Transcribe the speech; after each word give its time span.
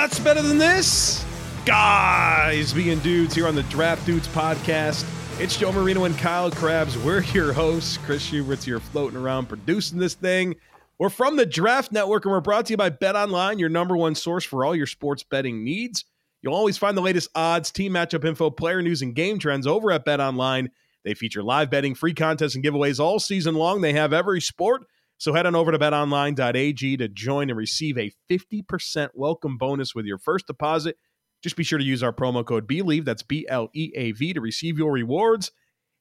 What's 0.00 0.20
better 0.20 0.42
than 0.42 0.58
this? 0.58 1.24
Guys 1.66 2.72
being 2.72 3.00
dudes 3.00 3.34
here 3.34 3.48
on 3.48 3.56
the 3.56 3.64
Draft 3.64 4.06
Dudes 4.06 4.28
podcast. 4.28 5.04
It's 5.40 5.56
Joe 5.56 5.72
Marino 5.72 6.04
and 6.04 6.16
Kyle 6.16 6.52
Crabbs. 6.52 6.96
We're 6.96 7.20
your 7.24 7.52
hosts. 7.52 7.98
Chris 7.98 8.22
Schubert's 8.22 8.64
here 8.64 8.78
floating 8.78 9.18
around 9.18 9.46
producing 9.46 9.98
this 9.98 10.14
thing. 10.14 10.54
We're 11.00 11.08
from 11.08 11.34
the 11.34 11.44
Draft 11.44 11.90
Network 11.90 12.24
and 12.24 12.32
we're 12.32 12.40
brought 12.40 12.66
to 12.66 12.74
you 12.74 12.76
by 12.76 12.90
Bet 12.90 13.16
Online, 13.16 13.58
your 13.58 13.68
number 13.68 13.96
one 13.96 14.14
source 14.14 14.44
for 14.44 14.64
all 14.64 14.74
your 14.74 14.86
sports 14.86 15.24
betting 15.24 15.64
needs. 15.64 16.04
You'll 16.42 16.54
always 16.54 16.78
find 16.78 16.96
the 16.96 17.02
latest 17.02 17.30
odds, 17.34 17.72
team 17.72 17.92
matchup 17.92 18.24
info, 18.24 18.50
player 18.50 18.80
news, 18.80 19.02
and 19.02 19.16
game 19.16 19.40
trends 19.40 19.66
over 19.66 19.90
at 19.90 20.04
Bet 20.04 20.20
Online. 20.20 20.70
They 21.04 21.14
feature 21.14 21.42
live 21.42 21.70
betting, 21.70 21.96
free 21.96 22.14
contests, 22.14 22.54
and 22.54 22.64
giveaways 22.64 23.00
all 23.00 23.18
season 23.18 23.56
long. 23.56 23.80
They 23.80 23.94
have 23.94 24.12
every 24.12 24.40
sport 24.40 24.86
so 25.18 25.34
head 25.34 25.46
on 25.46 25.56
over 25.56 25.72
to 25.72 25.78
betonline.ag 25.78 26.96
to 26.96 27.08
join 27.08 27.50
and 27.50 27.58
receive 27.58 27.98
a 27.98 28.12
50% 28.30 29.08
welcome 29.14 29.58
bonus 29.58 29.94
with 29.94 30.06
your 30.06 30.18
first 30.18 30.46
deposit. 30.46 30.96
Just 31.42 31.56
be 31.56 31.64
sure 31.64 31.78
to 31.78 31.84
use 31.84 32.02
our 32.02 32.12
promo 32.12 32.44
code 32.44 32.68
BLEAV, 32.68 33.04
that's 33.04 33.22
B 33.22 33.46
L 33.48 33.68
E 33.74 33.92
A 33.94 34.12
V, 34.12 34.32
to 34.32 34.40
receive 34.40 34.78
your 34.78 34.92
rewards. 34.92 35.50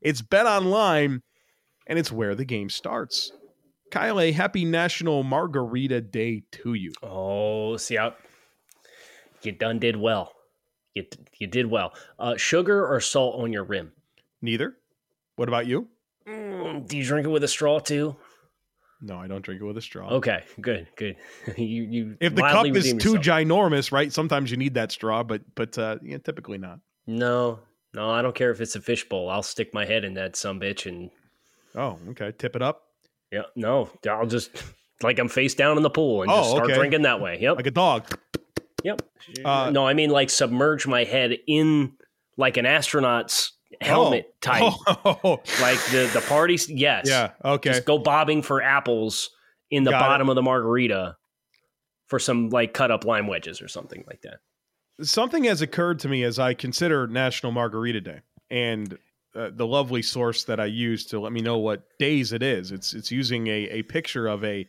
It's 0.02 0.22
BetOnline, 0.22 1.22
and 1.88 2.00
it's 2.00 2.12
where 2.12 2.36
the 2.36 2.46
game 2.46 2.70
starts. 2.70 3.32
Kyle, 3.90 4.20
a 4.20 4.32
happy 4.32 4.66
National 4.66 5.24
Margarita 5.24 6.02
Day 6.02 6.44
to 6.52 6.74
you. 6.74 6.94
Oh, 7.02 7.78
see 7.78 7.96
how 7.96 8.14
you 9.42 9.52
done 9.52 9.80
did 9.80 9.96
well. 9.96 10.34
You, 10.94 11.06
you 11.40 11.48
did 11.48 11.68
well. 11.68 11.94
Uh, 12.20 12.38
sugar 12.38 12.86
or 12.86 13.00
salt 13.00 13.42
on 13.42 13.54
your 13.54 13.64
rim? 13.64 13.94
Neither. 14.42 14.76
What 15.36 15.48
about 15.48 15.68
you? 15.68 15.88
Mm, 16.28 16.88
do 16.88 16.98
you 16.98 17.06
drink 17.06 17.26
it 17.26 17.30
with 17.30 17.44
a 17.44 17.48
straw 17.48 17.80
too? 17.80 18.16
No, 19.02 19.18
I 19.18 19.28
don't 19.28 19.44
drink 19.44 19.62
it 19.62 19.66
with 19.66 19.78
a 19.78 19.82
straw. 19.82 20.10
Okay, 20.10 20.44
good, 20.60 20.88
good. 20.96 21.18
you 21.58 21.84
you 21.84 22.18
if 22.20 22.34
the 22.34 22.42
cup 22.42 22.66
is 22.68 22.94
too 22.94 23.16
yourself. 23.16 23.18
ginormous, 23.18 23.92
right? 23.92 24.12
Sometimes 24.12 24.50
you 24.50 24.58
need 24.58 24.74
that 24.74 24.92
straw, 24.92 25.24
but 25.24 25.42
but 25.56 25.78
uh, 25.78 25.98
yeah, 26.02 26.18
typically 26.18 26.58
not. 26.58 26.80
No, 27.06 27.60
no, 27.94 28.10
I 28.10 28.22
don't 28.22 28.36
care 28.36 28.52
if 28.52 28.60
it's 28.60 28.76
a 28.76 28.82
fishbowl. 28.82 29.30
I'll 29.30 29.44
stick 29.44 29.74
my 29.74 29.86
head 29.86 30.04
in 30.04 30.16
that 30.16 30.36
some 30.36 30.60
bitch 30.60 30.88
and. 30.88 31.12
Oh, 31.76 32.00
okay. 32.10 32.32
Tip 32.38 32.56
it 32.56 32.62
up. 32.62 32.84
Yeah, 33.32 33.44
no, 33.56 33.90
I'll 34.10 34.26
just 34.26 34.64
like 35.04 35.20
I'm 35.20 35.30
face 35.30 35.54
down 35.54 35.78
in 35.78 35.84
the 35.84 35.90
pool 35.90 36.24
and 36.24 36.32
oh, 36.32 36.38
just 36.38 36.50
start 36.52 36.66
okay. 36.66 36.76
drinking 36.76 37.04
that 37.04 37.22
way. 37.22 37.38
Yep, 37.40 37.56
like 37.56 37.68
a 37.68 37.72
dog. 37.72 38.20
Yep. 38.84 39.02
Uh, 39.44 39.70
no, 39.70 39.86
I 39.86 39.94
mean 39.94 40.10
like 40.10 40.30
submerge 40.30 40.88
my 40.88 41.04
head 41.04 41.38
in 41.48 41.94
like 42.38 42.58
an 42.58 42.66
astronaut's 42.66 43.57
helmet 43.82 44.28
oh. 44.28 44.36
type. 44.42 44.74
Oh. 45.24 45.42
Like 45.62 45.84
the 45.92 46.10
the 46.14 46.24
parties, 46.28 46.70
yes. 46.70 47.08
Yeah. 47.08 47.32
Okay. 47.44 47.72
Just 47.72 47.86
go 47.86 47.98
bobbing 47.98 48.42
for 48.42 48.62
apples 48.62 49.30
in 49.72 49.84
the 49.84 49.92
Got 49.92 50.00
bottom 50.02 50.28
it. 50.28 50.32
of 50.32 50.36
the 50.36 50.42
margarita 50.42 51.18
for 52.08 52.20
some 52.20 52.50
like 52.50 52.74
cut 52.74 52.92
up 52.92 53.06
lime 53.06 53.28
wedges 53.28 53.62
or 53.62 53.68
something 53.68 54.04
like 54.08 54.22
that. 54.22 54.40
Something 55.02 55.44
has 55.44 55.62
occurred 55.62 56.00
to 56.00 56.10
me 56.10 56.24
as 56.24 56.40
I 56.40 56.54
consider 56.54 57.06
National 57.08 57.52
Margarita 57.52 58.02
Day 58.02 58.22
and 58.50 58.98
uh, 59.36 59.52
the 59.54 59.68
lovely 59.68 60.02
source 60.02 60.44
that 60.46 60.60
I 60.60 60.66
use 60.66 61.06
to 61.08 61.20
let 61.20 61.32
me 61.32 61.42
know 61.42 61.58
what 61.58 61.84
days 62.00 62.34
it 62.34 62.42
is. 62.42 62.72
It's 62.72 62.94
it's 62.94 63.12
using 63.12 63.48
a, 63.48 63.70
a 63.70 63.84
picture 63.84 64.28
of 64.28 64.44
a 64.44 64.68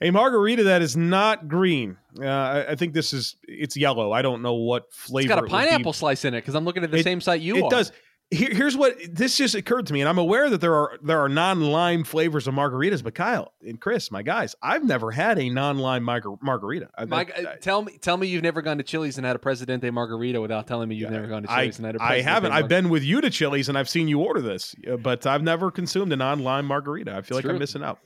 a 0.00 0.10
margarita 0.10 0.64
that 0.64 0.82
is 0.82 0.96
not 0.96 1.48
green. 1.48 1.96
Uh, 2.20 2.26
I, 2.26 2.66
I, 2.70 2.74
think 2.76 2.94
this 2.94 3.12
is 3.12 3.36
it's 3.44 3.76
yellow. 3.76 4.12
I 4.12 4.22
don't 4.22 4.42
know 4.42 4.54
what 4.54 4.92
flavor. 4.92 5.32
It's 5.32 5.40
got 5.40 5.44
a 5.44 5.48
pineapple 5.48 5.92
slice 5.92 6.24
in 6.24 6.34
it 6.34 6.40
because 6.40 6.54
I'm 6.54 6.64
looking 6.64 6.84
at 6.84 6.90
the 6.90 6.98
it, 6.98 7.04
same 7.04 7.20
site 7.20 7.40
you 7.40 7.56
are. 7.56 7.58
it 7.58 7.64
are. 7.64 7.70
does. 7.70 7.92
Here, 8.30 8.50
here's 8.52 8.76
what 8.76 8.96
this 9.08 9.36
just 9.36 9.54
occurred 9.54 9.86
to 9.86 9.92
me, 9.92 10.00
and 10.00 10.08
I'm 10.08 10.18
aware 10.18 10.48
that 10.48 10.60
there 10.60 10.74
are 10.74 10.98
there 11.02 11.20
are 11.20 11.28
non 11.28 11.60
lime 11.60 12.04
flavors 12.04 12.48
of 12.48 12.54
margaritas. 12.54 13.04
But 13.04 13.14
Kyle 13.14 13.52
and 13.60 13.80
Chris, 13.80 14.10
my 14.10 14.22
guys, 14.22 14.56
I've 14.62 14.82
never 14.82 15.10
had 15.10 15.38
a 15.38 15.48
non 15.50 15.78
lime 15.78 16.04
margar- 16.04 16.38
margarita. 16.42 16.88
My, 17.06 17.20
I, 17.20 17.56
tell 17.60 17.82
me, 17.82 17.98
tell 17.98 18.16
me 18.16 18.26
you've 18.26 18.42
never 18.42 18.62
gone 18.62 18.78
to 18.78 18.84
Chili's 18.84 19.18
and 19.18 19.26
had 19.26 19.36
a 19.36 19.38
Presidente 19.38 19.90
margarita 19.90 20.40
without 20.40 20.66
telling 20.66 20.88
me 20.88 20.96
you've 20.96 21.10
yeah, 21.10 21.16
never 21.16 21.28
gone 21.28 21.42
to 21.42 21.48
Chili's 21.48 21.76
and 21.78 21.86
had 21.86 21.96
a. 21.96 21.98
Presidente 21.98 22.28
I 22.28 22.32
haven't. 22.32 22.52
I've 22.52 22.68
been 22.68 22.88
with 22.88 23.04
you 23.04 23.20
to 23.20 23.30
Chili's 23.30 23.68
and 23.68 23.76
I've 23.76 23.90
seen 23.90 24.08
you 24.08 24.20
order 24.20 24.40
this, 24.40 24.74
but 25.00 25.26
I've 25.26 25.42
never 25.42 25.70
consumed 25.70 26.12
a 26.12 26.16
non 26.16 26.40
lime 26.40 26.66
margarita. 26.66 27.12
I 27.12 27.14
feel 27.16 27.20
it's 27.20 27.30
like 27.32 27.42
true. 27.42 27.52
I'm 27.52 27.58
missing 27.58 27.84
out. 27.84 27.98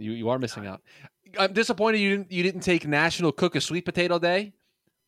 You 0.00 0.12
you 0.12 0.28
are 0.28 0.38
missing 0.38 0.66
out. 0.66 0.82
I'm 1.38 1.52
disappointed 1.52 1.98
you 1.98 2.10
didn't 2.10 2.32
you 2.32 2.42
didn't 2.42 2.62
take 2.62 2.86
National 2.86 3.32
Cook 3.32 3.54
a 3.54 3.60
Sweet 3.60 3.84
Potato 3.84 4.18
Day. 4.18 4.52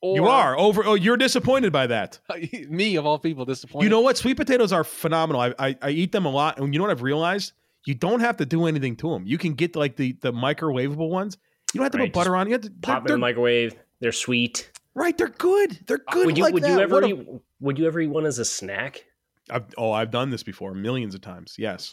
Or, 0.00 0.16
you 0.16 0.26
are 0.26 0.58
over. 0.58 0.84
Oh, 0.84 0.94
you're 0.94 1.16
disappointed 1.16 1.72
by 1.72 1.86
that. 1.86 2.18
me 2.68 2.96
of 2.96 3.06
all 3.06 3.20
people, 3.20 3.44
disappointed. 3.44 3.84
You 3.84 3.90
know 3.90 4.00
what? 4.00 4.16
Sweet 4.16 4.36
potatoes 4.36 4.72
are 4.72 4.82
phenomenal. 4.82 5.40
I, 5.40 5.54
I, 5.58 5.76
I 5.80 5.90
eat 5.90 6.10
them 6.10 6.26
a 6.26 6.30
lot, 6.30 6.58
and 6.58 6.74
you 6.74 6.78
know 6.78 6.84
what 6.84 6.90
I've 6.90 7.02
realized? 7.02 7.52
You 7.84 7.94
don't 7.94 8.18
have 8.18 8.36
to 8.38 8.46
do 8.46 8.66
anything 8.66 8.96
to 8.96 9.10
them. 9.10 9.26
You 9.26 9.38
can 9.38 9.54
get 9.54 9.76
like 9.76 9.96
the 9.96 10.12
the 10.20 10.32
microwavable 10.32 11.08
ones. 11.08 11.38
You 11.72 11.78
don't 11.78 11.84
have 11.84 11.92
to 11.92 11.98
right, 11.98 12.12
put 12.12 12.20
butter 12.20 12.36
on. 12.36 12.48
You 12.48 12.54
have 12.54 12.62
to 12.62 12.72
pop 12.82 13.06
in 13.06 13.12
the 13.12 13.18
microwave. 13.18 13.76
They're 14.00 14.12
sweet. 14.12 14.70
Right, 14.94 15.16
they're 15.16 15.28
good. 15.28 15.78
They're 15.86 16.02
uh, 16.06 16.12
good. 16.12 16.26
Would 16.26 16.36
you 16.36 16.44
like 16.44 16.54
would 16.54 16.64
that. 16.64 16.72
you 16.72 16.80
ever 16.80 17.04
eat, 17.04 17.26
would 17.60 17.78
you 17.78 17.86
ever 17.86 18.00
eat 18.00 18.08
one 18.08 18.26
as 18.26 18.38
a 18.38 18.44
snack? 18.44 19.04
I've, 19.50 19.64
oh, 19.78 19.92
I've 19.92 20.10
done 20.10 20.30
this 20.30 20.42
before 20.42 20.74
millions 20.74 21.14
of 21.14 21.20
times. 21.20 21.54
Yes. 21.58 21.92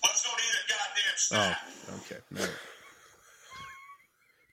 Oh, 1.31 1.55
okay. 1.97 2.17
No. 2.31 2.45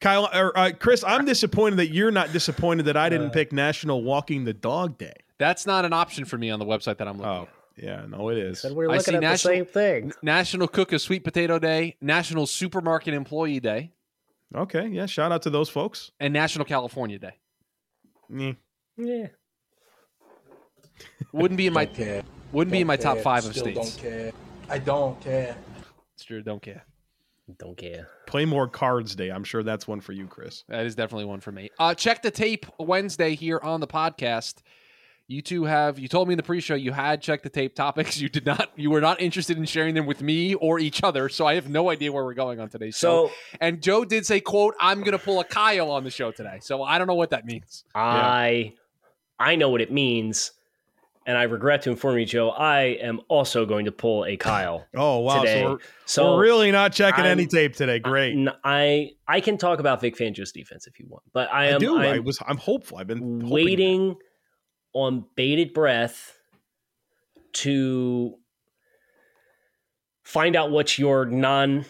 Kyle 0.06 0.30
or 0.32 0.56
uh, 0.56 0.70
Chris, 0.78 1.02
I'm 1.02 1.24
disappointed 1.24 1.80
that 1.80 1.88
you're 1.88 2.12
not 2.12 2.32
disappointed 2.32 2.84
that 2.84 2.96
I 2.96 3.08
didn't 3.08 3.30
uh, 3.30 3.32
pick 3.32 3.52
National 3.52 4.04
Walking 4.04 4.44
the 4.44 4.52
Dog 4.52 4.98
Day. 4.98 5.14
That's 5.38 5.66
not 5.66 5.84
an 5.84 5.92
option 5.92 6.24
for 6.24 6.38
me 6.38 6.48
on 6.48 6.60
the 6.60 6.64
website 6.64 6.98
that 6.98 7.08
I'm 7.08 7.18
looking. 7.18 7.32
Oh, 7.32 7.48
at. 7.76 7.84
yeah, 7.84 8.06
no, 8.08 8.28
it 8.28 8.38
is. 8.38 8.62
we're 8.62 8.86
looking 8.86 8.94
I 8.94 8.98
see 8.98 9.14
at 9.16 9.20
national, 9.20 9.54
the 9.54 9.58
same 9.58 9.66
thing. 9.66 10.12
National 10.22 10.68
Cook 10.68 10.92
a 10.92 11.00
Sweet 11.00 11.24
Potato 11.24 11.58
Day, 11.58 11.96
National 12.00 12.46
Supermarket 12.46 13.14
Employee 13.14 13.58
Day. 13.58 13.90
Okay, 14.54 14.86
yeah, 14.86 15.06
shout 15.06 15.32
out 15.32 15.42
to 15.42 15.50
those 15.50 15.68
folks. 15.68 16.12
And 16.20 16.32
National 16.32 16.66
California 16.66 17.18
Day. 17.18 17.32
Mm. 18.30 18.56
Yeah. 18.96 19.26
Wouldn't 21.32 21.58
be 21.58 21.66
in 21.66 21.72
my 21.72 21.84
care. 21.84 22.22
Wouldn't 22.52 22.70
don't 22.70 22.76
be 22.78 22.80
in 22.82 22.86
my 22.86 22.96
care. 22.96 23.14
top 23.16 23.18
five 23.24 23.42
Still 23.42 23.66
of 23.66 23.72
states. 23.72 23.96
Don't 23.96 24.02
care. 24.02 24.32
I 24.70 24.78
don't 24.78 25.20
care. 25.20 25.56
It's 26.14 26.22
true. 26.22 26.42
Don't 26.42 26.62
care. 26.62 26.84
Don't 27.58 27.76
care. 27.76 28.08
Play 28.26 28.44
more 28.44 28.66
cards 28.66 29.14
day. 29.14 29.30
I'm 29.30 29.44
sure 29.44 29.62
that's 29.62 29.86
one 29.86 30.00
for 30.00 30.12
you, 30.12 30.26
Chris. 30.26 30.64
That 30.68 30.84
is 30.84 30.96
definitely 30.96 31.26
one 31.26 31.40
for 31.40 31.52
me. 31.52 31.70
Uh, 31.78 31.94
check 31.94 32.22
the 32.22 32.30
tape 32.30 32.66
Wednesday 32.78 33.36
here 33.36 33.60
on 33.62 33.80
the 33.80 33.86
podcast. 33.86 34.62
You 35.28 35.42
two 35.42 35.64
have 35.64 35.98
you 35.98 36.06
told 36.06 36.28
me 36.28 36.34
in 36.34 36.36
the 36.36 36.44
pre-show 36.44 36.76
you 36.76 36.92
had 36.92 37.20
checked 37.20 37.42
the 37.42 37.50
tape 37.50 37.74
topics. 37.74 38.20
You 38.26 38.28
did 38.28 38.46
not 38.46 38.70
you 38.76 38.90
were 38.90 39.00
not 39.00 39.20
interested 39.20 39.56
in 39.58 39.64
sharing 39.64 39.94
them 39.94 40.06
with 40.06 40.22
me 40.22 40.54
or 40.54 40.78
each 40.78 41.02
other. 41.02 41.28
So 41.28 41.46
I 41.46 41.54
have 41.54 41.68
no 41.68 41.90
idea 41.90 42.12
where 42.12 42.24
we're 42.24 42.34
going 42.34 42.60
on 42.60 42.68
today's 42.68 42.96
so, 42.96 43.28
show. 43.28 43.32
And 43.60 43.82
Joe 43.82 44.04
did 44.04 44.24
say, 44.24 44.40
quote, 44.40 44.74
I'm 44.80 45.02
gonna 45.02 45.18
pull 45.18 45.40
a 45.40 45.44
Kyle 45.44 45.90
on 45.90 46.04
the 46.04 46.10
show 46.10 46.30
today. 46.30 46.58
So 46.60 46.82
I 46.82 46.98
don't 46.98 47.06
know 47.06 47.14
what 47.14 47.30
that 47.30 47.44
means. 47.44 47.84
I 47.94 48.48
yeah. 48.48 48.70
I 49.38 49.56
know 49.56 49.68
what 49.68 49.80
it 49.80 49.92
means 49.92 50.52
and 51.26 51.36
I 51.36 51.42
regret 51.42 51.82
to 51.82 51.90
inform 51.90 52.18
you, 52.18 52.24
Joe, 52.24 52.50
I 52.50 52.98
am 53.02 53.20
also 53.28 53.66
going 53.66 53.86
to 53.86 53.92
pull 53.92 54.24
a 54.24 54.36
Kyle. 54.36 54.86
oh 54.96 55.18
wow! 55.18 55.40
Today. 55.40 55.62
So, 55.62 55.70
we're, 55.70 55.78
so 56.06 56.34
we're 56.34 56.42
really 56.42 56.70
not 56.70 56.92
checking 56.92 57.24
I'm, 57.24 57.32
any 57.32 57.46
tape 57.46 57.74
today. 57.74 57.98
Great. 57.98 58.48
I 58.64 59.10
I 59.26 59.40
can 59.40 59.58
talk 59.58 59.80
about 59.80 60.00
Vic 60.00 60.16
Fangio's 60.16 60.52
defense 60.52 60.86
if 60.86 60.98
you 61.00 61.06
want, 61.08 61.24
but 61.32 61.52
I 61.52 61.66
am. 61.66 61.76
I 61.76 61.78
do. 61.78 61.98
I'm, 61.98 62.14
I 62.14 62.18
was. 62.20 62.38
I'm 62.46 62.56
hopeful. 62.56 62.98
I've 62.98 63.08
been 63.08 63.50
waiting, 63.50 64.16
on 64.92 65.26
bated 65.34 65.74
breath 65.74 66.38
to 67.52 68.34
find 70.22 70.56
out 70.56 70.70
what 70.70 70.98
your 70.98 71.26
non 71.26 71.84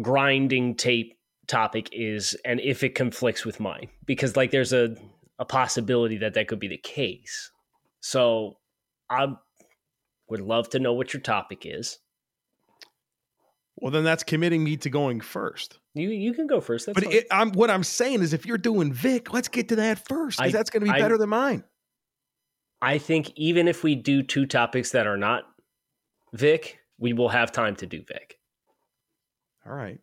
grinding 0.00 0.74
tape 0.74 1.18
topic 1.46 1.88
is 1.92 2.36
and 2.44 2.60
if 2.60 2.82
it 2.82 2.94
conflicts 2.94 3.44
with 3.44 3.60
mine 3.60 3.88
because 4.04 4.36
like 4.36 4.50
there's 4.50 4.72
a 4.72 4.96
a 5.38 5.44
possibility 5.44 6.16
that 6.18 6.34
that 6.34 6.48
could 6.48 6.58
be 6.58 6.66
the 6.66 6.76
case 6.76 7.52
so 8.00 8.56
i 9.10 9.26
would 10.28 10.40
love 10.40 10.68
to 10.70 10.78
know 10.78 10.92
what 10.92 11.12
your 11.14 11.20
topic 11.20 11.62
is. 11.64 11.98
Well 13.76 13.92
then 13.92 14.04
that's 14.04 14.22
committing 14.22 14.64
me 14.64 14.76
to 14.78 14.90
going 14.90 15.20
first. 15.20 15.78
You 15.94 16.08
you 16.08 16.32
can 16.34 16.46
go 16.46 16.60
first. 16.60 16.88
But 16.92 17.04
it, 17.04 17.26
I'm, 17.30 17.52
what 17.52 17.70
i'm 17.70 17.84
saying 17.84 18.22
is 18.22 18.32
if 18.32 18.46
you're 18.46 18.58
doing 18.58 18.92
vic 18.92 19.32
let's 19.32 19.48
get 19.48 19.68
to 19.68 19.76
that 19.76 20.06
first 20.08 20.38
because 20.38 20.52
that's 20.52 20.70
going 20.70 20.84
to 20.84 20.92
be 20.92 20.98
better 20.98 21.18
than 21.18 21.28
mine. 21.28 21.64
I 22.82 22.98
think 22.98 23.32
even 23.36 23.68
if 23.68 23.82
we 23.82 23.94
do 23.94 24.22
two 24.22 24.46
topics 24.46 24.90
that 24.92 25.06
are 25.06 25.16
not 25.16 25.44
vic 26.32 26.78
we 26.98 27.12
will 27.12 27.28
have 27.28 27.52
time 27.52 27.76
to 27.76 27.86
do 27.86 28.02
vic. 28.06 28.38
All 29.66 29.74
right. 29.74 29.98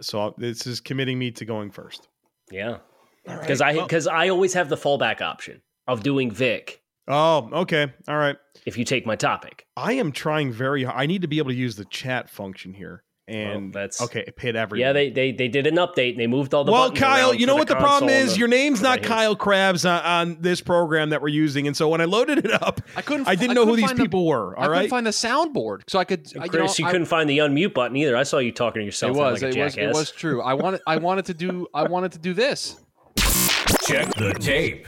So 0.00 0.34
this 0.38 0.66
is 0.66 0.80
committing 0.80 1.18
me 1.18 1.30
to 1.32 1.44
going 1.44 1.70
first. 1.70 2.08
Yeah, 2.50 2.78
because 3.24 3.60
right. 3.60 3.78
I 3.78 3.82
because 3.82 4.06
well, 4.06 4.16
I 4.16 4.28
always 4.28 4.54
have 4.54 4.68
the 4.68 4.76
fallback 4.76 5.20
option 5.20 5.62
of 5.86 6.02
doing 6.02 6.30
Vic. 6.30 6.82
Oh, 7.06 7.50
okay, 7.52 7.92
all 8.08 8.16
right. 8.16 8.36
If 8.66 8.78
you 8.78 8.84
take 8.84 9.06
my 9.06 9.16
topic, 9.16 9.66
I 9.76 9.94
am 9.94 10.12
trying 10.12 10.52
very. 10.52 10.84
hard. 10.84 10.98
I 10.98 11.06
need 11.06 11.22
to 11.22 11.28
be 11.28 11.38
able 11.38 11.50
to 11.50 11.56
use 11.56 11.76
the 11.76 11.84
chat 11.84 12.30
function 12.30 12.72
here 12.72 13.04
and 13.26 13.74
well, 13.74 13.82
that's 13.82 14.02
okay. 14.02 14.24
It 14.26 14.36
paid 14.36 14.54
everything. 14.54 14.82
Yeah, 14.82 14.92
they, 14.92 15.10
they 15.10 15.32
they 15.32 15.48
did 15.48 15.66
an 15.66 15.76
update 15.76 16.10
and 16.10 16.20
they 16.20 16.26
moved 16.26 16.52
all 16.52 16.64
the. 16.64 16.72
Well, 16.72 16.92
Kyle, 16.92 17.32
you 17.32 17.46
know 17.46 17.56
what 17.56 17.68
the 17.68 17.76
problem 17.76 18.10
is? 18.10 18.34
The, 18.34 18.38
Your 18.38 18.48
name's 18.48 18.82
not 18.82 19.02
Kyle 19.02 19.34
Crabbs 19.34 19.86
on, 19.86 20.02
on, 20.02 20.36
this 20.40 20.60
program 20.60 21.10
that 21.10 21.22
we're 21.22 21.28
using, 21.28 21.66
and 21.66 21.76
so 21.76 21.88
when 21.88 22.00
I 22.00 22.04
loaded 22.04 22.38
it 22.38 22.50
up, 22.50 22.82
I 22.96 23.02
couldn't. 23.02 23.26
I 23.26 23.34
didn't 23.34 23.52
I 23.52 23.54
know 23.54 23.66
who 23.66 23.76
these 23.76 23.92
people 23.94 24.24
the, 24.24 24.30
were. 24.30 24.58
All 24.58 24.64
I 24.64 24.68
right? 24.68 24.76
couldn't 24.76 24.90
find 24.90 25.06
the 25.06 25.10
soundboard, 25.10 25.82
so 25.88 25.98
I 25.98 26.04
could. 26.04 26.24
Chris, 26.24 26.78
you, 26.78 26.84
know, 26.84 26.88
you 26.88 26.92
couldn't 26.92 27.06
find 27.06 27.28
the 27.28 27.38
unmute 27.38 27.72
button 27.72 27.96
either. 27.96 28.16
I 28.16 28.24
saw 28.24 28.38
you 28.38 28.52
talking 28.52 28.80
to 28.80 28.84
yourself. 28.84 29.16
It 29.16 29.18
was. 29.18 29.42
Like 29.42 29.56
it 29.56 29.64
was. 29.64 29.76
It 29.76 29.92
was 29.92 30.10
true. 30.10 30.42
I 30.42 30.54
wanted. 30.54 30.82
I 30.86 30.98
wanted 30.98 31.24
to 31.26 31.34
do. 31.34 31.66
I 31.72 31.84
wanted 31.84 32.12
to 32.12 32.18
do 32.18 32.34
this. 32.34 32.78
Check 33.86 34.14
the 34.14 34.34
tape 34.38 34.86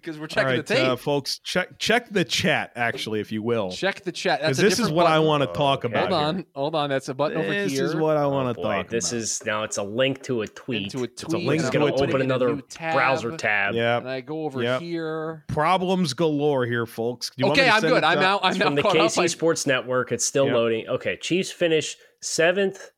because 0.00 0.18
we're 0.18 0.26
checking 0.26 0.48
right, 0.48 0.66
the 0.66 0.74
tape. 0.74 0.86
Uh, 0.86 0.96
folks, 0.96 1.38
check 1.40 1.78
check 1.78 2.08
the 2.10 2.24
chat 2.24 2.72
actually, 2.76 3.20
if 3.20 3.30
you 3.30 3.42
will. 3.42 3.70
Check 3.70 4.02
the 4.02 4.12
chat. 4.12 4.40
Because 4.40 4.56
this 4.56 4.78
is 4.78 4.90
what 4.90 5.04
button. 5.04 5.12
I 5.12 5.18
want 5.20 5.42
to 5.42 5.46
talk 5.52 5.84
about. 5.84 6.10
Hold 6.10 6.22
on, 6.22 6.34
here. 6.36 6.44
hold 6.54 6.74
on. 6.74 6.90
That's 6.90 7.08
a 7.08 7.14
button 7.14 7.38
this 7.38 7.44
over 7.44 7.52
here. 7.52 7.64
This 7.64 7.80
is 7.80 7.96
what 7.96 8.16
I 8.16 8.26
want 8.26 8.54
to 8.54 8.60
oh, 8.60 8.64
talk. 8.64 8.88
This 8.88 9.12
about. 9.12 9.18
is 9.18 9.44
now. 9.44 9.62
It's 9.64 9.76
a 9.76 9.82
link 9.82 10.22
to 10.24 10.42
a 10.42 10.46
tweet. 10.48 10.84
Into 10.84 11.04
a 11.04 11.08
tweet. 11.08 11.12
It's 11.12 11.34
a 11.34 11.38
link 11.38 11.64
to 11.64 11.70
going 11.70 11.94
to 11.94 12.02
open 12.02 12.20
another 12.20 12.60
tab, 12.68 12.94
browser 12.94 13.36
tab. 13.36 13.74
Yeah. 13.74 13.98
And 13.98 14.08
I 14.08 14.20
go 14.20 14.44
over 14.44 14.62
yep. 14.62 14.80
here. 14.80 15.44
Problems 15.48 16.14
galore 16.14 16.66
here, 16.66 16.86
folks. 16.86 17.30
okay, 17.42 17.68
I'm 17.68 17.80
good. 17.80 18.04
I'm 18.04 18.18
out. 18.18 18.40
I'm 18.42 18.52
it's 18.52 18.62
from 18.62 18.74
the 18.74 18.82
KC 18.82 19.30
Sports 19.30 19.66
Network. 19.66 20.12
It's 20.12 20.24
still 20.24 20.46
yep. 20.46 20.54
loading. 20.54 20.88
Okay, 20.88 21.16
Chiefs 21.16 21.50
finish 21.50 21.96
seventh 22.20 22.90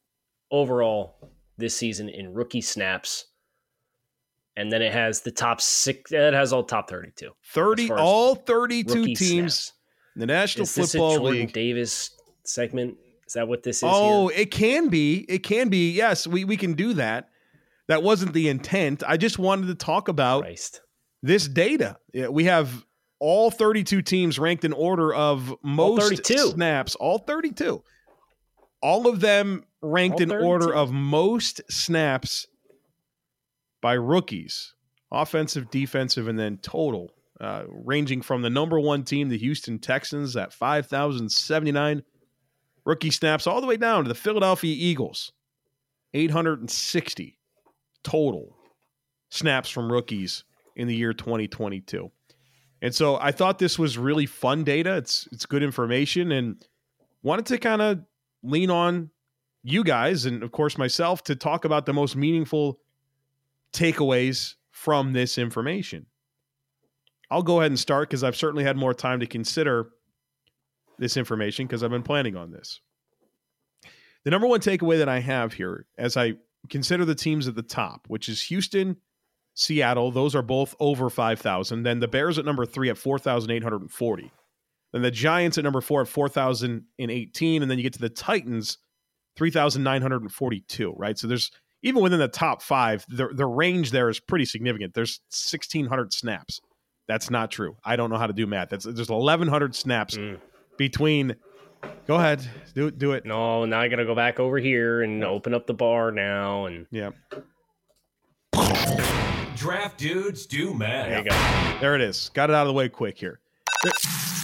overall 0.50 1.16
this 1.58 1.76
season 1.76 2.08
in 2.08 2.32
rookie 2.34 2.60
snaps 2.60 3.26
and 4.56 4.70
then 4.70 4.82
it 4.82 4.92
has 4.92 5.20
the 5.22 5.30
top 5.30 5.60
six. 5.60 6.12
It 6.12 6.34
has 6.34 6.52
all 6.52 6.64
top 6.64 6.88
thirty-two. 6.88 7.30
Thirty, 7.52 7.90
all 7.90 8.34
thirty-two 8.34 9.14
teams. 9.14 9.54
Snaps. 9.58 9.72
The 10.16 10.26
National 10.26 10.64
is 10.64 10.74
Football 10.74 11.20
League 11.22 11.52
Davis 11.52 12.10
segment. 12.44 12.96
Is 13.26 13.34
that 13.34 13.48
what 13.48 13.62
this 13.62 13.78
is? 13.78 13.84
Oh, 13.86 14.28
here? 14.28 14.40
it 14.40 14.50
can 14.50 14.88
be. 14.88 15.24
It 15.28 15.42
can 15.42 15.68
be. 15.68 15.92
Yes, 15.92 16.26
we 16.26 16.44
we 16.44 16.56
can 16.56 16.74
do 16.74 16.94
that. 16.94 17.28
That 17.88 18.02
wasn't 18.02 18.32
the 18.32 18.48
intent. 18.48 19.02
I 19.06 19.16
just 19.16 19.38
wanted 19.38 19.66
to 19.68 19.74
talk 19.74 20.08
about 20.08 20.42
Christ. 20.42 20.82
this 21.22 21.48
data. 21.48 21.96
Yeah, 22.12 22.28
We 22.28 22.44
have 22.44 22.84
all 23.18 23.50
32 23.50 24.02
teams 24.02 24.38
ranked 24.38 24.64
in 24.64 24.72
order 24.72 25.14
of 25.14 25.54
most 25.62 26.30
all 26.30 26.50
snaps. 26.50 26.94
All 26.96 27.18
32. 27.18 27.82
All 28.82 29.06
of 29.06 29.20
them 29.20 29.64
ranked 29.80 30.16
all 30.16 30.22
in 30.22 30.32
order 30.32 30.74
of 30.74 30.92
most 30.92 31.60
snaps 31.70 32.46
by 33.82 33.92
rookies, 33.92 34.74
offensive, 35.10 35.70
defensive, 35.70 36.28
and 36.28 36.38
then 36.38 36.56
total, 36.58 37.10
uh, 37.40 37.64
ranging 37.68 38.22
from 38.22 38.40
the 38.40 38.48
number 38.48 38.80
one 38.80 39.04
team, 39.04 39.28
the 39.28 39.36
Houston 39.36 39.78
Texans, 39.78 40.34
at 40.36 40.54
5,079 40.54 42.02
rookie 42.86 43.10
snaps, 43.10 43.46
all 43.46 43.60
the 43.60 43.66
way 43.66 43.76
down 43.76 44.04
to 44.04 44.08
the 44.08 44.14
Philadelphia 44.14 44.74
Eagles, 44.74 45.32
860 46.14 47.38
total 48.02 48.56
snaps 49.28 49.68
from 49.68 49.92
rookies 49.92 50.44
in 50.76 50.88
the 50.88 50.94
year 50.94 51.12
2022. 51.12 52.10
And 52.80 52.94
so 52.94 53.16
I 53.16 53.32
thought 53.32 53.58
this 53.58 53.78
was 53.78 53.96
really 53.98 54.26
fun 54.26 54.64
data. 54.64 54.96
It's 54.96 55.28
it's 55.30 55.46
good 55.46 55.62
information 55.62 56.32
and 56.32 56.64
wanted 57.22 57.46
to 57.46 57.58
kind 57.58 57.80
of 57.80 58.00
lean 58.42 58.70
on 58.70 59.10
you 59.62 59.84
guys 59.84 60.26
and 60.26 60.42
of 60.42 60.50
course 60.50 60.76
myself 60.76 61.22
to 61.22 61.36
talk 61.36 61.64
about 61.64 61.86
the 61.86 61.92
most 61.92 62.16
meaningful 62.16 62.80
takeaways 63.72 64.54
from 64.70 65.12
this 65.12 65.38
information. 65.38 66.06
I'll 67.30 67.42
go 67.42 67.60
ahead 67.60 67.70
and 67.70 67.78
start 67.78 68.10
because 68.10 68.24
I've 68.24 68.36
certainly 68.36 68.64
had 68.64 68.76
more 68.76 68.92
time 68.92 69.20
to 69.20 69.26
consider 69.26 69.90
this 70.98 71.16
information 71.16 71.66
because 71.66 71.82
I've 71.82 71.90
been 71.90 72.02
planning 72.02 72.36
on 72.36 72.50
this. 72.50 72.80
The 74.24 74.30
number 74.30 74.46
one 74.46 74.60
takeaway 74.60 74.98
that 74.98 75.08
I 75.08 75.20
have 75.20 75.52
here 75.52 75.86
as 75.98 76.16
I 76.16 76.34
consider 76.68 77.04
the 77.04 77.14
teams 77.14 77.48
at 77.48 77.54
the 77.54 77.62
top, 77.62 78.04
which 78.08 78.28
is 78.28 78.42
Houston, 78.42 78.96
Seattle, 79.54 80.10
those 80.10 80.34
are 80.34 80.42
both 80.42 80.74
over 80.80 81.10
5,000. 81.10 81.82
Then 81.82 82.00
the 82.00 82.08
Bears 82.08 82.38
at 82.38 82.44
number 82.44 82.64
three 82.64 82.90
at 82.90 82.98
4,840. 82.98 84.32
Then 84.92 85.02
the 85.02 85.10
Giants 85.10 85.58
at 85.58 85.64
number 85.64 85.80
four 85.80 86.02
at 86.02 86.08
4,018. 86.08 87.62
And 87.62 87.70
then 87.70 87.78
you 87.78 87.82
get 87.82 87.94
to 87.94 87.98
the 87.98 88.08
Titans, 88.08 88.78
3,942, 89.36 90.94
right? 90.96 91.18
So 91.18 91.26
there's 91.26 91.50
even 91.82 92.02
within 92.02 92.18
the 92.18 92.28
top 92.28 92.62
five, 92.62 93.04
the, 93.08 93.28
the 93.28 93.46
range 93.46 93.90
there 93.90 94.08
is 94.08 94.20
pretty 94.20 94.44
significant. 94.44 94.94
There's 94.94 95.20
1,600 95.30 96.12
snaps. 96.12 96.60
That's 97.08 97.30
not 97.30 97.50
true. 97.50 97.76
I 97.84 97.96
don't 97.96 98.10
know 98.10 98.16
how 98.16 98.28
to 98.28 98.32
do 98.32 98.46
math. 98.46 98.70
That's 98.70 98.84
there's 98.84 99.10
1,100 99.10 99.74
snaps 99.74 100.16
mm. 100.16 100.38
between. 100.78 101.36
Go 102.06 102.14
ahead, 102.14 102.48
do 102.74 102.86
it. 102.86 102.98
Do 102.98 103.12
it. 103.12 103.26
No, 103.26 103.64
now 103.64 103.80
I 103.80 103.88
got 103.88 103.96
to 103.96 104.04
go 104.04 104.14
back 104.14 104.38
over 104.38 104.58
here 104.58 105.02
and 105.02 105.24
open 105.24 105.52
up 105.52 105.66
the 105.66 105.74
bar 105.74 106.12
now, 106.12 106.66
and 106.66 106.86
yeah. 106.92 107.10
Draft 109.56 109.98
dudes 109.98 110.46
do 110.46 110.74
math. 110.74 111.08
There 111.08 111.18
you 111.18 111.24
go. 111.30 111.78
There 111.80 111.94
it 111.96 112.00
is. 112.00 112.30
Got 112.34 112.50
it 112.50 112.54
out 112.54 112.62
of 112.62 112.68
the 112.68 112.72
way 112.72 112.88
quick 112.88 113.18
here. 113.18 113.40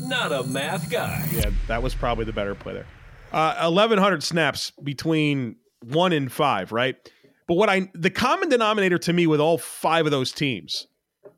Not 0.03 0.33
a 0.33 0.43
math 0.45 0.91
guy. 0.91 1.29
Yeah, 1.33 1.51
that 1.69 1.83
was 1.83 1.95
probably 1.95 2.25
the 2.25 2.33
better 2.33 2.55
play 2.55 2.75
there. 2.75 2.87
Uh, 3.33 3.71
1,100 3.71 4.23
snaps 4.23 4.73
between 4.83 5.57
one 5.83 6.13
and 6.13 6.31
five, 6.31 6.73
right? 6.73 6.97
But 7.49 7.57
what 7.57 7.71
I 7.71 7.91
the 7.95 8.11
common 8.11 8.51
denominator 8.51 8.99
to 8.99 9.13
me 9.13 9.27
with 9.27 9.41
all 9.41 9.59
five 9.59 10.05
of 10.05 10.13
those 10.13 10.31
teams 10.31 10.87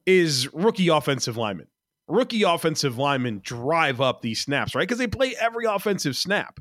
is 0.05 0.53
rookie 0.53 0.89
offensive 0.89 1.37
linemen. 1.37 1.69
Rookie 2.09 2.43
offensive 2.43 2.99
linemen 2.99 3.41
drive 3.45 4.01
up 4.01 4.21
these 4.21 4.41
snaps, 4.41 4.75
right? 4.75 4.83
Because 4.83 4.99
they 4.99 5.07
play 5.07 5.37
every 5.41 5.65
offensive 5.65 6.17
snap. 6.17 6.59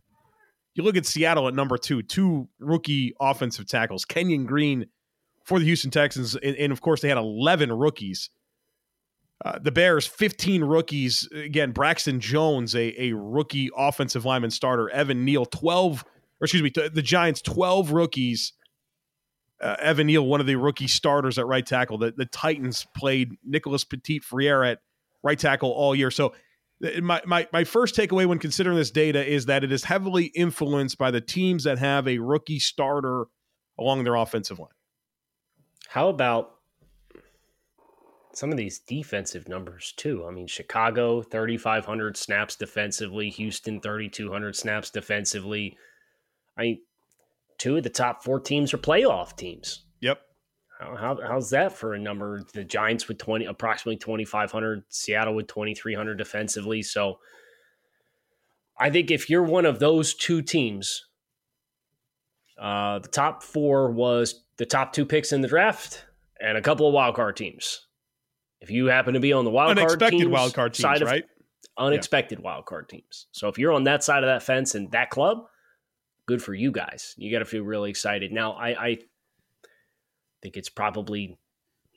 You 0.76 0.84
look 0.84 0.96
at 0.96 1.08
Seattle 1.08 1.48
at 1.48 1.56
number 1.56 1.78
two, 1.78 2.04
two 2.04 2.48
rookie 2.60 3.16
offensive 3.20 3.68
tackles, 3.68 4.06
Kenyon 4.06 4.46
Green 4.46 4.86
for 5.44 5.58
the 5.58 5.66
Houston 5.66 5.90
Texans, 5.90 6.36
and, 6.36 6.56
and 6.56 6.72
of 6.72 6.82
course 6.82 7.02
they 7.02 7.10
had 7.10 7.18
11 7.18 7.74
rookies. 7.74 8.30
Uh, 9.44 9.58
the 9.58 9.72
Bears, 9.72 10.06
15 10.06 10.64
rookies. 10.64 11.28
Again, 11.34 11.72
Braxton 11.72 12.20
Jones, 12.20 12.76
a, 12.76 13.02
a 13.02 13.14
rookie 13.14 13.72
offensive 13.76 14.26
lineman 14.26 14.52
starter. 14.52 14.90
Evan 14.90 15.26
Neal, 15.26 15.46
12, 15.46 16.04
or 16.04 16.46
excuse 16.46 16.62
me, 16.62 16.70
the 16.70 17.02
Giants, 17.02 17.42
12 17.42 17.92
rookies 17.92 18.54
uh, 19.62 19.76
Evan 19.80 20.08
Neal, 20.08 20.26
one 20.26 20.40
of 20.40 20.48
the 20.48 20.56
rookie 20.56 20.88
starters 20.88 21.38
at 21.38 21.46
right 21.46 21.66
tackle. 21.66 21.98
The, 21.98 22.14
the 22.16 22.26
Titans 22.26 22.88
played 22.96 23.38
Nicholas 23.44 23.84
Petit 23.84 24.20
Frere 24.20 24.64
at 24.64 24.80
right 25.24 25.38
tackle 25.38 25.72
all 25.72 25.96
year. 25.96 26.12
So 26.12 26.34
my, 27.02 27.22
my, 27.26 27.48
my 27.52 27.64
first 27.64 27.96
takeaway 27.96 28.26
when 28.26 28.40
considering 28.40 28.78
this 28.78 28.92
data 28.92 29.26
is 29.26 29.48
that 29.48 29.64
it 29.64 29.72
is 29.72 29.84
heavily 29.84 30.26
influenced 30.26 30.98
by 30.98 31.12
the 31.12 31.22
teams 31.22 31.66
that 31.66 31.78
have 31.78 32.08
a 32.08 32.20
rookie 32.20 32.60
starter 32.60 33.26
along 33.78 34.04
their 34.04 34.16
offensive 34.16 34.60
line. 34.60 34.70
How 35.90 36.08
about 36.10 36.52
some 38.34 38.52
of 38.52 38.58
these 38.58 38.80
defensive 38.80 39.50
numbers 39.50 39.94
too? 39.98 40.26
I 40.26 40.32
mean, 40.32 40.48
Chicago 40.48 41.22
3,500 41.22 42.16
snaps 42.16 42.56
defensively, 42.56 43.30
Houston 43.32 43.82
3,200 43.82 44.56
snaps 44.56 44.90
defensively. 44.90 45.78
I 46.58 46.78
two 47.60 47.78
of 47.78 47.84
the 47.84 47.90
top 47.90 48.24
four 48.24 48.40
teams 48.40 48.74
are 48.74 48.80
playoff 48.80 49.36
teams. 49.38 49.84
Yep. 50.02 50.20
How, 50.80 50.96
how, 50.96 51.20
how's 51.22 51.50
that 51.52 51.74
for 51.78 51.94
a 51.94 52.00
number? 52.00 52.44
The 52.54 52.64
Giants 52.64 53.08
with 53.08 53.18
20, 53.20 53.46
approximately 53.46 53.98
2,500, 53.98 54.84
Seattle 54.90 55.36
with 55.36 55.48
2,300 55.48 56.18
defensively. 56.18 56.82
So 56.82 57.20
I 58.80 58.90
think 58.90 59.12
if 59.12 59.30
you're 59.30 59.44
one 59.44 59.66
of 59.66 59.80
those 59.80 60.14
two 60.14 60.42
teams, 60.42 61.06
uh, 62.60 63.00
the 63.00 63.10
top 63.10 63.44
four 63.44 63.92
was 63.92 64.44
the 64.58 64.66
top 64.66 64.94
two 64.94 65.06
picks 65.06 65.32
in 65.32 65.42
the 65.42 65.48
draft 65.48 66.06
and 66.40 66.58
a 66.58 66.62
couple 66.62 66.88
of 66.88 66.94
wild 66.94 67.16
card 67.16 67.36
teams. 67.36 67.86
If 68.62 68.72
you 68.72 68.88
happen 68.88 69.14
to 69.14 69.20
be 69.20 69.34
on 69.34 69.46
the 69.46 69.52
wild 69.52 69.72
Unexpected 69.72 70.00
card 70.00 70.12
teams, 70.12 70.32
wild 70.32 70.54
card 70.54 70.74
teams, 70.74 70.82
side 70.82 71.02
of- 71.02 71.08
right? 71.10 71.24
unexpected 71.78 72.40
wild 72.40 72.66
card 72.66 72.90
teams. 72.90 73.28
So 73.32 73.48
if 73.48 73.58
you're 73.58 73.72
on 73.72 73.86
that 73.86 74.04
side 74.04 74.24
of 74.24 74.28
that 74.28 74.44
fence 74.44 74.76
and 74.76 74.92
that 74.92 75.10
club, 75.10 75.46
good 76.30 76.44
for 76.44 76.54
you 76.54 76.72
guys. 76.72 77.16
You 77.18 77.32
got 77.32 77.40
to 77.40 77.46
feel 77.46 77.64
really 77.64 77.90
excited. 77.90 78.32
Now, 78.32 78.52
I, 78.52 78.68
I 78.68 78.98
think 80.44 80.58
it's 80.58 80.70
probably 80.70 81.40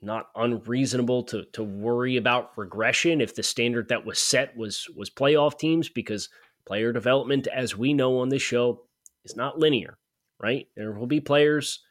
not 0.00 0.28
unreasonable 0.34 1.24
to 1.24 1.44
to 1.52 1.62
worry 1.62 2.16
about 2.16 2.56
regression 2.56 3.20
if 3.20 3.34
the 3.34 3.42
standard 3.42 3.88
that 3.88 4.06
was 4.06 4.18
set 4.18 4.56
was 4.56 4.88
was 4.96 5.10
playoff 5.10 5.58
teams 5.58 5.90
because 5.90 6.30
player 6.64 6.94
development, 6.94 7.46
as 7.46 7.76
we 7.76 7.92
know 7.92 8.20
on 8.20 8.30
this 8.30 8.40
show, 8.40 8.86
is 9.22 9.36
not 9.36 9.58
linear. 9.58 9.98
Right? 10.40 10.66
There 10.76 10.92
will 10.92 11.06
be 11.06 11.20
players 11.20 11.84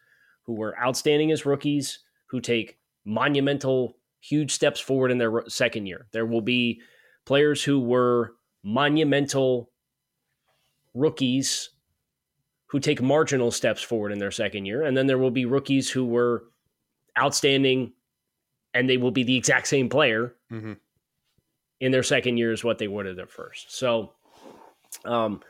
who 0.47 0.55
were 0.55 0.75
outstanding 0.81 1.31
as 1.31 1.45
rookies 1.45 1.99
who 2.25 2.41
take 2.41 2.79
monumental, 3.05 3.97
huge 4.19 4.51
steps 4.51 4.79
forward 4.79 5.11
in 5.11 5.19
their 5.19 5.43
second 5.47 5.85
year. 5.85 6.07
There 6.11 6.25
will 6.25 6.41
be 6.41 6.81
players 7.23 7.63
who 7.63 7.79
were 7.79 8.33
monumental 8.63 9.69
rookies 10.95 11.69
who 12.71 12.79
take 12.79 13.01
marginal 13.01 13.51
steps 13.51 13.81
forward 13.81 14.13
in 14.13 14.19
their 14.19 14.31
second 14.31 14.65
year. 14.65 14.83
And 14.83 14.95
then 14.95 15.05
there 15.05 15.17
will 15.17 15.29
be 15.31 15.43
rookies 15.45 15.89
who 15.91 16.05
were 16.05 16.45
outstanding 17.19 17.91
and 18.73 18.89
they 18.89 18.95
will 18.95 19.11
be 19.11 19.23
the 19.23 19.35
exact 19.35 19.67
same 19.67 19.89
player 19.89 20.33
Mhm. 20.49 20.77
in 21.81 21.91
their 21.91 22.03
second 22.03 22.37
year 22.37 22.53
as 22.53 22.63
what 22.63 22.77
they 22.77 22.87
were 22.87 23.05
in 23.05 23.15
their 23.17 23.27
first. 23.27 23.71
So 23.75 24.13
um, 25.03 25.41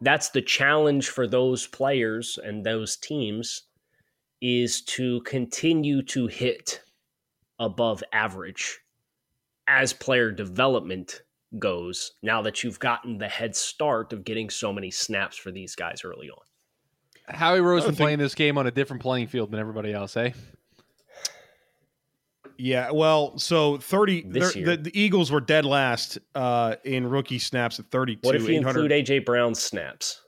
that's 0.00 0.30
the 0.30 0.42
challenge 0.42 1.08
for 1.08 1.28
those 1.28 1.68
players 1.68 2.36
and 2.42 2.64
those 2.66 2.96
teams 2.96 3.62
is 4.40 4.82
to 4.82 5.20
continue 5.22 6.02
to 6.02 6.26
hit 6.26 6.82
above 7.60 8.02
average 8.12 8.80
as 9.68 9.92
player 9.92 10.32
development 10.32 11.22
goes 11.60 12.12
now 12.22 12.42
that 12.42 12.64
you've 12.64 12.80
gotten 12.80 13.18
the 13.18 13.28
head 13.28 13.54
start 13.54 14.12
of 14.12 14.24
getting 14.24 14.50
so 14.50 14.72
many 14.72 14.90
snaps 14.90 15.36
for 15.36 15.52
these 15.52 15.76
guys 15.76 16.02
early 16.04 16.28
on. 16.28 16.42
Howie 17.28 17.58
Roseman 17.58 17.84
think- 17.86 17.96
playing 17.98 18.18
this 18.18 18.34
game 18.34 18.56
on 18.58 18.66
a 18.66 18.70
different 18.70 19.02
playing 19.02 19.26
field 19.28 19.50
than 19.50 19.60
everybody 19.60 19.92
else, 19.92 20.16
eh? 20.16 20.30
Yeah, 22.58 22.90
well, 22.90 23.36
so 23.38 23.76
thirty. 23.76 24.22
This 24.22 24.54
they're- 24.54 24.62
year. 24.64 24.76
The, 24.76 24.82
the 24.90 24.98
Eagles 25.00 25.30
were 25.30 25.40
dead 25.40 25.64
last 25.66 26.18
uh, 26.34 26.76
in 26.84 27.06
rookie 27.06 27.38
snaps 27.38 27.78
at 27.78 27.90
thirty-two. 27.90 28.20
What 28.26 28.34
if 28.34 28.48
you 28.48 28.56
include 28.56 28.90
AJ 28.92 29.26
Brown's 29.26 29.60
snaps? 29.62 30.22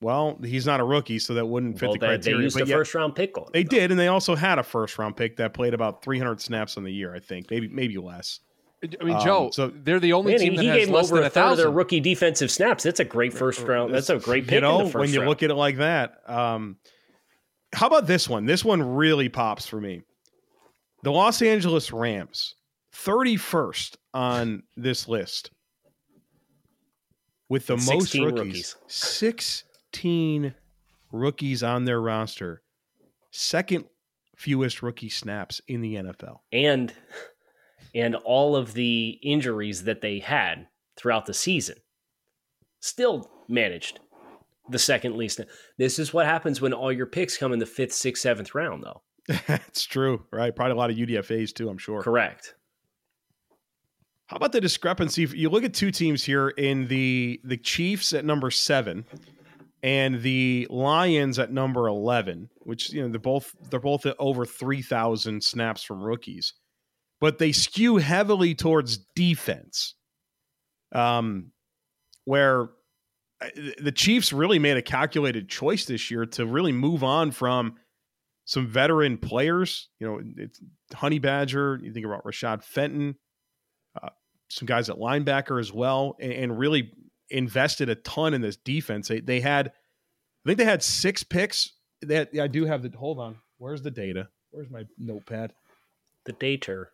Well, 0.00 0.38
he's 0.42 0.64
not 0.64 0.78
a 0.80 0.84
rookie, 0.84 1.18
so 1.18 1.34
that 1.34 1.44
wouldn't 1.44 1.78
fit 1.78 1.86
Well, 1.88 1.94
the 1.94 1.98
they, 1.98 2.06
they 2.06 2.14
criteria. 2.14 2.42
used 2.42 2.56
but 2.56 2.66
a 2.66 2.70
yeah, 2.70 2.76
first 2.76 2.94
round 2.94 3.16
pick 3.16 3.36
on. 3.36 3.46
they 3.52 3.64
though. 3.64 3.68
did, 3.76 3.90
and 3.90 3.98
they 3.98 4.06
also 4.06 4.36
had 4.36 4.58
a 4.60 4.62
first-round 4.62 5.16
pick 5.16 5.36
that 5.38 5.52
played 5.54 5.74
about 5.74 6.02
three 6.02 6.18
hundred 6.18 6.40
snaps 6.40 6.76
on 6.78 6.84
the 6.84 6.92
year. 6.92 7.14
I 7.14 7.18
think 7.18 7.50
maybe 7.50 7.68
maybe 7.68 7.98
less. 7.98 8.40
I 8.82 9.04
mean, 9.04 9.16
Um, 9.16 9.24
Joe, 9.24 9.50
so- 9.52 9.72
they're 9.74 9.98
the 10.00 10.12
only 10.12 10.32
Man, 10.32 10.40
team 10.40 10.50
he, 10.52 10.56
that 10.58 10.62
he 10.62 10.68
has 10.68 10.78
gave 10.78 10.90
less 10.90 11.06
over 11.06 11.16
than 11.16 11.24
a 11.24 11.26
a 11.26 11.30
third 11.30 11.40
of 11.50 11.56
their 11.56 11.66
thousand. 11.66 11.74
rookie 11.76 12.00
defensive 12.00 12.50
snaps. 12.50 12.84
That's 12.84 13.00
a 13.00 13.04
great 13.04 13.32
first 13.32 13.60
round. 13.62 13.92
That's 13.92 14.08
a 14.10 14.18
great 14.18 14.44
pick 14.44 14.54
You 14.56 14.60
know, 14.60 14.78
in 14.80 14.84
the 14.86 14.92
first 14.92 15.00
when 15.00 15.10
you 15.12 15.18
round. 15.20 15.28
look 15.30 15.42
at 15.42 15.50
it 15.50 15.54
like 15.54 15.78
that. 15.78 16.18
Um, 16.30 16.76
how 17.72 17.86
about 17.88 18.06
this 18.06 18.28
one? 18.28 18.46
This 18.46 18.64
one 18.64 18.80
really 18.82 19.28
pops 19.28 19.66
for 19.66 19.80
me. 19.80 20.02
The 21.02 21.10
Los 21.12 21.42
Angeles 21.42 21.92
Rams, 21.92 22.54
31st 22.94 23.96
on 24.14 24.62
this 24.76 25.08
list 25.08 25.50
with 27.48 27.66
the 27.66 27.74
With 27.76 27.86
most 27.88 28.14
rookies. 28.14 28.32
rookies. 28.38 28.76
16 28.86 30.54
rookies 31.12 31.62
on 31.62 31.84
their 31.84 32.00
roster. 32.00 32.62
Second 33.30 33.86
fewest 34.36 34.82
rookie 34.82 35.08
snaps 35.08 35.60
in 35.66 35.80
the 35.80 35.94
NFL. 35.96 36.40
and 36.52 36.92
and 37.94 38.14
all 38.16 38.56
of 38.56 38.74
the 38.74 39.18
injuries 39.22 39.84
that 39.84 40.00
they 40.00 40.18
had 40.18 40.66
throughout 40.96 41.26
the 41.26 41.34
season 41.34 41.76
still 42.80 43.30
managed 43.48 44.00
the 44.70 44.78
second 44.78 45.16
least 45.16 45.40
this 45.78 45.98
is 45.98 46.12
what 46.12 46.26
happens 46.26 46.60
when 46.60 46.72
all 46.72 46.92
your 46.92 47.06
picks 47.06 47.36
come 47.36 47.52
in 47.52 47.58
the 47.58 47.66
fifth 47.66 47.92
sixth 47.92 48.22
seventh 48.22 48.54
round 48.54 48.82
though 48.82 49.02
That's 49.46 49.84
true, 49.84 50.24
right? 50.32 50.54
Probably 50.56 50.72
a 50.72 50.76
lot 50.76 50.90
of 50.90 50.96
UDFAs 50.96 51.52
too, 51.52 51.68
I'm 51.68 51.76
sure. 51.76 52.02
correct 52.02 52.54
How 54.26 54.36
about 54.36 54.52
the 54.52 54.60
discrepancy? 54.60 55.26
You 55.34 55.50
look 55.50 55.64
at 55.64 55.74
two 55.74 55.90
teams 55.90 56.24
here 56.24 56.48
in 56.48 56.86
the 56.88 57.40
the 57.44 57.58
Chiefs 57.58 58.12
at 58.14 58.24
number 58.24 58.50
seven 58.50 59.04
and 59.82 60.22
the 60.22 60.66
Lions 60.70 61.38
at 61.38 61.52
number 61.52 61.88
eleven, 61.88 62.48
which 62.60 62.92
you 62.92 63.02
know 63.02 63.08
they're 63.08 63.20
both 63.20 63.54
they're 63.70 63.80
both 63.80 64.06
at 64.06 64.16
over 64.18 64.46
three 64.46 64.82
thousand 64.82 65.42
snaps 65.44 65.82
from 65.82 66.02
rookies, 66.02 66.54
but 67.20 67.38
they 67.38 67.52
skew 67.52 67.96
heavily 67.96 68.54
towards 68.54 68.98
defense. 69.14 69.94
Um, 70.92 71.52
where 72.24 72.70
uh, 73.42 73.48
the 73.78 73.92
Chiefs 73.92 74.32
really 74.32 74.58
made 74.58 74.76
a 74.76 74.82
calculated 74.82 75.48
choice 75.48 75.84
this 75.84 76.10
year 76.10 76.24
to 76.26 76.46
really 76.46 76.72
move 76.72 77.04
on 77.04 77.30
from 77.30 77.76
some 78.46 78.66
veteran 78.66 79.18
players. 79.18 79.88
You 79.98 80.06
know, 80.06 80.20
it's 80.36 80.60
Honey 80.94 81.18
Badger. 81.18 81.78
You 81.82 81.92
think 81.92 82.06
about 82.06 82.24
Rashad 82.24 82.62
Fenton 82.62 83.16
some 84.48 84.66
guys 84.66 84.88
at 84.88 84.96
linebacker 84.96 85.60
as 85.60 85.72
well, 85.72 86.16
and, 86.20 86.32
and 86.32 86.58
really 86.58 86.92
invested 87.30 87.88
a 87.88 87.94
ton 87.94 88.34
in 88.34 88.40
this 88.40 88.56
defense. 88.56 89.08
They, 89.08 89.20
they 89.20 89.40
had, 89.40 89.68
I 89.68 90.48
think 90.48 90.58
they 90.58 90.64
had 90.64 90.82
six 90.82 91.22
picks. 91.22 91.72
That 92.02 92.30
I 92.40 92.46
do 92.46 92.64
have 92.64 92.82
the. 92.82 92.96
Hold 92.96 93.18
on, 93.18 93.36
where's 93.58 93.82
the 93.82 93.90
data? 93.90 94.28
Where's 94.50 94.70
my 94.70 94.84
notepad? 94.98 95.52
the 96.24 96.32
dater 96.34 96.86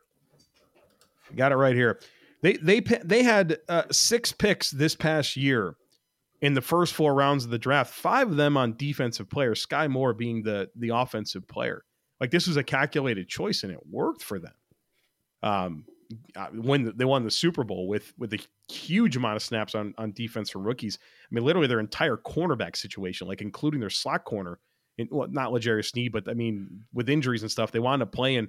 Got 1.35 1.53
it 1.53 1.57
right 1.57 1.75
here. 1.75 2.01
They 2.43 2.55
they 2.55 2.81
they 2.81 3.23
had 3.23 3.59
uh, 3.69 3.85
six 3.91 4.33
picks 4.33 4.71
this 4.71 4.95
past 4.95 5.37
year 5.37 5.77
in 6.43 6.55
the 6.55 6.61
first 6.61 6.93
four 6.93 7.15
rounds 7.15 7.45
of 7.45 7.51
the 7.51 7.59
draft. 7.59 7.95
Five 7.95 8.31
of 8.31 8.37
them 8.37 8.57
on 8.57 8.77
defensive 8.77 9.31
players. 9.31 9.61
Sky 9.63 9.89
Moore 9.89 10.13
being 10.13 10.43
the 10.43 10.69
the 10.77 10.91
offensive 10.91 11.49
player. 11.49 11.85
Like 12.21 12.31
this 12.31 12.47
was 12.47 12.57
a 12.57 12.63
calculated 12.63 13.29
choice, 13.29 13.63
and 13.63 13.73
it 13.73 13.81
worked 13.91 14.23
for 14.23 14.39
them. 14.39 14.53
Um, 15.43 15.85
when 16.53 16.93
they 16.97 17.05
won 17.05 17.25
the 17.25 17.31
Super 17.31 17.65
Bowl 17.65 17.89
with 17.89 18.13
with 18.19 18.35
a 18.35 18.41
huge 18.71 19.17
amount 19.17 19.37
of 19.37 19.43
snaps 19.43 19.75
on 19.75 19.95
on 19.97 20.13
defense 20.13 20.51
from 20.51 20.65
rookies. 20.65 20.99
I 21.01 21.35
mean, 21.35 21.45
literally 21.45 21.67
their 21.67 21.81
entire 21.81 22.17
cornerback 22.17 22.77
situation, 22.77 23.27
like 23.27 23.41
including 23.41 23.81
their 23.81 23.91
slot 23.91 24.25
corner, 24.25 24.59
in, 24.99 25.09
well, 25.11 25.29
not 25.31 25.53
L'Jarius 25.53 25.87
Sneed, 25.87 26.13
but 26.13 26.29
I 26.29 26.35
mean, 26.35 26.85
with 26.93 27.09
injuries 27.09 27.43
and 27.43 27.51
stuff, 27.51 27.73
they 27.73 27.79
wound 27.79 28.03
up 28.03 28.13
playing 28.13 28.49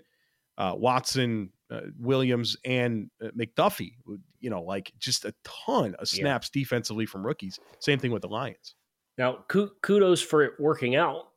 uh, 0.57 0.73
Watson, 0.75 1.51
uh, 1.71 1.81
Williams, 1.99 2.55
and 2.65 3.09
uh, 3.23 3.29
McDuffie. 3.37 3.93
You 4.39 4.49
know, 4.49 4.61
like 4.61 4.91
just 4.99 5.25
a 5.25 5.33
ton 5.43 5.95
of 5.95 6.07
Yeah. 6.13 6.21
snaps 6.21 6.49
defensively 6.49 7.05
from 7.05 7.25
rookies. 7.25 7.59
Same 7.79 7.99
thing 7.99 8.11
with 8.11 8.21
the 8.21 8.27
Lions. 8.29 8.75
now 9.17 9.45
kudos 9.47 10.21
for 10.21 10.43
it 10.43 10.53
working 10.59 10.95
out 10.95 11.29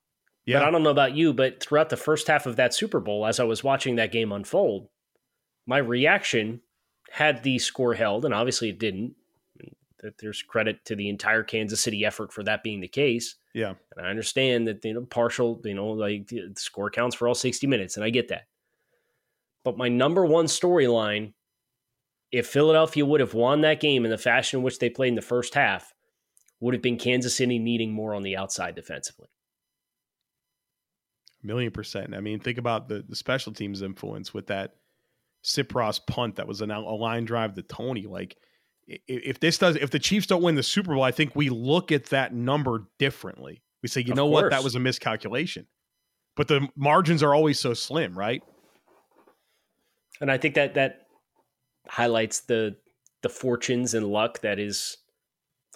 Yeah, 0.46 0.58
But 0.60 0.68
I 0.68 0.70
don't 0.70 0.82
know 0.82 0.90
about 0.90 1.14
you, 1.14 1.32
but 1.32 1.60
throughout 1.62 1.90
the 1.90 1.96
first 1.96 2.26
half 2.26 2.46
of 2.46 2.56
that 2.56 2.74
Super 2.74 3.00
Bowl, 3.00 3.24
as 3.26 3.38
I 3.40 3.44
was 3.44 3.62
watching 3.62 3.96
that 3.96 4.12
game 4.12 4.32
unfold, 4.32 4.88
my 5.66 5.78
reaction 5.78 6.60
had 7.10 7.42
the 7.42 7.58
score 7.58 7.94
held, 7.94 8.24
and 8.24 8.34
obviously 8.34 8.68
it 8.70 8.78
didn't. 8.78 9.14
That 10.02 10.18
there's 10.18 10.42
credit 10.42 10.84
to 10.84 10.94
the 10.94 11.08
entire 11.08 11.42
Kansas 11.42 11.80
City 11.80 12.04
effort 12.04 12.32
for 12.32 12.44
that 12.44 12.62
being 12.62 12.80
the 12.80 12.86
case. 12.88 13.34
yeah, 13.52 13.74
And 13.96 14.06
I 14.06 14.10
understand 14.10 14.68
that 14.68 14.84
you 14.84 14.94
know 14.94 15.04
partial, 15.06 15.60
you 15.64 15.74
know, 15.74 15.88
like 15.88 16.28
the 16.28 16.52
score 16.56 16.88
counts 16.90 17.16
for 17.16 17.26
all 17.26 17.34
60 17.34 17.66
minutes, 17.66 17.96
and 17.96 18.04
I 18.04 18.10
get 18.10 18.28
that. 18.28 18.46
But 19.64 19.76
my 19.76 19.88
number 19.88 20.24
one 20.24 20.46
storyline, 20.46 21.32
if 22.30 22.46
Philadelphia 22.46 23.04
would 23.04 23.20
have 23.20 23.34
won 23.34 23.62
that 23.62 23.80
game 23.80 24.04
in 24.04 24.10
the 24.10 24.18
fashion 24.18 24.60
in 24.60 24.64
which 24.64 24.78
they 24.78 24.90
played 24.90 25.08
in 25.08 25.14
the 25.14 25.22
first 25.22 25.54
half, 25.54 25.92
would 26.60 26.74
have 26.74 26.82
been 26.82 26.98
Kansas 26.98 27.36
City 27.36 27.58
needing 27.58 27.92
more 27.92 28.14
on 28.14 28.22
the 28.22 28.36
outside 28.36 28.74
defensively. 28.74 29.28
A 31.42 31.46
million 31.46 31.70
percent. 31.70 32.14
I 32.14 32.20
mean, 32.20 32.40
think 32.40 32.58
about 32.58 32.88
the 32.88 33.04
the 33.08 33.14
special 33.14 33.52
teams 33.52 33.82
influence 33.82 34.34
with 34.34 34.48
that 34.48 34.74
Siposs 35.44 36.04
punt 36.04 36.36
that 36.36 36.48
was 36.48 36.60
an, 36.60 36.70
a 36.70 36.80
line 36.80 37.24
drive 37.24 37.54
to 37.54 37.62
Toney. 37.62 38.06
Like, 38.06 38.36
if 38.86 39.38
this 39.38 39.58
does, 39.58 39.76
if 39.76 39.90
the 39.90 40.00
Chiefs 40.00 40.26
don't 40.26 40.42
win 40.42 40.56
the 40.56 40.62
Super 40.62 40.94
Bowl, 40.94 41.02
I 41.02 41.12
think 41.12 41.36
we 41.36 41.48
look 41.48 41.92
at 41.92 42.06
that 42.06 42.34
number 42.34 42.88
differently. 42.98 43.62
We 43.82 43.88
say, 43.88 44.00
you 44.00 44.12
Of 44.12 44.16
know 44.16 44.26
what, 44.26 44.50
that 44.50 44.64
was 44.64 44.74
a 44.74 44.80
miscalculation. 44.80 45.66
But 46.34 46.48
the 46.48 46.68
margins 46.74 47.22
are 47.22 47.34
always 47.34 47.60
so 47.60 47.72
slim, 47.74 48.18
right? 48.18 48.42
And 50.20 50.30
I 50.30 50.38
think 50.38 50.54
that 50.54 50.74
that 50.74 51.06
highlights 51.88 52.40
the 52.40 52.76
the 53.22 53.28
fortunes 53.28 53.94
and 53.94 54.06
luck 54.06 54.40
that 54.42 54.58
is 54.58 54.96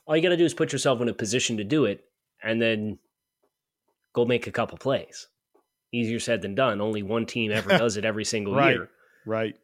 all 0.06 0.16
you 0.16 0.22
got 0.22 0.28
to 0.30 0.36
do 0.36 0.44
is 0.44 0.54
put 0.54 0.72
yourself 0.72 1.00
in 1.00 1.08
a 1.08 1.14
position 1.14 1.56
to 1.56 1.64
do 1.64 1.84
it 1.84 2.04
and 2.42 2.60
then 2.60 2.98
go 4.14 4.24
make 4.24 4.46
a 4.46 4.52
couple 4.52 4.76
plays. 4.78 5.28
Easier 5.92 6.18
said 6.20 6.42
than 6.42 6.54
done. 6.54 6.80
Only 6.80 7.02
one 7.02 7.26
team 7.26 7.50
ever 7.52 7.68
does 7.78 7.96
it 7.96 8.04
every 8.04 8.24
single 8.24 8.54
Right. 8.54 8.74
year. 8.74 8.90
Right. 9.26 9.54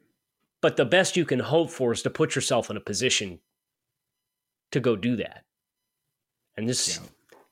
But 0.60 0.76
the 0.76 0.84
best 0.84 1.16
you 1.16 1.24
can 1.24 1.38
hope 1.40 1.70
for 1.70 1.92
is 1.92 2.02
to 2.02 2.10
put 2.10 2.34
yourself 2.34 2.70
in 2.70 2.76
a 2.76 2.80
position 2.80 3.40
to 4.72 4.80
go 4.80 4.96
do 4.96 5.16
that. 5.16 5.44
And 6.56 6.66
just 6.66 7.00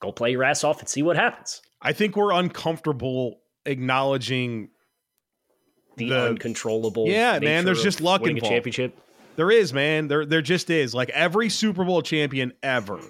go 0.01 0.11
play 0.13 0.33
your 0.33 0.43
ass 0.45 0.65
off 0.65 0.81
and 0.81 0.89
see 0.89 1.03
what 1.03 1.17
happens. 1.17 1.63
I 1.81 1.93
think 1.93 2.17
we're 2.17 2.33
uncomfortable 2.33 3.41
acknowledging 3.65 4.71
the, 5.97 6.09
the- 6.09 6.27
uncontrollable. 6.29 7.07
Yeah, 7.09 7.39
man, 7.39 7.65
there's 7.65 7.83
just 7.83 8.01
luck 8.01 8.23
winning 8.23 8.37
involved. 8.37 8.53
a 8.53 8.57
championship. 8.57 8.99
There 9.37 9.51
is, 9.51 9.73
man. 9.73 10.09
There 10.09 10.25
there 10.25 10.43
just 10.43 10.71
is. 10.71 10.95
Like 10.95 11.11
every 11.11 11.49
Super 11.51 11.85
Bowl 11.85 12.03
champion 12.03 12.53
ever. 12.63 13.01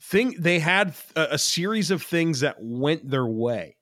Thing 0.00 0.34
they 0.38 0.58
had 0.58 0.94
a, 1.16 1.34
a 1.34 1.38
series 1.38 1.90
of 1.90 2.02
things 2.02 2.40
that 2.40 2.56
went 2.60 3.08
their 3.08 3.26
way. 3.26 3.76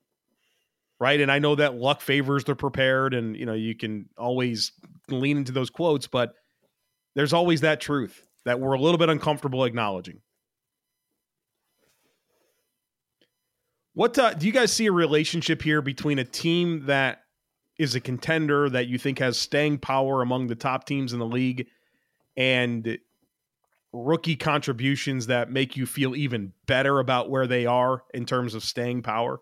Right? 0.98 1.20
And 1.20 1.30
I 1.30 1.40
know 1.40 1.56
that 1.56 1.74
luck 1.74 2.00
favors 2.00 2.44
the 2.44 2.54
prepared 2.54 3.12
and 3.12 3.36
you 3.36 3.44
know, 3.44 3.52
you 3.52 3.74
can 3.74 4.08
always 4.16 4.72
lean 5.08 5.36
into 5.38 5.52
those 5.52 5.68
quotes, 5.68 6.06
but 6.06 6.34
there's 7.14 7.32
always 7.32 7.60
that 7.60 7.80
truth 7.80 8.26
that 8.44 8.60
we're 8.60 8.72
a 8.72 8.80
little 8.80 8.98
bit 8.98 9.10
uncomfortable 9.10 9.64
acknowledging. 9.64 10.20
What 13.92 14.18
uh, 14.18 14.34
do 14.34 14.46
you 14.46 14.52
guys 14.52 14.72
see 14.72 14.86
a 14.86 14.92
relationship 14.92 15.62
here 15.62 15.82
between 15.82 16.18
a 16.18 16.24
team 16.24 16.86
that 16.86 17.23
is 17.78 17.94
a 17.94 18.00
contender 18.00 18.68
that 18.70 18.86
you 18.86 18.98
think 18.98 19.18
has 19.18 19.38
staying 19.38 19.78
power 19.78 20.22
among 20.22 20.46
the 20.46 20.54
top 20.54 20.84
teams 20.86 21.12
in 21.12 21.18
the 21.18 21.26
league 21.26 21.66
and 22.36 22.98
rookie 23.92 24.36
contributions 24.36 25.26
that 25.28 25.50
make 25.50 25.76
you 25.76 25.86
feel 25.86 26.16
even 26.16 26.52
better 26.66 26.98
about 26.98 27.30
where 27.30 27.46
they 27.46 27.66
are 27.66 28.02
in 28.12 28.26
terms 28.26 28.54
of 28.54 28.62
staying 28.62 29.02
power? 29.02 29.40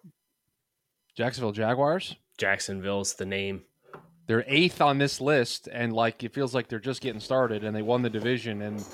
Jacksonville 1.17 1.53
Jaguars. 1.53 2.17
Jacksonville's 2.39 3.15
the 3.15 3.27
name. 3.27 3.63
They're 4.27 4.45
eighth 4.47 4.81
on 4.81 4.99
this 4.99 5.21
list, 5.21 5.69
and 5.71 5.93
like 5.93 6.23
it 6.23 6.33
feels 6.33 6.55
like 6.55 6.69
they're 6.69 6.79
just 6.79 7.03
getting 7.03 7.21
started, 7.21 7.65
and 7.65 7.75
they 7.75 7.83
won 7.83 8.03
the 8.03 8.11
division, 8.11 8.63
and 8.63 8.85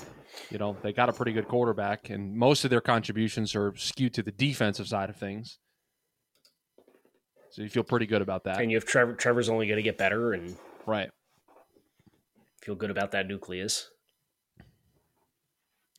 you 0.49 0.57
know 0.57 0.75
they 0.81 0.91
got 0.91 1.07
a 1.07 1.13
pretty 1.13 1.31
good 1.31 1.47
quarterback, 1.47 2.09
and 2.09 2.35
most 2.35 2.63
of 2.63 2.71
their 2.71 2.81
contributions 2.81 3.55
are 3.55 3.73
skewed 3.75 4.13
to 4.15 4.23
the 4.23 4.31
defensive 4.31 4.87
side 4.87 5.09
of 5.09 5.15
things. 5.15 5.59
So 7.59 7.63
you 7.63 7.69
feel 7.69 7.83
pretty 7.83 8.05
good 8.05 8.21
about 8.21 8.45
that, 8.45 8.61
And 8.61 8.71
you 8.71 8.77
have 8.77 8.85
Trevor. 8.85 9.15
Trevor's 9.15 9.49
only 9.49 9.67
going 9.67 9.75
to 9.75 9.83
get 9.83 9.97
better, 9.97 10.31
and 10.31 10.55
right? 10.85 11.09
feel 12.61 12.75
good 12.75 12.89
about 12.89 13.11
that 13.11 13.27
nucleus. 13.27 13.89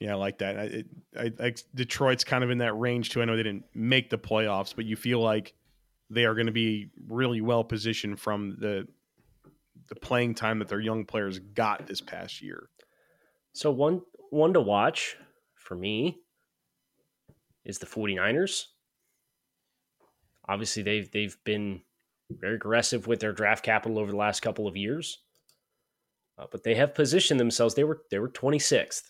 Yeah, 0.00 0.12
I 0.12 0.14
like 0.14 0.38
that. 0.38 0.56
I, 0.58 0.62
it, 0.62 0.86
I, 1.14 1.32
I, 1.38 1.54
Detroit's 1.74 2.24
kind 2.24 2.42
of 2.42 2.48
in 2.48 2.56
that 2.58 2.72
range 2.72 3.10
too. 3.10 3.20
I 3.20 3.26
know 3.26 3.36
they 3.36 3.42
didn't 3.42 3.66
make 3.74 4.08
the 4.08 4.16
playoffs, 4.16 4.74
but 4.74 4.86
you 4.86 4.96
feel 4.96 5.20
like 5.20 5.52
they 6.08 6.24
are 6.24 6.32
going 6.32 6.46
to 6.46 6.52
be 6.52 6.88
really 7.06 7.42
well 7.42 7.62
positioned 7.62 8.18
from 8.18 8.56
the 8.58 8.88
the 9.90 9.96
playing 9.96 10.36
time 10.36 10.60
that 10.60 10.68
their 10.68 10.80
young 10.80 11.04
players 11.04 11.40
got 11.40 11.86
this 11.86 12.00
past 12.00 12.40
year. 12.40 12.70
So 13.52 13.70
one 13.70 14.00
one 14.30 14.54
to 14.54 14.62
watch 14.62 15.14
for 15.56 15.74
me 15.74 16.20
is 17.66 17.80
the 17.80 17.86
49ers. 17.86 18.64
Obviously 20.49 20.82
they've 20.82 21.11
they've 21.11 21.37
been 21.44 21.82
very 22.30 22.54
aggressive 22.56 23.06
with 23.06 23.20
their 23.20 23.32
draft 23.32 23.64
capital 23.64 23.99
over 23.99 24.11
the 24.11 24.16
last 24.16 24.40
couple 24.40 24.66
of 24.66 24.76
years. 24.76 25.18
Uh, 26.38 26.47
but 26.50 26.62
they 26.62 26.75
have 26.75 26.94
positioned 26.94 27.38
themselves 27.38 27.75
they 27.75 27.85
were 27.85 28.02
they 28.11 28.18
were 28.18 28.28
26th 28.28 29.02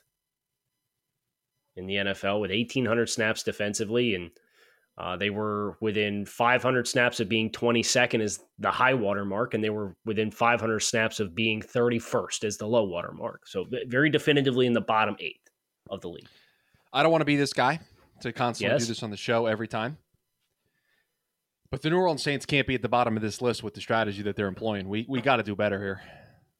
in 1.77 1.87
the 1.87 1.95
NFL 1.95 2.41
with 2.41 2.51
1800 2.51 3.09
snaps 3.09 3.43
defensively 3.43 4.15
and 4.15 4.31
uh, 4.99 5.17
they 5.17 5.31
were 5.31 5.79
within 5.81 6.27
500 6.27 6.87
snaps 6.87 7.21
of 7.21 7.29
being 7.29 7.51
22nd 7.51 8.21
as 8.21 8.41
the 8.59 8.71
high 8.71 8.93
water 8.93 9.25
mark, 9.25 9.55
and 9.55 9.65
they 9.65 9.71
were 9.71 9.97
within 10.05 10.31
500 10.31 10.81
snaps 10.81 11.21
of 11.21 11.35
being 11.35 11.63
31st 11.63 12.45
as 12.45 12.59
the 12.59 12.67
low 12.67 12.85
water 12.85 13.11
mark. 13.13 13.47
So 13.47 13.65
very 13.87 14.11
definitively 14.11 14.67
in 14.67 14.75
the 14.75 14.83
bottom 14.83 15.17
eighth 15.19 15.49
of 15.89 16.03
the 16.03 16.09
league. 16.09 16.29
I 16.93 17.03
don't 17.03 17.13
want 17.13 17.23
to 17.23 17.27
be 17.27 17.37
this 17.37 17.55
guy 17.55 17.81
to 18.21 18.31
constantly 18.33 18.75
Yes. 18.75 18.83
do 18.83 18.89
this 18.89 19.03
on 19.03 19.11
the 19.11 19.17
show 19.17 19.47
every 19.47 19.69
time. 19.69 19.97
But 21.71 21.83
the 21.83 21.91
New 21.91 21.99
Orleans 21.99 22.23
Saints 22.23 22.47
can't 22.47 22.67
be 22.67 22.75
at 22.75 22.83
the 22.83 22.89
bottom 22.89 23.17
of 23.17 23.23
this 23.23 23.41
list 23.41 23.63
with 23.63 23.75
the 23.75 23.81
strategy 23.81 24.23
that 24.23 24.35
they're 24.37 24.49
employing. 24.49 24.89
We 24.89 25.07
we 25.09 25.21
got 25.21 25.37
to 25.37 25.43
do 25.43 25.55
better 25.55 25.79
here. 25.79 26.01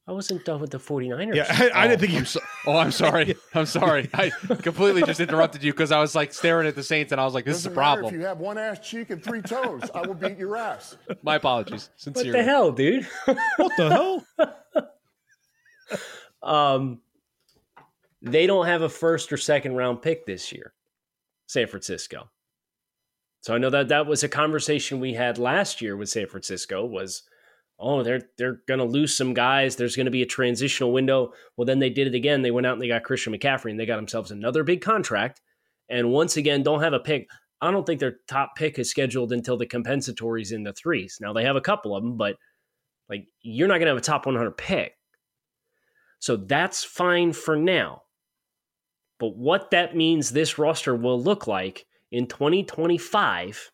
I 0.07 0.13
wasn't 0.13 0.43
done 0.45 0.59
with 0.59 0.71
the 0.71 0.79
49ers. 0.79 1.35
Yeah, 1.35 1.45
I, 1.47 1.69
I 1.69 1.85
Oh, 1.85 1.87
didn't 1.89 1.99
think 2.01 2.11
you. 2.13 2.19
I'm 2.19 2.25
so- 2.25 2.39
oh, 2.65 2.75
I'm 2.77 2.91
sorry. 2.91 3.35
I'm 3.53 3.65
sorry. 3.67 4.09
I 4.13 4.29
completely 4.61 5.03
just 5.03 5.19
interrupted 5.19 5.63
you 5.63 5.71
because 5.73 5.91
I 5.91 5.99
was 5.99 6.15
like 6.15 6.33
staring 6.33 6.65
at 6.67 6.75
the 6.75 6.81
Saints 6.83 7.11
and 7.11 7.21
I 7.21 7.25
was 7.25 7.33
like, 7.33 7.45
"This 7.45 7.57
is 7.57 7.65
a 7.65 7.69
Doesn't 7.69 7.75
matter 7.79 8.01
problem." 8.01 8.15
If 8.15 8.19
you 8.21 8.25
have 8.25 8.39
one 8.39 8.57
ass 8.57 8.79
cheek 8.79 9.09
and 9.11 9.23
three 9.23 9.41
toes, 9.41 9.83
I 9.93 10.01
will 10.07 10.15
beat 10.15 10.37
your 10.37 10.55
ass. 10.57 10.97
My 11.23 11.35
apologies. 11.35 11.89
Sincerely. 11.97 12.31
what 12.31 12.37
Sincerely. 12.37 12.39
the 12.39 12.43
hell, 12.43 12.71
dude? 12.71 13.07
What 13.57 13.71
the 13.77 13.89
hell? 16.41 16.57
um, 16.75 17.01
they 18.21 18.47
don't 18.47 18.65
have 18.65 18.81
a 18.81 18.89
first 18.89 19.31
or 19.31 19.37
second 19.37 19.75
round 19.75 20.01
pick 20.01 20.25
this 20.25 20.51
year, 20.51 20.73
San 21.47 21.67
Francisco. 21.67 22.29
So 23.41 23.55
I 23.55 23.57
know 23.57 23.71
that 23.71 23.89
that 23.89 24.05
was 24.05 24.23
a 24.23 24.29
conversation 24.29 24.99
we 24.99 25.13
had 25.13 25.37
last 25.37 25.81
year 25.81 25.97
with 25.97 26.09
San 26.09 26.27
Francisco 26.27 26.85
was, 26.85 27.23
oh, 27.79 28.03
they're 28.03 28.21
they're 28.37 28.61
going 28.67 28.79
to 28.79 28.85
lose 28.85 29.17
some 29.17 29.33
guys. 29.33 29.75
There's 29.75 29.95
going 29.95 30.05
to 30.05 30.11
be 30.11 30.21
a 30.21 30.27
transitional 30.27 30.93
window. 30.93 31.33
Well, 31.57 31.65
then 31.65 31.79
they 31.79 31.89
did 31.89 32.07
it 32.07 32.15
again. 32.15 32.43
They 32.43 32.51
went 32.51 32.67
out 32.67 32.73
and 32.73 32.81
they 32.81 32.87
got 32.87 33.03
Christian 33.03 33.33
McCaffrey 33.33 33.71
and 33.71 33.79
they 33.79 33.87
got 33.87 33.95
themselves 33.95 34.29
another 34.31 34.63
big 34.63 34.81
contract. 34.81 35.41
And 35.89 36.11
once 36.11 36.37
again, 36.37 36.61
don't 36.61 36.83
have 36.83 36.93
a 36.93 36.99
pick. 36.99 37.27
I 37.61 37.71
don't 37.71 37.85
think 37.85 37.99
their 37.99 38.17
top 38.27 38.51
pick 38.55 38.77
is 38.79 38.89
scheduled 38.89 39.31
until 39.31 39.57
the 39.57 39.67
compensatories 39.67 40.51
in 40.51 40.63
the 40.63 40.73
threes. 40.73 41.17
Now 41.19 41.33
they 41.33 41.43
have 41.43 41.55
a 41.55 41.61
couple 41.61 41.95
of 41.95 42.03
them, 42.03 42.17
but 42.17 42.37
like 43.09 43.25
you're 43.41 43.67
not 43.67 43.75
going 43.75 43.87
to 43.87 43.91
have 43.91 43.97
a 43.97 44.01
top 44.01 44.25
100 44.25 44.51
pick. 44.51 44.93
So 46.19 46.37
that's 46.37 46.83
fine 46.83 47.33
for 47.33 47.55
now. 47.55 48.03
But 49.19 49.35
what 49.35 49.71
that 49.71 49.95
means 49.95 50.29
this 50.29 50.59
roster 50.59 50.95
will 50.95 51.21
look 51.21 51.47
like 51.47 51.85
in 52.11 52.27
2025, 52.27 53.71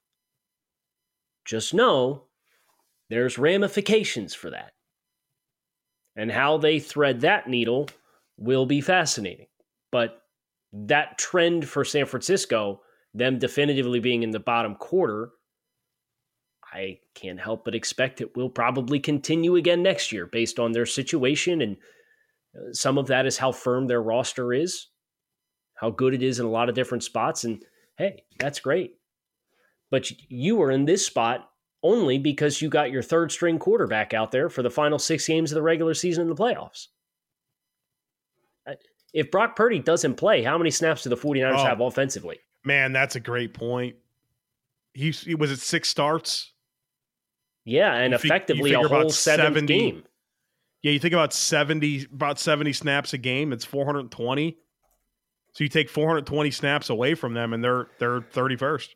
just 1.46 1.74
know 1.74 2.24
there's 3.10 3.38
ramifications 3.38 4.34
for 4.34 4.50
that. 4.52 4.74
And 6.16 6.32
how 6.32 6.58
they 6.58 6.80
thread 6.80 7.22
that 7.22 7.48
needle 7.48 7.90
will 8.38 8.66
be 8.66 8.82
fascinating. 8.82 9.48
But 9.92 10.22
that 10.74 11.18
trend 11.18 11.68
for 11.68 11.86
San 11.86 12.06
Francisco, 12.06 12.82
them 13.14 13.40
definitively 13.40 14.00
being 14.00 14.24
in 14.24 14.32
the 14.32 14.40
bottom 14.40 14.76
quarter, 14.76 15.32
I 16.74 17.00
can't 17.16 17.40
help 17.40 17.64
but 17.64 17.76
expect 17.76 18.20
it 18.20 18.36
will 18.36 18.50
probably 18.50 19.00
continue 19.00 19.56
again 19.56 19.82
next 19.82 20.12
year 20.12 20.28
based 20.28 20.60
on 20.60 20.74
their 20.74 20.86
situation. 20.86 21.62
And 21.62 21.78
uh, 22.56 22.74
some 22.74 22.98
of 22.98 23.08
that 23.08 23.26
is 23.26 23.38
how 23.38 23.52
firm 23.52 23.88
their 23.88 24.02
roster 24.02 24.54
is, 24.54 24.88
how 25.76 25.90
good 25.92 26.14
it 26.14 26.22
is 26.22 26.40
in 26.40 26.46
a 26.46 26.52
lot 26.52 26.68
of 26.68 26.76
different 26.76 27.04
spots. 27.04 27.46
And 27.46 27.64
hey, 27.98 28.24
that's 28.40 28.60
great. 28.60 28.96
But 29.90 30.12
you 30.30 30.56
were 30.56 30.72
in 30.72 30.86
this 30.86 31.06
spot 31.06 31.50
only 31.84 32.18
because 32.18 32.62
you 32.62 32.70
got 32.70 32.92
your 32.92 33.02
third 33.02 33.32
string 33.32 33.60
quarterback 33.60 34.14
out 34.14 34.32
there 34.32 34.50
for 34.50 34.62
the 34.64 34.70
final 34.70 35.00
six 35.00 35.28
games 35.28 35.52
of 35.52 35.56
the 35.56 35.62
regular 35.62 35.94
season 35.94 36.24
in 36.24 36.30
the 36.30 36.36
playoffs. 36.36 36.88
Uh, 38.68 38.74
If 39.14 39.32
Brock 39.32 39.56
Purdy 39.56 39.80
doesn't 39.80 40.16
play, 40.16 40.44
how 40.44 40.58
many 40.58 40.72
snaps 40.72 41.04
do 41.04 41.10
the 41.10 41.16
49ers 41.16 41.60
Oh. 41.60 41.66
have 41.66 41.80
offensively? 41.82 42.40
Man, 42.66 42.92
that's 42.92 43.16
a 43.16 43.20
great 43.20 43.54
point. 43.54 43.96
He, 44.94 45.12
he 45.12 45.36
was 45.36 45.52
it 45.52 45.60
six 45.60 45.88
starts. 45.90 46.52
Yeah, 47.64 47.94
and 47.94 48.12
You 48.12 48.16
effectively 48.18 48.74
a 48.74 48.80
whole 48.88 49.10
seventh 49.10 49.56
70 49.56 49.68
game. 49.68 50.04
Yeah, 50.84 50.92
you 50.92 51.00
think 51.00 51.14
about 51.14 51.34
seventy 51.34 52.06
about 52.12 52.40
seventy 52.40 52.72
snaps 52.72 53.14
a 53.14 53.18
game. 53.18 53.52
It's 53.52 53.66
four 53.66 53.86
hundred 53.86 54.10
twenty. 54.12 54.58
So 55.58 55.64
you 55.64 55.70
take 55.72 55.90
four 55.90 56.08
hundred 56.08 56.28
twenty 56.28 56.52
snaps 56.52 56.92
away 56.92 57.16
from 57.16 57.34
them, 57.34 57.52
and 57.52 57.64
they're 57.64 57.88
they're 57.98 58.22
thirty 58.22 58.56
first. 58.56 58.94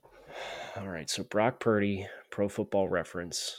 All 0.77 0.87
right, 0.87 1.09
so 1.09 1.23
Brock 1.23 1.59
Purdy, 1.59 2.05
Pro 2.29 2.47
Football 2.47 2.87
Reference. 2.87 3.57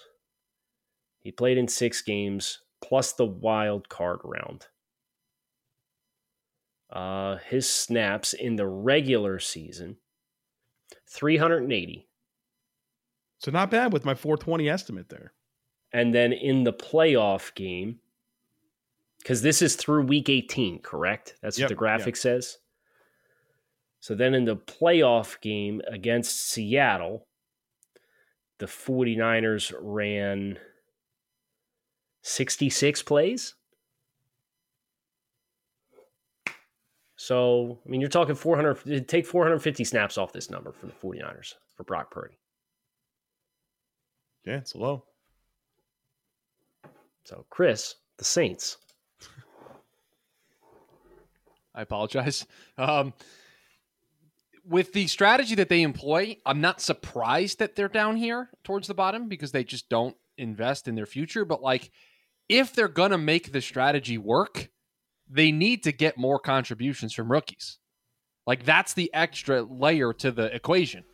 He 1.18 1.32
played 1.32 1.58
in 1.58 1.66
six 1.66 2.00
games 2.00 2.60
plus 2.80 3.12
the 3.12 3.26
wild 3.26 3.88
card 3.88 4.20
round. 4.22 4.68
Uh, 6.92 7.38
his 7.48 7.68
snaps 7.68 8.34
in 8.34 8.54
the 8.54 8.68
regular 8.68 9.40
season, 9.40 9.96
380. 11.08 12.06
So 13.38 13.50
not 13.50 13.72
bad 13.72 13.92
with 13.92 14.04
my 14.04 14.14
four 14.14 14.36
twenty 14.36 14.68
estimate 14.68 15.08
there. 15.08 15.32
And 15.92 16.14
then 16.14 16.32
in 16.32 16.62
the 16.62 16.72
playoff 16.72 17.52
game, 17.56 17.98
because 19.18 19.42
this 19.42 19.60
is 19.60 19.74
through 19.74 20.04
week 20.04 20.28
18, 20.28 20.82
correct? 20.82 21.34
That's 21.42 21.58
Yep, 21.58 21.64
what 21.64 21.68
the 21.70 21.74
graphic 21.74 22.14
says. 22.14 22.58
So 24.02 24.16
then 24.16 24.34
in 24.34 24.44
the 24.44 24.56
playoff 24.56 25.40
game 25.40 25.80
against 25.86 26.48
Seattle, 26.48 27.28
the 28.58 28.66
49ers 28.66 29.72
ran 29.80 30.58
66 32.22 33.02
plays. 33.04 33.54
So, 37.14 37.78
I 37.86 37.88
mean, 37.88 38.00
you're 38.00 38.10
talking 38.10 38.34
400, 38.34 39.06
take 39.06 39.24
450 39.24 39.84
snaps 39.84 40.18
off 40.18 40.32
this 40.32 40.50
number 40.50 40.72
for 40.72 40.86
the 40.86 40.92
49ers 40.92 41.54
for 41.76 41.84
Brock 41.84 42.10
Purdy. 42.10 42.40
Yeah, 44.44 44.56
it's 44.56 44.74
low. 44.74 45.04
So, 47.22 47.46
Chris, 47.50 47.94
the 48.16 48.24
Saints, 48.24 48.78
I 51.76 51.82
apologize. 51.82 52.44
Um, 52.76 53.12
with 54.64 54.92
the 54.92 55.06
strategy 55.06 55.54
that 55.56 55.68
they 55.68 55.82
employ, 55.82 56.36
I'm 56.46 56.60
not 56.60 56.80
surprised 56.80 57.58
that 57.58 57.74
they're 57.74 57.88
down 57.88 58.16
here 58.16 58.50
towards 58.64 58.88
the 58.88 58.94
bottom 58.94 59.28
because 59.28 59.52
they 59.52 59.64
just 59.64 59.88
don't 59.88 60.16
invest 60.38 60.88
in 60.88 60.94
their 60.94 61.06
future. 61.06 61.44
But 61.44 61.62
like, 61.62 61.90
if 62.48 62.72
they're 62.74 62.88
gonna 62.88 63.18
make 63.18 63.52
the 63.52 63.60
strategy 63.60 64.18
work, 64.18 64.68
they 65.28 65.50
need 65.52 65.82
to 65.84 65.92
get 65.92 66.18
more 66.18 66.38
contributions 66.38 67.12
from 67.12 67.30
rookies. 67.30 67.78
Like 68.46 68.64
that's 68.64 68.92
the 68.94 69.12
extra 69.14 69.62
layer 69.62 70.12
to 70.14 70.30
the 70.30 70.54
equation. 70.54 71.04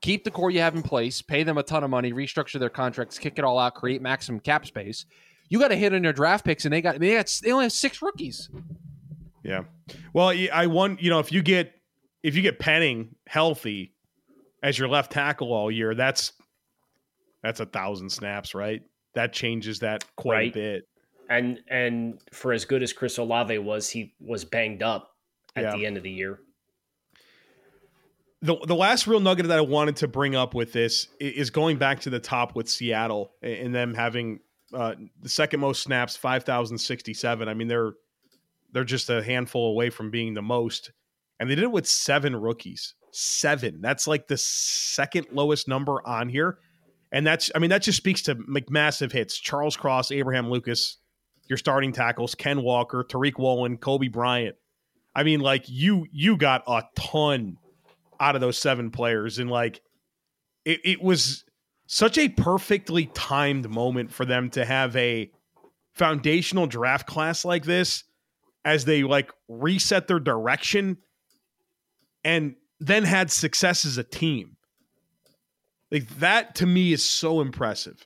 Keep 0.00 0.24
the 0.24 0.30
core 0.30 0.50
you 0.50 0.60
have 0.60 0.74
in 0.74 0.82
place, 0.82 1.22
pay 1.22 1.44
them 1.44 1.58
a 1.58 1.62
ton 1.62 1.84
of 1.84 1.90
money, 1.90 2.12
restructure 2.12 2.58
their 2.58 2.70
contracts, 2.70 3.18
kick 3.18 3.34
it 3.38 3.44
all 3.44 3.58
out, 3.58 3.74
create 3.74 4.02
maximum 4.02 4.40
cap 4.40 4.66
space. 4.66 5.06
You 5.48 5.60
got 5.60 5.68
to 5.68 5.76
hit 5.76 5.92
on 5.92 6.02
your 6.02 6.12
draft 6.12 6.44
picks, 6.44 6.64
and 6.64 6.72
they 6.72 6.80
got 6.80 6.98
they 6.98 7.14
got 7.14 7.40
they 7.42 7.52
only 7.52 7.66
have 7.66 7.72
six 7.72 8.02
rookies. 8.02 8.50
Yeah. 9.44 9.64
Well, 10.12 10.32
I 10.52 10.66
want 10.66 11.02
you 11.02 11.10
know 11.10 11.18
if 11.18 11.30
you 11.30 11.42
get 11.42 11.72
if 12.22 12.34
you 12.36 12.42
get 12.42 12.58
Penning 12.58 13.14
healthy 13.26 13.94
as 14.62 14.78
your 14.78 14.88
left 14.88 15.12
tackle 15.12 15.52
all 15.52 15.70
year, 15.70 15.94
that's 15.94 16.32
that's 17.42 17.60
a 17.60 17.66
thousand 17.66 18.10
snaps, 18.10 18.54
right? 18.54 18.82
That 19.14 19.32
changes 19.32 19.80
that 19.80 20.04
quite 20.16 20.34
Right. 20.36 20.50
a 20.50 20.54
bit. 20.54 20.88
And 21.28 21.60
and 21.68 22.20
for 22.32 22.52
as 22.52 22.64
good 22.64 22.82
as 22.82 22.92
Chris 22.92 23.18
Olave 23.18 23.56
was, 23.58 23.88
he 23.88 24.14
was 24.20 24.44
banged 24.44 24.82
up 24.82 25.16
at 25.56 25.64
Yeah. 25.64 25.76
the 25.76 25.86
end 25.86 25.96
of 25.96 26.02
the 26.02 26.10
year. 26.10 26.40
The 28.42 28.56
the 28.66 28.74
last 28.74 29.06
real 29.06 29.20
nugget 29.20 29.46
that 29.48 29.58
I 29.58 29.62
wanted 29.62 29.96
to 29.96 30.08
bring 30.08 30.34
up 30.34 30.54
with 30.54 30.72
this 30.72 31.08
is 31.20 31.50
going 31.50 31.78
back 31.78 32.00
to 32.00 32.10
the 32.10 32.18
top 32.18 32.56
with 32.56 32.68
Seattle 32.68 33.34
and 33.42 33.74
them 33.74 33.94
having 33.94 34.40
uh, 34.72 34.94
the 35.20 35.28
second 35.28 35.60
most 35.60 35.82
snaps, 35.82 36.16
five 36.16 36.42
thousand 36.44 36.78
sixty 36.78 37.14
seven. 37.14 37.48
I 37.48 37.54
mean, 37.54 37.68
they're 37.68 37.92
they're 38.72 38.84
just 38.84 39.10
a 39.10 39.22
handful 39.22 39.70
away 39.70 39.90
from 39.90 40.10
being 40.10 40.34
the 40.34 40.42
most, 40.42 40.90
and 41.42 41.50
they 41.50 41.56
did 41.56 41.64
it 41.64 41.72
with 41.72 41.88
seven 41.88 42.36
rookies. 42.36 42.94
Seven. 43.10 43.80
That's 43.80 44.06
like 44.06 44.28
the 44.28 44.36
second 44.36 45.26
lowest 45.32 45.66
number 45.66 46.00
on 46.06 46.28
here, 46.28 46.58
and 47.10 47.26
that's 47.26 47.50
I 47.52 47.58
mean 47.58 47.70
that 47.70 47.82
just 47.82 47.98
speaks 47.98 48.22
to 48.22 48.38
massive 48.70 49.10
hits. 49.10 49.36
Charles 49.36 49.76
Cross, 49.76 50.12
Abraham 50.12 50.48
Lucas, 50.48 50.98
your 51.48 51.56
starting 51.56 51.92
tackles, 51.92 52.36
Ken 52.36 52.62
Walker, 52.62 53.04
Tariq 53.06 53.40
Woolen, 53.40 53.76
Coby 53.76 54.10
Bryant. 54.10 54.54
I 55.16 55.24
mean, 55.24 55.40
like 55.40 55.64
you 55.66 56.06
you 56.12 56.36
got 56.36 56.62
a 56.68 56.84
ton 56.94 57.56
out 58.20 58.36
of 58.36 58.40
those 58.40 58.56
seven 58.56 58.92
players, 58.92 59.40
and 59.40 59.50
like 59.50 59.82
it, 60.64 60.78
it 60.84 61.02
was 61.02 61.44
such 61.86 62.18
a 62.18 62.28
perfectly 62.28 63.06
timed 63.14 63.68
moment 63.68 64.12
for 64.12 64.24
them 64.24 64.48
to 64.50 64.64
have 64.64 64.94
a 64.94 65.28
foundational 65.96 66.68
draft 66.68 67.08
class 67.08 67.44
like 67.44 67.64
this 67.64 68.04
as 68.64 68.84
they 68.84 69.02
like 69.02 69.32
reset 69.48 70.06
their 70.06 70.20
direction 70.20 70.98
and 72.24 72.54
then 72.80 73.04
had 73.04 73.30
success 73.30 73.84
as 73.84 73.98
a 73.98 74.04
team. 74.04 74.56
Like 75.90 76.08
that 76.18 76.54
to 76.56 76.66
me 76.66 76.92
is 76.92 77.04
so 77.04 77.40
impressive. 77.40 78.04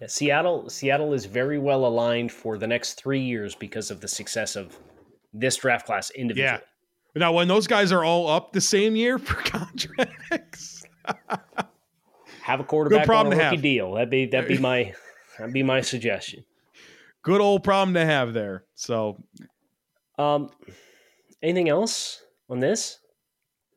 Yeah, 0.00 0.06
Seattle 0.08 0.68
Seattle 0.70 1.12
is 1.12 1.24
very 1.26 1.58
well 1.58 1.86
aligned 1.86 2.32
for 2.32 2.58
the 2.58 2.66
next 2.66 2.94
three 2.94 3.20
years 3.20 3.54
because 3.54 3.90
of 3.90 4.00
the 4.00 4.08
success 4.08 4.56
of 4.56 4.76
this 5.32 5.56
draft 5.56 5.86
class 5.86 6.10
individually. 6.10 6.60
Yeah. 7.14 7.20
Now, 7.20 7.32
when 7.32 7.46
those 7.46 7.68
guys 7.68 7.92
are 7.92 8.02
all 8.04 8.28
up 8.28 8.52
the 8.52 8.60
same 8.60 8.96
year 8.96 9.18
for 9.18 9.34
contracts, 9.50 10.82
Have 12.42 12.58
a 12.60 12.64
quarterback 12.64 13.06
problem 13.06 13.28
on 13.28 13.32
a 13.34 13.36
to 13.36 13.44
rookie 13.44 13.56
have. 13.56 13.62
deal. 13.62 13.92
That'd 13.94 14.10
be 14.10 14.26
that'd 14.26 14.48
be 14.48 14.58
my 14.58 14.92
that'd 15.38 15.54
be 15.54 15.62
my 15.62 15.80
suggestion. 15.80 16.44
good 17.22 17.40
old 17.40 17.62
problem 17.62 17.94
to 17.94 18.04
have 18.04 18.32
there. 18.32 18.64
So, 18.74 19.22
Um, 20.18 20.50
anything 21.42 21.68
else 21.68 22.20
on 22.54 22.60
this? 22.60 22.98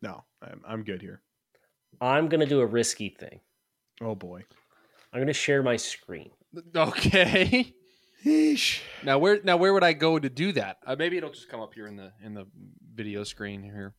no, 0.04 0.24
I'm, 0.42 0.62
I'm 0.68 0.84
good 0.84 1.02
here. 1.02 1.22
I'm 2.00 2.30
gonna 2.30 2.46
do 2.46 2.60
a 2.62 2.66
risky 2.66 3.10
thing. 3.10 3.40
Oh 4.02 4.14
boy. 4.14 4.44
I'm 5.12 5.20
gonna 5.20 5.34
share 5.34 5.64
my 5.64 5.76
screen. 5.78 6.30
Okay. 6.76 7.74
Eesh. 8.26 8.82
Now 9.04 9.18
where 9.20 9.40
now 9.44 9.58
where 9.58 9.74
would 9.74 9.84
I 9.84 9.94
go 9.94 10.18
to 10.20 10.30
do 10.30 10.52
that? 10.54 10.78
Uh, 10.86 10.96
maybe 10.98 11.18
it'll 11.18 11.32
just 11.32 11.50
come 11.50 11.60
up 11.60 11.74
here 11.74 11.88
in 11.88 11.96
the 11.96 12.12
in 12.24 12.34
the 12.36 12.46
video 12.96 13.24
screen 13.24 13.62
here. 13.64 13.94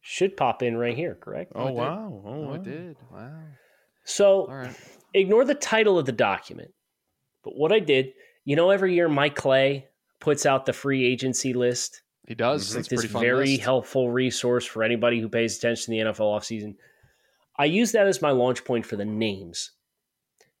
Should 0.00 0.36
pop 0.36 0.62
in 0.62 0.76
right 0.76 0.96
here, 0.96 1.14
correct? 1.14 1.52
Oh, 1.54 1.66
it 1.66 1.70
did. 1.70 1.76
wow. 1.78 2.22
Oh, 2.24 2.28
Oh, 2.28 2.40
wow. 2.48 2.52
it 2.54 2.62
did. 2.62 2.96
Wow. 3.12 3.40
So 4.04 4.40
All 4.46 4.54
right. 4.54 4.76
ignore 5.14 5.44
the 5.44 5.54
title 5.54 5.98
of 5.98 6.06
the 6.06 6.12
document. 6.12 6.70
But 7.42 7.56
what 7.56 7.72
I 7.72 7.78
did, 7.80 8.12
you 8.44 8.54
know, 8.56 8.70
every 8.70 8.94
year 8.94 9.08
Mike 9.08 9.34
Clay 9.36 9.86
puts 10.20 10.46
out 10.46 10.66
the 10.66 10.72
free 10.72 11.04
agency 11.04 11.52
list. 11.54 12.02
He 12.26 12.34
does. 12.34 12.74
It's 12.74 12.88
It's 12.90 13.02
like 13.02 13.10
a 13.10 13.12
this 13.12 13.20
very 13.20 13.50
list. 13.52 13.62
helpful 13.62 14.10
resource 14.10 14.64
for 14.64 14.82
anybody 14.82 15.20
who 15.20 15.28
pays 15.28 15.58
attention 15.58 15.84
to 15.84 15.90
the 16.04 16.10
NFL 16.10 16.38
offseason. 16.38 16.76
I 17.58 17.66
use 17.66 17.92
that 17.92 18.06
as 18.06 18.22
my 18.22 18.30
launch 18.30 18.64
point 18.64 18.86
for 18.86 18.96
the 18.96 19.04
names. 19.04 19.72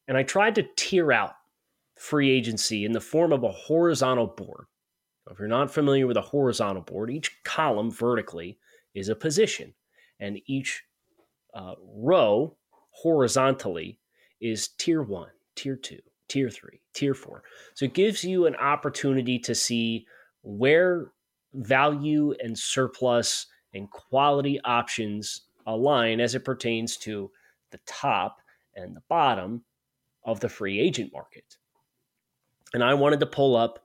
And 0.06 0.16
I 0.16 0.22
tried 0.22 0.54
to 0.56 0.66
tier 0.76 1.12
out 1.12 1.34
free 1.96 2.30
agency 2.30 2.84
in 2.84 2.92
the 2.92 3.00
form 3.00 3.32
of 3.32 3.42
a 3.44 3.50
horizontal 3.50 4.26
board. 4.26 4.66
If 5.30 5.38
you're 5.38 5.48
not 5.48 5.72
familiar 5.72 6.06
with 6.06 6.18
a 6.18 6.22
horizontal 6.22 6.82
board, 6.82 7.10
each 7.10 7.42
column 7.44 7.90
vertically 7.90 8.58
is 8.94 9.08
a 9.08 9.16
position, 9.16 9.72
and 10.20 10.38
each 10.46 10.84
uh, 11.54 11.74
row 11.82 12.56
horizontally 12.90 13.98
is 14.40 14.68
tier 14.68 15.02
one, 15.02 15.30
tier 15.56 15.76
two, 15.76 16.00
tier 16.28 16.50
three, 16.50 16.82
tier 16.92 17.14
four. 17.14 17.42
So 17.72 17.86
it 17.86 17.94
gives 17.94 18.22
you 18.22 18.46
an 18.46 18.54
opportunity 18.56 19.38
to 19.40 19.54
see 19.54 20.06
where 20.42 21.10
value 21.54 22.34
and 22.42 22.58
surplus 22.58 23.46
and 23.72 23.90
quality 23.90 24.60
options 24.64 25.42
align 25.66 26.20
as 26.20 26.34
it 26.34 26.44
pertains 26.44 26.96
to 26.98 27.30
the 27.70 27.80
top 27.86 28.38
and 28.74 28.94
the 28.94 29.02
bottom 29.08 29.64
of 30.24 30.40
the 30.40 30.48
free 30.48 30.80
agent 30.80 31.12
market. 31.12 31.56
And 32.72 32.82
I 32.82 32.94
wanted 32.94 33.20
to 33.20 33.26
pull 33.26 33.56
up 33.56 33.80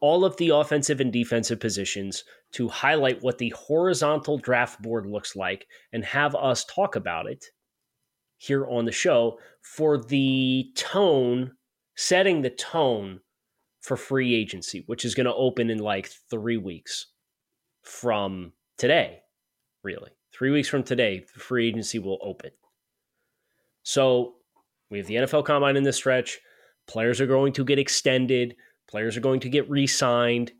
all 0.00 0.24
of 0.24 0.36
the 0.36 0.50
offensive 0.50 1.00
and 1.00 1.12
defensive 1.12 1.58
positions 1.58 2.24
to 2.52 2.68
highlight 2.68 3.22
what 3.22 3.38
the 3.38 3.50
horizontal 3.50 4.38
draft 4.38 4.80
board 4.82 5.06
looks 5.06 5.34
like 5.34 5.66
and 5.92 6.04
have 6.04 6.34
us 6.34 6.64
talk 6.64 6.96
about 6.96 7.26
it 7.26 7.46
here 8.38 8.66
on 8.66 8.84
the 8.84 8.92
show 8.92 9.38
for 9.62 9.96
the 9.96 10.70
tone, 10.74 11.52
setting 11.94 12.42
the 12.42 12.50
tone 12.50 13.20
for 13.86 13.96
free 13.96 14.34
agency, 14.34 14.82
which 14.86 15.04
is 15.04 15.14
going 15.14 15.26
to 15.26 15.34
open 15.34 15.70
in 15.70 15.78
like 15.78 16.10
three 16.28 16.56
weeks 16.56 17.06
from 17.82 18.52
today, 18.78 19.20
really. 19.84 20.10
Three 20.36 20.50
weeks 20.50 20.68
from 20.68 20.82
today, 20.82 21.24
free 21.36 21.68
agency 21.68 22.00
will 22.00 22.18
open. 22.20 22.50
So 23.84 24.34
we 24.90 24.98
have 24.98 25.06
the 25.06 25.14
NFL 25.14 25.44
combine 25.44 25.76
in 25.76 25.84
this 25.84 25.98
stretch. 25.98 26.40
Players 26.88 27.20
are 27.20 27.28
going 27.28 27.52
to 27.52 27.64
get 27.64 27.78
extended, 27.78 28.56
players 28.90 29.16
are 29.16 29.20
going 29.20 29.40
to 29.40 29.48
get 29.48 29.70
re 29.70 29.86
signed. 29.86 30.50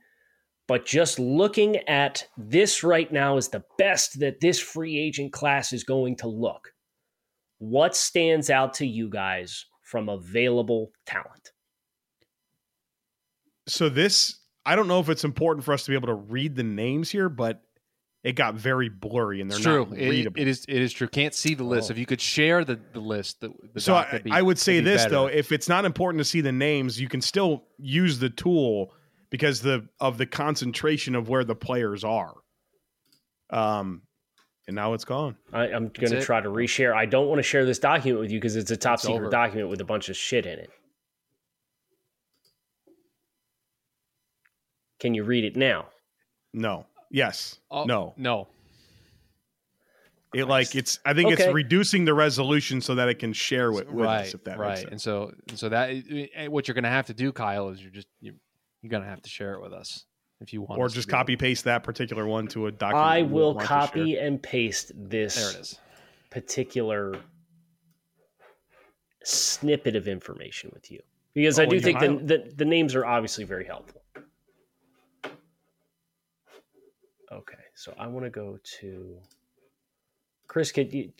But 0.68 0.86
just 0.86 1.18
looking 1.18 1.76
at 1.88 2.26
this 2.36 2.84
right 2.84 3.10
now 3.12 3.38
is 3.38 3.48
the 3.48 3.64
best 3.76 4.20
that 4.20 4.40
this 4.40 4.60
free 4.60 4.98
agent 4.98 5.32
class 5.32 5.72
is 5.72 5.82
going 5.82 6.16
to 6.18 6.28
look. 6.28 6.72
What 7.58 7.96
stands 7.96 8.50
out 8.50 8.74
to 8.74 8.86
you 8.86 9.08
guys 9.08 9.66
from 9.82 10.08
available 10.08 10.90
talent? 11.06 11.50
So 13.66 13.88
this, 13.88 14.36
I 14.64 14.76
don't 14.76 14.88
know 14.88 15.00
if 15.00 15.08
it's 15.08 15.24
important 15.24 15.64
for 15.64 15.72
us 15.74 15.84
to 15.84 15.90
be 15.90 15.94
able 15.96 16.08
to 16.08 16.14
read 16.14 16.54
the 16.56 16.62
names 16.62 17.10
here, 17.10 17.28
but 17.28 17.62
it 18.22 18.32
got 18.34 18.54
very 18.54 18.88
blurry 18.88 19.40
and 19.40 19.50
they're 19.50 19.56
It's 19.58 19.64
true. 19.64 19.86
not 19.86 19.98
It, 19.98 20.32
it 20.36 20.48
is. 20.48 20.64
It 20.68 20.82
is 20.82 20.92
true. 20.92 21.06
Can't 21.08 21.34
see 21.34 21.54
the 21.54 21.64
list. 21.64 21.90
Oh. 21.90 21.92
If 21.92 21.98
you 21.98 22.06
could 22.06 22.20
share 22.20 22.64
the, 22.64 22.78
the 22.92 23.00
list, 23.00 23.40
the, 23.40 23.50
the 23.74 23.80
so 23.80 23.94
doc, 23.94 24.06
I, 24.06 24.10
that'd 24.12 24.24
be- 24.24 24.30
I 24.32 24.42
would 24.42 24.58
say 24.58 24.80
be 24.80 24.84
this 24.84 25.02
better. 25.02 25.10
though: 25.14 25.26
if 25.26 25.52
it's 25.52 25.68
not 25.68 25.84
important 25.84 26.18
to 26.20 26.24
see 26.24 26.40
the 26.40 26.52
names, 26.52 27.00
you 27.00 27.08
can 27.08 27.20
still 27.20 27.64
use 27.78 28.18
the 28.18 28.30
tool 28.30 28.92
because 29.30 29.60
the 29.60 29.88
of 30.00 30.18
the 30.18 30.26
concentration 30.26 31.14
of 31.14 31.28
where 31.28 31.44
the 31.44 31.54
players 31.54 32.02
are. 32.04 32.34
Um, 33.50 34.02
and 34.66 34.74
now 34.74 34.94
it's 34.94 35.04
gone. 35.04 35.36
I, 35.52 35.68
I'm 35.68 35.88
going 35.88 36.10
to 36.10 36.20
try 36.20 36.40
to 36.40 36.48
reshare. 36.48 36.92
I 36.92 37.06
don't 37.06 37.28
want 37.28 37.38
to 37.38 37.44
share 37.44 37.64
this 37.64 37.78
document 37.78 38.20
with 38.20 38.32
you 38.32 38.40
because 38.40 38.56
it's 38.56 38.70
a 38.72 38.76
top 38.76 38.94
It's 38.94 39.04
secret 39.04 39.20
over. 39.20 39.30
document 39.30 39.68
with 39.70 39.80
a 39.80 39.84
bunch 39.84 40.08
of 40.08 40.16
shit 40.16 40.44
in 40.46 40.58
it. 40.58 40.70
Can 44.98 45.14
you 45.14 45.24
read 45.24 45.44
it 45.44 45.56
now? 45.56 45.86
No. 46.52 46.86
Yes. 47.10 47.58
Oh, 47.70 47.84
no. 47.84 48.14
No. 48.16 48.48
It 50.34 50.46
like 50.48 50.74
it's. 50.74 50.98
I 51.04 51.14
think 51.14 51.32
Okay. 51.32 51.44
it's 51.44 51.54
reducing 51.54 52.04
the 52.04 52.12
resolution 52.12 52.80
so 52.80 52.94
that 52.96 53.08
it 53.08 53.18
can 53.18 53.32
share 53.32 53.72
with, 53.72 53.88
with 53.88 54.04
right. 54.04 54.26
us. 54.26 54.34
If 54.34 54.44
that 54.44 54.58
right. 54.58 54.70
makes 54.70 54.80
sense. 54.80 54.90
And 54.90 55.00
so, 55.00 55.32
so 55.54 55.68
that 55.68 55.90
eh, 55.90 56.48
what 56.48 56.68
you're 56.68 56.74
going 56.74 56.84
to 56.84 56.90
have 56.90 57.06
to 57.06 57.14
do, 57.14 57.32
Kyle, 57.32 57.70
is 57.70 57.80
you're 57.80 57.92
just 57.92 58.08
you, 58.20 58.34
you're 58.82 58.90
going 58.90 59.02
to 59.02 59.08
have 59.08 59.22
to 59.22 59.30
share 59.30 59.54
it 59.54 59.62
with 59.62 59.72
us 59.72 60.04
if 60.40 60.52
you 60.52 60.62
want, 60.62 60.78
Or 60.78 60.88
just 60.88 61.08
copy 61.08 61.36
paste 61.36 61.64
that 61.64 61.82
particular 61.82 62.26
one 62.26 62.46
to 62.48 62.66
a 62.66 62.72
document. 62.72 63.06
I 63.06 63.22
will 63.22 63.54
copy 63.54 64.18
and 64.18 64.42
paste 64.42 64.92
this 64.94 65.36
There 65.36 65.50
it 65.50 65.56
is. 65.56 65.78
particular 66.30 67.18
snippet 69.24 69.96
of 69.96 70.06
information 70.06 70.70
with 70.72 70.90
you 70.90 71.00
because 71.34 71.58
Oh, 71.58 71.62
I 71.62 71.66
do 71.66 71.80
think 71.80 72.00
you 72.00 72.18
the, 72.18 72.24
the 72.24 72.52
the 72.56 72.64
names 72.64 72.94
are 72.94 73.04
obviously 73.04 73.44
very 73.44 73.64
helpful. 73.64 73.95
Okay, 77.32 77.54
so 77.74 77.92
I 77.98 78.06
want 78.06 78.24
to 78.24 78.30
go 78.30 78.58
to 78.80 79.16
Chris. 80.48 80.70
Could 80.72 80.92
you 80.92 81.12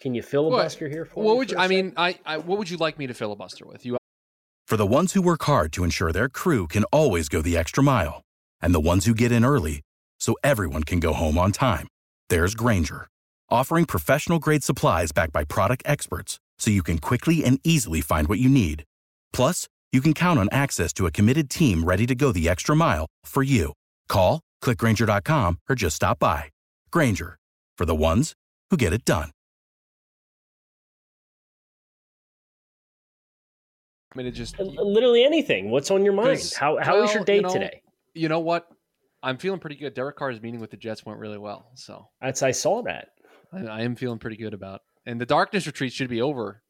Can 0.00 0.14
you 0.14 0.22
filibuster 0.22 0.88
here 0.88 1.04
for 1.04 1.22
What 1.22 1.32
me 1.32 1.38
would 1.38 1.48
for 1.50 1.54
you, 1.54 1.58
a 1.58 1.62
I 1.62 1.64
sec? 1.64 1.70
mean? 1.70 1.92
I, 1.96 2.18
I 2.26 2.38
what 2.38 2.58
would 2.58 2.68
you 2.70 2.76
like 2.76 2.98
me 2.98 3.06
to 3.06 3.14
filibuster 3.14 3.66
with? 3.66 3.84
You 3.86 3.96
For 4.66 4.76
the 4.76 4.86
ones 4.86 5.12
who 5.14 5.22
work 5.22 5.42
hard 5.44 5.72
to 5.72 5.84
ensure 5.84 6.12
their 6.12 6.28
crew 6.28 6.66
can 6.66 6.84
always 6.84 7.28
go 7.28 7.40
the 7.42 7.56
extra 7.56 7.82
mile, 7.82 8.22
and 8.60 8.74
the 8.74 8.80
ones 8.80 9.06
who 9.06 9.14
get 9.14 9.32
in 9.32 9.44
early 9.44 9.80
so 10.18 10.36
everyone 10.44 10.84
can 10.84 11.00
go 11.00 11.12
home 11.14 11.38
on 11.38 11.52
time, 11.52 11.88
there's 12.28 12.54
Grainger, 12.54 13.08
offering 13.48 13.86
professional 13.86 14.38
grade 14.38 14.62
supplies 14.62 15.12
backed 15.12 15.32
by 15.32 15.44
product 15.44 15.82
experts 15.86 16.38
so 16.58 16.70
you 16.70 16.82
can 16.82 16.98
quickly 16.98 17.42
and 17.44 17.58
easily 17.64 18.02
find 18.02 18.28
what 18.28 18.38
you 18.38 18.50
need. 18.50 18.84
Plus, 19.32 19.66
you 19.92 20.02
can 20.02 20.12
count 20.12 20.38
on 20.38 20.48
access 20.52 20.92
to 20.92 21.06
a 21.06 21.10
committed 21.10 21.48
team 21.48 21.82
ready 21.84 22.06
to 22.06 22.14
go 22.14 22.30
the 22.32 22.48
extra 22.48 22.76
mile 22.76 23.06
for 23.24 23.42
you. 23.42 23.72
Call, 24.08 24.40
clickgrainger.com, 24.62 25.58
or 25.68 25.74
just 25.74 25.96
stop 25.96 26.18
by. 26.18 26.44
Grainger, 26.90 27.38
for 27.76 27.84
the 27.84 27.94
ones 27.94 28.34
who 28.70 28.76
get 28.76 28.92
it 28.92 29.04
done. 29.04 29.30
I 34.12 34.18
mean, 34.18 34.26
it 34.26 34.32
just 34.32 34.58
literally 34.58 35.24
anything. 35.24 35.70
What's 35.70 35.90
on 35.90 36.04
your 36.04 36.14
mind? 36.14 36.52
How 36.58 36.78
how 36.82 37.00
was 37.00 37.08
well, 37.08 37.14
your 37.14 37.24
day 37.24 37.36
you 37.36 37.42
know, 37.42 37.52
today? 37.52 37.82
You 38.12 38.28
know 38.28 38.40
what? 38.40 38.66
I'm 39.22 39.36
feeling 39.36 39.60
pretty 39.60 39.76
good. 39.76 39.94
Derek 39.94 40.16
Carr's 40.16 40.40
meeting 40.40 40.60
with 40.60 40.70
the 40.70 40.76
Jets 40.76 41.06
went 41.06 41.18
really 41.20 41.38
well, 41.38 41.70
so 41.74 42.08
That's 42.20 42.42
I 42.42 42.50
saw 42.50 42.82
that. 42.82 43.10
I, 43.52 43.66
I 43.66 43.80
am 43.82 43.94
feeling 43.94 44.18
pretty 44.18 44.36
good 44.36 44.54
about. 44.54 44.80
And 45.06 45.20
the 45.20 45.26
darkness 45.26 45.66
retreat 45.66 45.92
should 45.92 46.08
be 46.08 46.22
over, 46.22 46.62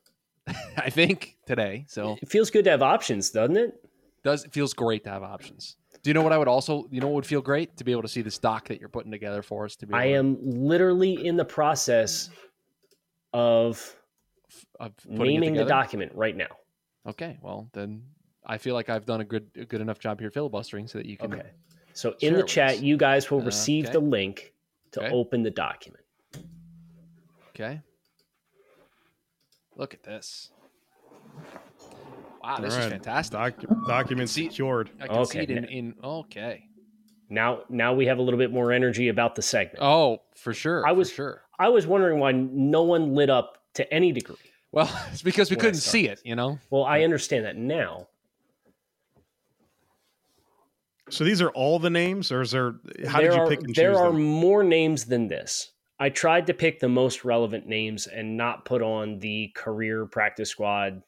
I 0.76 0.90
think 0.90 1.36
today. 1.46 1.86
So 1.88 2.18
It 2.20 2.28
feels 2.28 2.50
good 2.50 2.64
to 2.64 2.70
have 2.70 2.82
options, 2.82 3.30
doesn't 3.30 3.56
it? 3.56 3.74
does 4.26 4.44
it 4.44 4.52
feels 4.52 4.74
great 4.74 5.04
to 5.04 5.10
have 5.10 5.22
options. 5.22 5.76
Do 6.06 6.10
you 6.10 6.14
know 6.14 6.22
what 6.22 6.32
I 6.32 6.38
would 6.38 6.46
also? 6.46 6.86
You 6.92 7.00
know 7.00 7.08
what 7.08 7.14
would 7.16 7.26
feel 7.26 7.42
great 7.42 7.76
to 7.78 7.82
be 7.82 7.90
able 7.90 8.02
to 8.02 8.08
see 8.08 8.22
the 8.22 8.30
stock 8.30 8.68
that 8.68 8.78
you're 8.78 8.88
putting 8.88 9.10
together 9.10 9.42
for 9.42 9.64
us. 9.64 9.74
To 9.74 9.88
be, 9.88 9.94
I 9.94 10.04
to- 10.06 10.14
am 10.14 10.38
literally 10.40 11.26
in 11.26 11.36
the 11.36 11.44
process 11.44 12.30
of 13.32 13.92
of 14.78 14.92
naming 15.04 15.54
the 15.54 15.64
document 15.64 16.12
right 16.14 16.36
now. 16.36 16.46
Okay, 17.08 17.38
well 17.42 17.68
then 17.72 18.04
I 18.46 18.56
feel 18.56 18.76
like 18.76 18.88
I've 18.88 19.04
done 19.04 19.20
a 19.20 19.24
good 19.24 19.50
a 19.56 19.64
good 19.64 19.80
enough 19.80 19.98
job 19.98 20.20
here 20.20 20.30
filibustering 20.30 20.86
so 20.86 20.98
that 20.98 21.06
you 21.06 21.16
can. 21.16 21.34
Okay. 21.34 21.50
So 21.92 22.14
in 22.20 22.34
the 22.34 22.44
chat, 22.44 22.80
you 22.80 22.96
guys 22.96 23.28
will 23.28 23.40
Uh, 23.42 23.46
receive 23.46 23.86
okay. 23.86 23.94
the 23.94 23.98
link 23.98 24.54
to 24.92 25.00
Okay. 25.02 25.12
open 25.12 25.42
the 25.42 25.50
document. 25.50 26.04
Okay. 27.48 27.82
Look 29.74 29.92
at 29.92 30.04
this. 30.04 30.52
Wow, 32.46 32.58
this 32.60 32.74
All 32.74 32.78
is 32.80 32.84
right. 32.86 32.92
fantastic. 32.92 33.32
Doc- 33.32 33.86
document 33.88 34.30
See- 34.30 34.48
secured. 34.48 34.90
I 35.00 35.08
can 35.08 35.26
see 35.26 35.38
it 35.40 35.50
in, 35.50 35.64
in 35.64 35.94
okay. 36.02 36.62
Now, 37.28 37.62
now 37.68 37.92
we 37.92 38.06
have 38.06 38.18
a 38.18 38.22
little 38.22 38.38
bit 38.38 38.52
more 38.52 38.70
energy 38.70 39.08
about 39.08 39.34
the 39.34 39.42
segment. 39.42 39.78
Oh, 39.82 40.18
for 40.36 40.54
sure. 40.54 40.86
I 40.86 40.90
for 40.90 40.94
was 40.94 41.10
sure. 41.12 41.42
I 41.58 41.68
was 41.70 41.88
wondering 41.88 42.20
why 42.20 42.30
no 42.32 42.84
one 42.84 43.14
lit 43.16 43.30
up 43.30 43.58
to 43.74 43.92
any 43.92 44.12
degree. 44.12 44.36
Well, 44.70 44.88
it's 45.12 45.22
because 45.22 45.50
we 45.50 45.56
couldn't 45.56 45.80
see 45.80 46.06
it. 46.06 46.20
You 46.24 46.36
know. 46.36 46.60
Well, 46.70 46.84
I 46.84 47.02
understand 47.02 47.46
that 47.46 47.56
now. 47.56 48.06
So 51.10 51.24
these 51.24 51.40
are 51.42 51.50
all 51.50 51.78
the 51.80 51.90
names, 51.90 52.30
or 52.30 52.42
is 52.42 52.52
there? 52.52 52.76
How 53.08 53.20
there 53.20 53.30
did 53.30 53.36
you 53.36 53.42
are, 53.42 53.48
pick 53.48 53.60
and 53.62 53.74
There 53.74 53.90
choose 53.92 54.00
are 54.00 54.12
them? 54.12 54.22
more 54.22 54.62
names 54.62 55.04
than 55.04 55.26
this. 55.28 55.72
I 55.98 56.10
tried 56.10 56.46
to 56.48 56.54
pick 56.54 56.78
the 56.78 56.88
most 56.88 57.24
relevant 57.24 57.66
names 57.66 58.06
and 58.06 58.36
not 58.36 58.64
put 58.64 58.82
on 58.82 59.18
the 59.18 59.50
career 59.56 60.06
practice 60.06 60.50
squad 60.50 61.02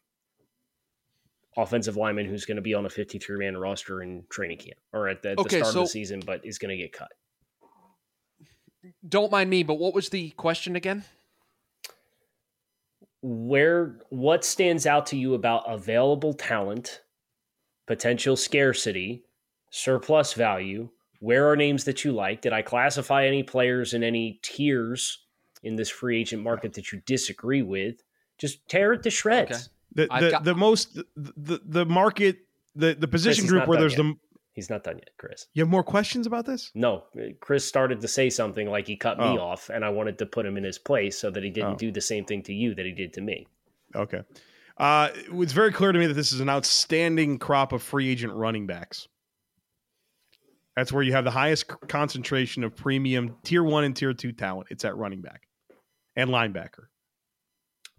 offensive 1.59 1.97
lineman 1.97 2.27
who's 2.27 2.45
going 2.45 2.57
to 2.57 2.63
be 2.63 2.73
on 2.73 2.87
a 2.87 2.91
53 2.91 3.39
man 3.39 3.57
roster 3.57 4.03
in 4.03 4.25
training 4.31 4.59
camp 4.59 4.79
or 4.93 5.09
at 5.09 5.23
the, 5.23 5.33
at 5.33 5.39
Okay, 5.39 5.59
the 5.59 5.65
start 5.65 5.75
so- 5.75 5.81
of 5.81 5.87
the 5.87 5.91
season, 5.91 6.23
but 6.25 6.41
is 6.45 6.59
going 6.59 6.71
to 6.71 6.83
get 6.83 6.93
cut. 6.93 7.09
Don't 9.07 9.31
mind 9.33 9.51
me, 9.51 9.65
but 9.65 9.75
what 9.75 9.93
was 9.93 10.09
the 10.09 10.31
question 10.31 10.77
again? 10.77 11.05
Where 13.21 13.97
what 14.11 14.45
stands 14.45 14.87
out 14.87 15.07
to 15.07 15.17
you 15.17 15.35
about 15.35 15.65
available 15.71 16.33
talent, 16.33 17.03
potential 17.87 18.37
scarcity, 18.37 19.25
surplus 19.71 20.35
value? 20.35 20.89
Where 21.21 21.51
are 21.51 21.57
names 21.57 21.85
that 21.85 22.05
you 22.05 22.13
like? 22.13 22.41
Did 22.43 22.53
I 22.53 22.63
classify 22.63 23.27
any 23.27 23.43
players 23.43 23.93
in 23.93 24.05
any 24.05 24.39
tiers 24.43 25.25
in 25.65 25.75
this 25.75 25.91
free 25.91 26.21
agent 26.21 26.45
market 26.45 26.75
that 26.75 26.93
you 26.93 27.03
disagree 27.05 27.63
with? 27.63 27.97
Just 28.39 28.67
tear 28.69 28.93
it 28.93 29.03
to 29.03 29.11
shreds. 29.11 29.51
Okay. 29.51 29.61
The 30.07 30.21
the, 30.21 30.31
got- 30.31 30.45
the 30.45 30.55
most 30.55 30.95
the, 30.95 31.05
the 31.37 31.61
the 31.65 31.85
market 31.87 32.39
the 32.77 32.95
the 32.95 33.09
position 33.09 33.45
he's 33.45 33.51
group 33.51 33.67
where 33.67 33.79
there's 33.79 33.97
yet. 33.97 34.05
the 34.05 34.15
He's 34.53 34.71
not 34.71 34.83
done 34.83 34.97
yet, 34.97 35.11
Chris. 35.19 35.47
you 35.55 35.63
have 35.63 35.69
more 35.71 35.85
questions 35.85 36.27
about 36.27 36.45
this? 36.45 36.73
No, 36.75 37.05
Chris 37.39 37.65
started 37.65 38.01
to 38.01 38.09
say 38.09 38.29
something 38.29 38.69
like 38.69 38.89
he 38.89 38.97
cut 38.97 39.17
me 39.19 39.25
Oh. 39.25 39.39
off, 39.39 39.69
and 39.71 39.85
I 39.85 39.91
wanted 39.91 40.19
to 40.19 40.27
put 40.27 40.45
him 40.47 40.57
in 40.57 40.65
his 40.65 40.79
place 40.79 41.17
so 41.17 41.31
that 41.31 41.45
he 41.45 41.51
didn't 41.51 41.75
Oh. 41.75 41.77
do 41.77 41.93
the 41.93 42.01
same 42.01 42.25
thing 42.25 42.43
to 42.43 42.53
you 42.53 42.75
that 42.75 42.85
he 42.85 42.91
did 42.91 43.13
to 43.13 43.21
me. 43.21 43.47
Okay. 43.95 44.23
Uh, 44.77 45.11
it 45.15 45.33
was 45.33 45.53
very 45.53 45.71
clear 45.73 45.93
to 45.93 45.99
me 45.99 46.07
that 46.09 46.15
this 46.15 46.33
is 46.33 46.41
an 46.41 46.49
outstanding 46.49 47.39
crop 47.39 47.73
of 47.73 47.83
free 47.85 48.09
agent 48.11 48.33
running 48.33 48.67
backs. 48.67 49.07
That's 50.75 50.93
where 50.93 51.03
you 51.05 51.13
have 51.13 51.25
the 51.25 51.31
highest 51.31 51.69
concentration 51.89 52.63
of 52.65 52.75
premium 52.77 53.37
tier 53.45 53.63
one 53.63 53.85
and 53.85 53.95
tier 53.95 54.13
two 54.13 54.33
talent. 54.33 54.69
It's 54.71 54.85
at 54.85 54.97
running 54.97 55.21
back 55.21 55.43
and 56.17 56.31
linebacker. 56.31 56.87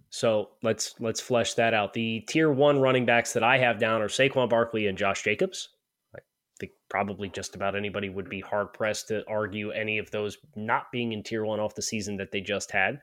So 0.09 0.49
let's 0.63 0.95
let's 0.99 1.21
flesh 1.21 1.53
that 1.53 1.73
out. 1.73 1.93
The 1.93 2.21
tier 2.21 2.51
one 2.51 2.79
running 2.79 3.05
backs 3.05 3.33
that 3.33 3.43
I 3.43 3.57
have 3.59 3.79
down 3.79 4.01
are 4.01 4.07
Saquon 4.07 4.49
Barkley 4.49 4.87
and 4.87 4.97
Josh 4.97 5.23
Jacobs. 5.23 5.69
I 6.15 6.19
think 6.59 6.71
probably 6.89 7.29
just 7.29 7.55
about 7.55 7.75
anybody 7.75 8.09
would 8.09 8.29
be 8.29 8.41
hard 8.41 8.73
pressed 8.73 9.09
to 9.09 9.23
argue 9.27 9.71
any 9.71 9.99
of 9.99 10.09
those 10.11 10.37
not 10.55 10.91
being 10.91 11.11
in 11.11 11.23
tier 11.23 11.45
one 11.45 11.59
off 11.59 11.75
the 11.75 11.81
season 11.81 12.17
that 12.17 12.31
they 12.31 12.41
just 12.41 12.71
had. 12.71 12.99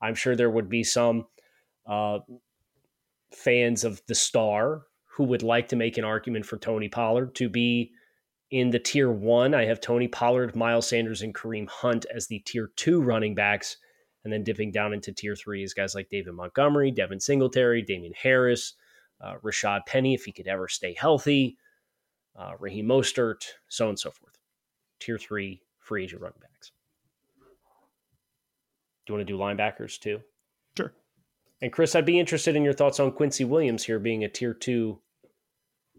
I'm 0.00 0.14
sure 0.14 0.36
there 0.36 0.50
would 0.50 0.68
be 0.68 0.84
some 0.84 1.26
uh, 1.86 2.18
fans 3.34 3.84
of 3.84 4.00
the 4.06 4.14
star 4.14 4.82
who 5.16 5.24
would 5.24 5.42
like 5.42 5.68
to 5.68 5.76
make 5.76 5.98
an 5.98 6.04
argument 6.04 6.46
for 6.46 6.58
Tony 6.58 6.88
Pollard 6.88 7.34
to 7.36 7.48
be 7.48 7.90
in 8.50 8.70
the 8.70 8.78
tier 8.78 9.10
one. 9.10 9.54
I 9.54 9.64
have 9.64 9.80
Tony 9.80 10.06
Pollard, 10.06 10.54
Miles 10.54 10.86
Sanders, 10.86 11.22
and 11.22 11.34
Kareem 11.34 11.68
Hunt 11.68 12.06
as 12.14 12.26
the 12.26 12.38
tier 12.40 12.70
two 12.76 13.00
running 13.00 13.34
backs. 13.34 13.78
And 14.26 14.32
then 14.32 14.42
dipping 14.42 14.72
down 14.72 14.92
into 14.92 15.12
tier 15.12 15.36
three 15.36 15.62
is 15.62 15.72
guys 15.72 15.94
like 15.94 16.08
David 16.08 16.34
Montgomery, 16.34 16.90
Devin 16.90 17.20
Singletary, 17.20 17.80
Damien 17.80 18.12
Harris, 18.20 18.72
uh, 19.20 19.34
Rashaad 19.40 19.86
Penny, 19.86 20.14
if 20.14 20.24
he 20.24 20.32
could 20.32 20.48
ever 20.48 20.66
stay 20.66 20.96
healthy, 20.98 21.56
uh, 22.34 22.54
Raheem 22.58 22.86
Mostert, 22.86 23.44
so 23.68 23.84
on 23.84 23.90
and 23.90 23.98
so 24.00 24.10
forth. 24.10 24.36
Tier 24.98 25.16
three 25.16 25.62
free 25.78 26.02
agent 26.02 26.22
running 26.22 26.40
backs. 26.40 26.72
Do 29.06 29.12
you 29.12 29.14
want 29.16 29.28
to 29.28 29.32
do 29.32 29.38
linebackers 29.38 29.96
too? 29.96 30.22
Sure. 30.76 30.92
And 31.62 31.72
Chris, 31.72 31.94
I'd 31.94 32.04
be 32.04 32.18
interested 32.18 32.56
in 32.56 32.64
your 32.64 32.72
thoughts 32.72 32.98
on 32.98 33.12
Quincy 33.12 33.44
Williams 33.44 33.84
here 33.84 34.00
being 34.00 34.24
a 34.24 34.28
tier 34.28 34.54
two 34.54 34.98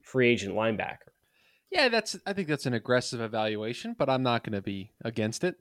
free 0.02 0.28
agent 0.28 0.54
linebacker. 0.54 1.14
Yeah, 1.72 1.88
that's. 1.88 2.18
I 2.26 2.34
think 2.34 2.50
that's 2.50 2.66
an 2.66 2.74
aggressive 2.74 3.22
evaluation, 3.22 3.96
but 3.98 4.10
I'm 4.10 4.24
not 4.24 4.44
going 4.44 4.52
to 4.52 4.62
be 4.62 4.92
against 5.06 5.46
it. 5.46 5.56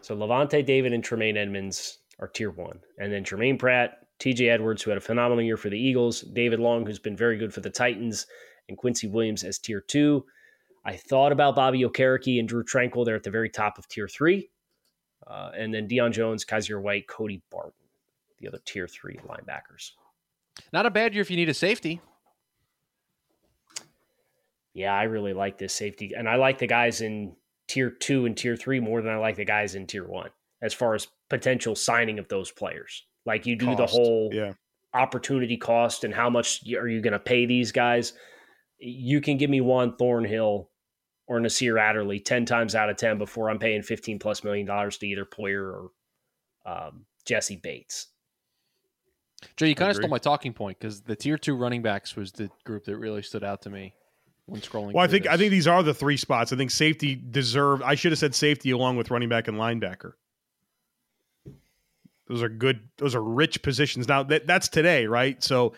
So 0.00 0.16
Lavonte 0.16 0.64
David 0.64 0.92
and 0.92 1.02
Tremaine 1.02 1.36
Edmunds 1.36 1.98
are 2.18 2.28
tier 2.28 2.50
one. 2.50 2.80
And 2.98 3.12
then 3.12 3.24
Germaine 3.24 3.58
Pratt, 3.58 4.06
TJ 4.20 4.48
Edwards, 4.48 4.82
who 4.82 4.90
had 4.90 4.98
a 4.98 5.02
phenomenal 5.02 5.44
year 5.44 5.56
for 5.56 5.70
the 5.70 5.78
Eagles, 5.78 6.22
David 6.22 6.60
Long, 6.60 6.84
who's 6.86 6.98
been 6.98 7.16
very 7.16 7.38
good 7.38 7.52
for 7.52 7.60
the 7.60 7.70
Titans, 7.70 8.26
and 8.68 8.76
Quincy 8.76 9.06
Williams 9.06 9.44
as 9.44 9.58
tier 9.58 9.80
two. 9.80 10.24
I 10.84 10.96
thought 10.96 11.32
about 11.32 11.56
Bobby 11.56 11.82
Okereke 11.82 12.38
and 12.38 12.48
Drue 12.48 12.64
Tranquill. 12.64 13.04
They're 13.04 13.16
at 13.16 13.22
the 13.22 13.30
very 13.30 13.50
top 13.50 13.78
of 13.78 13.88
tier 13.88 14.08
three. 14.08 14.50
Uh, 15.26 15.50
and 15.56 15.74
then 15.74 15.88
Deion 15.88 16.12
Jones, 16.12 16.44
Kaiser 16.44 16.80
White, 16.80 17.06
Cody 17.08 17.42
Barton, 17.50 17.72
the 18.38 18.48
other 18.48 18.60
tier 18.64 18.86
three 18.86 19.18
linebackers. 19.26 19.92
Not 20.72 20.86
a 20.86 20.90
bad 20.90 21.14
year 21.14 21.22
if 21.22 21.30
you 21.30 21.36
need 21.36 21.48
a 21.48 21.54
safety. 21.54 22.00
Yeah, 24.72 24.94
I 24.94 25.04
really 25.04 25.32
like 25.32 25.58
this 25.58 25.74
safety. 25.74 26.12
And 26.16 26.28
I 26.28 26.36
like 26.36 26.58
the 26.58 26.66
guys 26.66 27.00
in 27.00 27.34
tier 27.68 27.90
two 27.90 28.26
and 28.26 28.36
tier 28.36 28.56
three 28.56 28.80
more 28.80 29.00
than 29.02 29.12
I 29.12 29.16
like 29.18 29.36
the 29.36 29.44
guys 29.44 29.74
in 29.74 29.86
tier 29.86 30.06
one 30.06 30.30
as 30.60 30.74
far 30.74 30.94
as 30.94 31.06
potential 31.30 31.74
signing 31.76 32.18
of 32.18 32.28
those 32.28 32.50
players. 32.50 33.04
Like 33.24 33.46
you 33.46 33.56
do 33.56 33.76
the 33.76 33.86
whole 33.86 34.30
Yeah. 34.32 34.54
opportunity 34.94 35.56
cost 35.56 36.02
and 36.04 36.12
how 36.14 36.30
much 36.30 36.62
are 36.74 36.88
you 36.88 37.00
going 37.00 37.12
to 37.12 37.18
pay 37.18 37.46
these 37.46 37.70
guys? 37.70 38.14
You 38.78 39.20
can 39.20 39.36
give 39.36 39.50
me 39.50 39.60
Juan 39.60 39.96
Thornhill 39.96 40.70
or 41.26 41.40
Nasir 41.40 41.78
Adderley 41.78 42.20
10 42.20 42.46
times 42.46 42.74
out 42.74 42.88
of 42.88 42.96
10 42.96 43.18
before 43.18 43.50
I'm 43.50 43.58
paying 43.58 43.82
15 43.82 44.18
plus 44.18 44.42
million 44.42 44.66
dollars 44.66 44.96
to 44.98 45.06
either 45.06 45.26
Poyer 45.26 45.62
or 45.72 45.90
um, 46.64 47.04
Jessie 47.26 47.56
Bates. 47.56 48.08
Joe, 49.56 49.66
you 49.66 49.74
kind 49.74 49.90
of 49.90 49.96
stole 49.96 50.08
my 50.08 50.18
talking 50.18 50.52
point 50.52 50.78
because 50.80 51.02
the 51.02 51.14
tier 51.14 51.38
two 51.38 51.54
running 51.54 51.82
backs 51.82 52.16
was 52.16 52.32
the 52.32 52.50
group 52.64 52.84
that 52.86 52.96
really 52.96 53.22
stood 53.22 53.44
out 53.44 53.62
to 53.62 53.70
me 53.70 53.94
when 54.48 54.60
scrolling. 54.60 54.92
Well, 54.94 55.04
I 55.04 55.08
think 55.08 55.26
I 55.26 55.36
think 55.36 55.50
these 55.50 55.66
are 55.68 55.82
the 55.82 55.94
three 55.94 56.16
spots. 56.16 56.52
I 56.52 56.56
think 56.56 56.70
safety 56.70 57.14
deserved. 57.14 57.82
I 57.82 57.94
should 57.94 58.12
have 58.12 58.18
said 58.18 58.34
safety 58.34 58.70
along 58.70 58.96
with 58.96 59.10
running 59.10 59.28
back 59.28 59.46
and 59.48 59.56
linebacker. 59.56 60.12
Those 62.28 62.42
are 62.42 62.48
good. 62.48 62.80
Those 62.98 63.14
are 63.14 63.22
rich 63.22 63.62
positions. 63.62 64.08
Now 64.08 64.22
that 64.24 64.46
that's 64.46 64.68
today, 64.68 65.06
right? 65.06 65.42
So, 65.42 65.72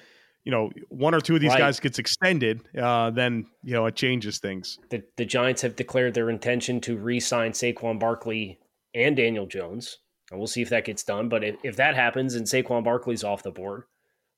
you 0.44 0.50
know, 0.50 0.70
one 0.88 1.14
or 1.14 1.20
two 1.20 1.34
of 1.36 1.40
these 1.40 1.50
Right. 1.50 1.58
guys 1.58 1.78
gets 1.80 1.98
extended, 1.98 2.60
uh, 2.76 3.10
then 3.10 3.46
you 3.62 3.72
know 3.72 3.86
it 3.86 3.94
changes 3.94 4.38
things. 4.38 4.78
The, 4.90 5.02
the 5.16 5.24
Giants 5.24 5.62
have 5.62 5.76
declared 5.76 6.14
their 6.14 6.30
intention 6.30 6.80
to 6.82 6.96
re 6.96 7.20
sign 7.20 7.52
Saquon 7.52 7.98
Barkley 8.00 8.58
and 8.94 9.16
Daniel 9.16 9.46
Jones. 9.46 9.98
And 10.30 10.38
we'll 10.38 10.46
see 10.46 10.62
if 10.62 10.68
that 10.70 10.84
gets 10.84 11.02
done. 11.02 11.28
But 11.28 11.42
if, 11.42 11.56
if 11.64 11.76
that 11.76 11.96
happens 11.96 12.34
and 12.36 12.46
Saquon 12.46 12.84
Barkley's 12.84 13.24
off 13.24 13.42
the 13.42 13.50
board, 13.50 13.82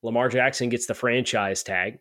Lamar 0.02 0.30
Jackson 0.30 0.70
gets 0.70 0.86
the 0.86 0.94
franchise 0.94 1.62
tag. 1.62 1.98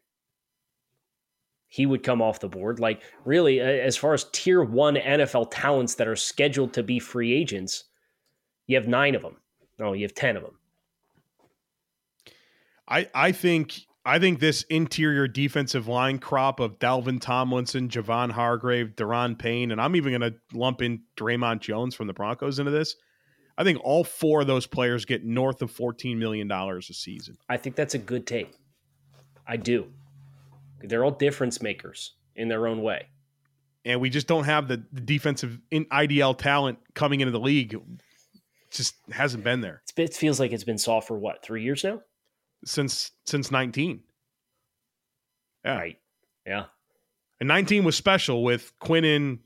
He 1.72 1.86
would 1.86 2.04
come 2.04 2.22
off 2.22 2.42
the 2.42 2.50
board. 2.50 2.82
Like, 2.82 3.02
really, 3.24 3.62
as 3.62 3.96
far 3.96 4.14
as 4.14 4.26
tier 4.34 4.62
one 4.62 4.96
NFL 4.96 5.48
talents 5.52 5.96
that 5.96 6.08
are 6.08 6.18
scheduled 6.18 6.74
to 6.74 6.84
be 6.84 7.00
free 7.00 7.32
agents, 7.34 7.86
you 8.68 8.76
have 8.76 8.90
nine 8.90 9.16
of 9.16 9.22
them. 9.22 9.38
No, 9.80 9.94
you 9.94 10.02
have 10.04 10.14
10 10.14 10.36
of 10.36 10.44
them. 10.44 10.58
I, 12.90 13.10
I 13.16 13.32
think 13.32 13.86
I 14.04 14.20
think 14.20 14.42
this 14.42 14.64
interior 14.64 15.30
defensive 15.30 15.88
line 15.88 16.20
crop 16.20 16.60
of 16.60 16.78
Dalvin 16.78 17.22
Tomlinson, 17.22 17.88
Javon 17.88 18.32
Hargrave, 18.32 18.98
Daron 18.98 19.40
Payne, 19.40 19.72
and 19.72 19.80
I'm 19.80 19.96
even 19.96 20.12
going 20.20 20.30
to 20.34 20.38
lump 20.54 20.82
in 20.82 21.04
Dre'Mont 21.16 21.62
Jones 21.62 21.96
from 21.96 22.08
the 22.08 22.14
Broncos 22.14 22.60
into 22.60 22.72
this. 22.72 22.98
I 23.58 23.64
think 23.64 23.80
all 23.82 24.04
four 24.04 24.42
of 24.42 24.48
those 24.48 24.68
players 24.68 25.06
get 25.06 25.24
north 25.24 25.62
of 25.62 25.72
$14 25.72 26.18
million 26.18 26.52
a 26.52 26.82
season. 26.82 27.38
I 27.48 27.56
think 27.56 27.78
that's 27.78 27.94
a 27.94 28.00
good 28.00 28.28
take. 28.28 28.56
I 29.48 29.56
do. 29.56 29.88
They're 30.84 31.04
all 31.04 31.12
difference 31.12 31.62
makers 31.62 32.14
in 32.36 32.48
their 32.48 32.68
own 32.68 32.82
way. 32.82 33.08
And 33.84 34.00
we 34.00 34.10
just 34.10 34.28
don't 34.28 34.44
have 34.44 34.68
the, 34.68 34.84
the 34.92 35.02
defensive 35.02 35.60
in 35.72 35.86
IDL 35.86 36.38
talent 36.38 36.80
coming 36.94 37.22
into 37.22 37.32
the 37.32 37.40
league. 37.40 37.74
It 37.74 37.82
just 38.70 38.96
hasn't 39.12 39.44
been 39.44 39.62
there. 39.62 39.82
It 39.98 40.14
feels 40.14 40.40
like 40.40 40.52
it's 40.52 40.64
been 40.64 40.78
soft 40.78 41.08
for 41.08 41.18
what, 41.18 41.44
three 41.44 41.64
years 41.64 41.84
now? 41.84 42.02
Since 42.64 43.12
since 43.26 43.50
19. 43.50 44.02
Yeah. 45.66 45.78
Right. 45.78 45.98
Yeah. 46.46 46.66
And 47.40 47.48
19 47.48 47.84
was 47.84 47.96
special 47.96 48.44
with 48.44 48.72
Quinnen, 48.80 49.40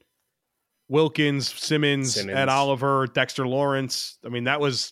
Wilkins, 0.89 1.47
Simmons, 1.47 2.15
Simmons, 2.15 2.37
Ed 2.37 2.49
Oliver, 2.49 3.07
Dexter 3.07 3.47
Lawrence. 3.47 4.17
I 4.25 4.29
mean, 4.29 4.43
that 4.45 4.59
was 4.59 4.91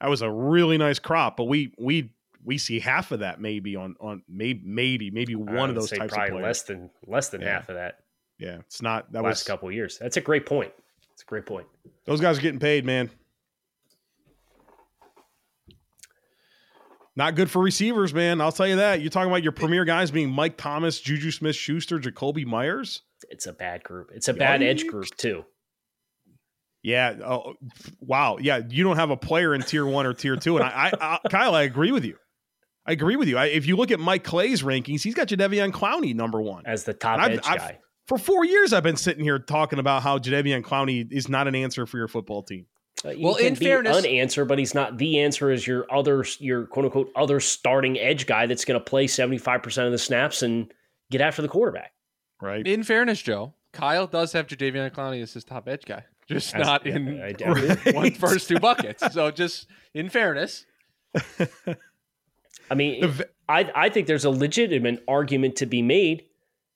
that 0.00 0.10
was 0.10 0.22
a 0.22 0.30
really 0.30 0.78
nice 0.78 0.98
crop, 0.98 1.36
but 1.36 1.44
we 1.44 1.72
we 1.78 2.10
we 2.48 2.56
see 2.56 2.80
half 2.80 3.12
of 3.12 3.20
that 3.20 3.40
maybe 3.42 3.76
on 3.76 3.94
on 4.00 4.22
maybe 4.26 4.62
maybe 4.64 5.10
maybe 5.10 5.34
one 5.34 5.68
of 5.68 5.74
those 5.76 5.90
types 5.90 6.14
probably 6.14 6.28
of 6.28 6.32
players. 6.32 6.44
less 6.44 6.62
than 6.62 6.90
less 7.06 7.28
than 7.28 7.42
Yeah. 7.42 7.52
half 7.52 7.68
of 7.68 7.74
that 7.76 7.98
Yeah, 8.38 8.56
it's 8.60 8.80
not 8.80 9.12
that 9.12 9.22
last 9.22 9.40
was 9.40 9.42
couple 9.44 9.68
of 9.68 9.74
years. 9.74 9.98
That's 9.98 10.16
a 10.16 10.20
great 10.22 10.46
point. 10.46 10.72
It's 11.12 11.22
a 11.22 11.26
great 11.26 11.44
point. 11.44 11.66
those 12.06 12.20
guys 12.22 12.38
are 12.38 12.40
getting 12.40 12.58
paid, 12.60 12.86
man. 12.86 13.10
Not 17.16 17.34
good 17.34 17.50
for 17.50 17.60
receivers, 17.60 18.14
man. 18.14 18.40
I'll 18.40 18.52
tell 18.52 18.66
you 18.68 18.76
that. 18.76 19.00
You're 19.00 19.10
talking 19.10 19.28
about 19.30 19.42
your 19.42 19.52
premier 19.52 19.84
guys 19.84 20.10
being 20.10 20.30
Mike 20.30 20.56
Thomas, 20.56 21.00
Juju 21.00 21.32
Smith 21.32 21.56
Schuster, 21.56 21.98
Jakobi 21.98 22.46
Meyers. 22.46 23.02
It's 23.28 23.46
a 23.46 23.52
bad 23.52 23.82
group. 23.82 24.10
It's 24.14 24.28
a 24.28 24.32
bad 24.34 24.62
edge 24.62 24.86
group 24.86 25.08
too. 25.16 25.44
Yeah. 26.82 27.16
Oh, 27.24 27.54
wow. 28.00 28.38
Yeah. 28.40 28.60
You 28.68 28.84
don't 28.84 28.96
have 28.96 29.10
a 29.10 29.16
player 29.16 29.52
in 29.52 29.62
tier 29.62 29.84
one 29.84 30.06
or 30.06 30.14
tier 30.14 30.36
two. 30.36 30.56
And 30.56 30.64
I, 30.64 30.92
I, 30.98 31.18
I 31.24 31.28
Kyle, 31.28 31.54
I 31.56 31.62
agree 31.62 31.90
with 31.90 32.04
you. 32.04 32.16
I 32.88 32.92
agree 32.92 33.16
with 33.16 33.28
you. 33.28 33.36
I, 33.38 33.46
if 33.46 33.66
you 33.66 33.76
look 33.76 33.90
at 33.90 34.00
Mike 34.00 34.24
Clay's 34.24 34.62
rankings, 34.62 35.02
he's 35.02 35.14
got 35.14 35.28
Jadeveon 35.28 35.70
Clowney 35.72 36.14
number 36.14 36.40
one. 36.42 36.64
as 36.66 36.84
the 36.84 36.94
top 36.94 37.20
I've- 37.20 37.34
edge 37.34 37.40
I've- 37.46 37.58
guy. 37.58 37.78
For 38.06 38.16
four 38.16 38.46
years, 38.46 38.72
I've 38.72 38.82
been 38.82 38.96
sitting 38.96 39.22
here 39.22 39.38
talking 39.38 39.78
about 39.78 40.02
how 40.02 40.18
Jadeveon 40.18 40.62
Clowney 40.62 41.12
is 41.12 41.28
not 41.28 41.46
an 41.46 41.54
answer 41.54 41.84
for 41.84 41.98
your 41.98 42.08
football 42.08 42.42
team. 42.42 42.64
Uh, 43.04 43.10
he 43.10 43.22
Well, 43.22 43.34
can 43.34 43.48
in 43.48 43.54
be 43.54 43.66
fairness- 43.66 43.98
an 43.98 44.06
answer, 44.06 44.46
but 44.46 44.58
he's 44.58 44.74
not 44.74 44.96
the 44.96 45.20
answer. 45.20 45.50
As 45.50 45.66
your 45.66 45.84
other, 45.94 46.24
your 46.38 46.64
quote 46.66 46.86
unquote 46.86 47.12
other 47.14 47.38
starting 47.38 47.98
edge 47.98 48.24
guy 48.26 48.46
that's 48.46 48.64
going 48.64 48.80
to 48.80 48.84
play 48.84 49.06
seventy 49.08 49.36
five 49.36 49.62
percent 49.62 49.84
of 49.86 49.92
the 49.92 49.98
snaps 49.98 50.40
and 50.42 50.72
get 51.10 51.20
after 51.20 51.42
the 51.42 51.48
quarterback. 51.48 51.92
Right. 52.40 52.66
In 52.66 52.82
fairness, 52.82 53.20
Joe, 53.20 53.52
Kyle 53.74 54.06
does 54.06 54.32
have 54.32 54.46
Jadeveon 54.46 54.90
Clowney 54.92 55.22
as 55.22 55.34
his 55.34 55.44
top 55.44 55.68
edge 55.68 55.84
guy, 55.84 56.04
just 56.26 56.54
As- 56.54 56.64
not 56.66 56.86
yeah, 56.86 56.96
in 56.96 57.20
I- 57.20 57.34
I- 57.44 57.90
one 57.92 58.12
first 58.12 58.48
two 58.48 58.58
buckets. 58.58 59.04
So 59.12 59.30
just 59.30 59.66
in 59.92 60.08
fairness, 60.08 60.64
I 62.70 62.74
mean, 62.74 63.00
The 63.00 63.08
v- 63.08 63.24
I 63.48 63.70
I 63.74 63.88
think 63.88 64.06
there's 64.06 64.24
a 64.24 64.30
legitimate 64.30 65.02
argument 65.08 65.56
to 65.56 65.66
be 65.66 65.82
made 65.82 66.24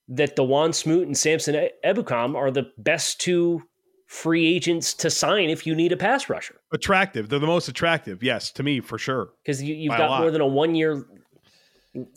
that 0.09 0.35
Dawuane 0.35 0.73
Smoot 0.73 1.07
and 1.07 1.17
Samson 1.17 1.69
Ebukam 1.85 2.35
are 2.35 2.51
the 2.51 2.71
best 2.77 3.21
two 3.21 3.63
free 4.07 4.45
agents 4.55 4.93
to 4.93 5.09
sign 5.09 5.49
if 5.49 5.65
you 5.65 5.73
need 5.75 5.91
a 5.91 5.97
pass 5.97 6.29
rusher 6.29 6.55
attractive. 6.71 7.29
They're 7.29 7.39
the 7.39 7.47
most 7.47 7.67
attractive. 7.67 8.21
Yes, 8.21 8.51
to 8.51 8.63
me, 8.63 8.79
for 8.79 8.97
sure. 8.97 9.29
because 9.43 9.61
you, 9.63 9.73
you've 9.75 9.97
got 9.97 10.19
more 10.19 10.29
than 10.31 10.41
a 10.41 10.47
one 10.47 10.75
year, 10.75 11.05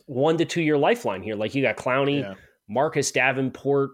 one 0.07 0.37
to 0.39 0.45
two 0.45 0.63
year 0.63 0.77
lifeline 0.79 1.23
here. 1.23 1.35
Like 1.35 1.55
you 1.55 1.63
got 1.63 1.77
Clowney, 1.77 2.21
Yeah. 2.21 2.35
Marcus 2.69 3.11
Davenport 3.13 3.91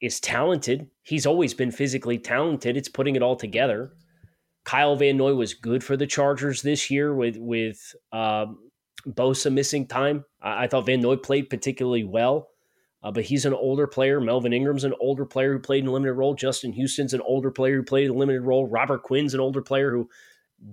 is 0.00 0.18
talented. 0.20 0.88
He's 1.02 1.26
always 1.26 1.52
been 1.52 1.70
physically 1.70 2.18
talented. 2.18 2.76
It's 2.76 2.88
putting 2.88 3.16
it 3.16 3.22
all 3.22 3.36
together. 3.36 3.92
Kyle 4.64 4.96
Van 4.96 5.16
Noy 5.16 5.34
was 5.34 5.52
good 5.54 5.82
for 5.84 5.96
the 5.96 6.06
Chargers 6.06 6.62
this 6.62 6.90
year 6.90 7.14
with 7.14 7.36
with 7.36 7.94
um, 8.12 8.58
Bosa 9.06 9.52
missing 9.52 9.86
time. 9.86 10.24
I, 10.40 10.64
I 10.64 10.66
thought 10.66 10.86
Van 10.86 11.00
Noy 11.00 11.16
played 11.16 11.50
particularly 11.50 12.04
well, 12.04 12.48
uh, 13.02 13.10
but 13.10 13.24
he's 13.24 13.46
an 13.46 13.54
older 13.54 13.86
player. 13.86 14.20
Melvin 14.20 14.52
Ingram's 14.52 14.84
an 14.84 14.94
older 15.00 15.24
player 15.26 15.52
who 15.52 15.58
played 15.58 15.84
in 15.84 15.88
a 15.88 15.92
limited 15.92 16.14
role. 16.14 16.34
Justin 16.34 16.72
Houston's 16.72 17.14
an 17.14 17.20
older 17.22 17.50
player 17.50 17.76
who 17.76 17.82
played 17.82 18.06
in 18.06 18.10
a 18.12 18.14
limited 18.14 18.42
role. 18.42 18.66
Robert 18.66 19.02
Quinn's 19.02 19.34
an 19.34 19.40
older 19.40 19.62
player 19.62 19.90
who 19.90 20.08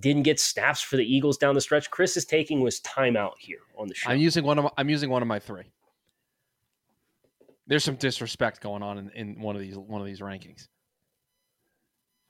didn't 0.00 0.24
get 0.24 0.38
snaps 0.38 0.80
for 0.80 0.96
the 0.96 1.04
Eagles 1.04 1.38
down 1.38 1.54
the 1.54 1.60
stretch. 1.60 1.90
Chris 1.90 2.16
is 2.16 2.24
taking 2.24 2.60
was 2.60 2.80
timeout 2.80 3.32
here 3.38 3.60
on 3.76 3.88
the 3.88 3.94
show. 3.94 4.10
I'm 4.10 4.18
using 4.18 4.44
one 4.44 4.58
of 4.58 4.64
my, 4.64 4.70
I'm 4.76 4.90
using 4.90 5.10
one 5.10 5.22
of 5.22 5.28
my 5.28 5.38
three. 5.38 5.72
There's 7.66 7.84
some 7.84 7.96
disrespect 7.96 8.60
going 8.60 8.82
on 8.82 8.98
in, 8.98 9.10
in 9.10 9.40
one 9.40 9.56
of 9.56 9.62
these 9.62 9.76
one 9.76 10.00
of 10.00 10.06
these 10.06 10.20
rankings. 10.20 10.68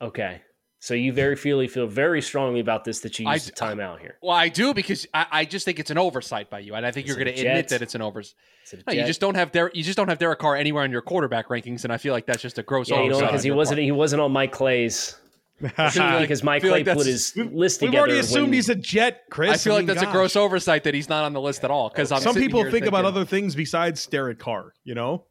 Okay. 0.01 0.41
So 0.81 0.93
you 0.93 1.11
very 1.11 1.35
feel 1.35 1.65
feel 1.67 1.87
very 1.87 2.21
strongly 2.21 2.61
about 2.61 2.85
this 2.85 3.01
that 3.01 3.19
you 3.19 3.27
I 3.27 3.33
used 3.33 3.47
d- 3.47 3.51
the 3.55 3.61
timeout 3.61 3.99
here. 3.99 4.17
Well, 4.21 4.31
I 4.35 4.47
do 4.47 4.73
because 4.73 5.05
I, 5.13 5.25
I 5.29 5.45
just 5.45 5.65
think 5.65 5.77
it's 5.77 5.91
an 5.91 5.97
oversight 5.97 6.49
by 6.49 6.59
you, 6.59 6.73
and 6.73 6.85
I 6.85 6.91
think 6.91 7.05
It's 7.05 7.15
you're 7.15 7.23
going 7.23 7.35
to 7.35 7.41
admit 7.41 7.67
that 7.69 7.81
it's 7.81 7.95
an 7.95 8.01
oversight. 8.01 8.35
It's 8.71 8.83
No, 8.87 8.93
you 8.93 9.05
just 9.05 9.19
don't 9.19 9.35
have 9.35 9.51
Derek. 9.51 9.75
You 9.75 9.83
just 9.83 9.97
don't 9.97 10.07
have 10.07 10.19
Derek 10.19 10.39
Carr 10.39 10.55
anywhere 10.55 10.85
in 10.85 10.91
your 10.91 11.01
quarterback 11.01 11.49
rankings, 11.49 11.83
and 11.83 11.91
I 11.91 11.97
feel 11.97 12.13
like 12.13 12.25
that's 12.25 12.41
just 12.41 12.57
a 12.59 12.63
gross 12.63 12.89
yeah, 12.89 13.01
you 13.01 13.09
know 13.09 13.15
oversight. 13.15 13.29
because 13.31 13.43
he 13.43 13.51
wasn't 13.51 13.77
part. 13.77 13.83
he 13.83 13.91
wasn't 13.91 14.21
on 14.21 14.31
Mike 14.31 14.53
Clay's 14.53 15.17
because 15.61 16.43
Mike 16.43 16.61
Clay 16.61 16.83
like 16.83 16.97
put 16.97 17.05
his 17.05 17.33
We've- 17.35 17.53
list 17.53 17.81
We've 17.81 17.93
already 17.93 18.19
assumed 18.19 18.43
when- 18.45 18.53
he's 18.53 18.69
a 18.69 18.75
jet, 18.75 19.23
Chris. 19.29 19.51
I 19.51 19.57
feel 19.57 19.73
like 19.73 19.85
mean, 19.85 19.95
that's 19.97 20.07
a 20.07 20.11
gross 20.13 20.37
oversight 20.37 20.85
that 20.85 20.93
he's 20.93 21.09
not 21.09 21.25
on 21.25 21.33
the 21.33 21.41
list 21.41 21.65
at 21.65 21.71
all. 21.71 21.89
Because 21.89 22.07
Some 22.23 22.35
people 22.35 22.61
here 22.61 22.71
think 22.71 22.85
about 22.85 23.03
other 23.03 23.25
things 23.25 23.53
besides 23.53 24.05
Derek 24.07 24.39
Carr. 24.39 24.73
You 24.85 24.95
know. 24.95 25.25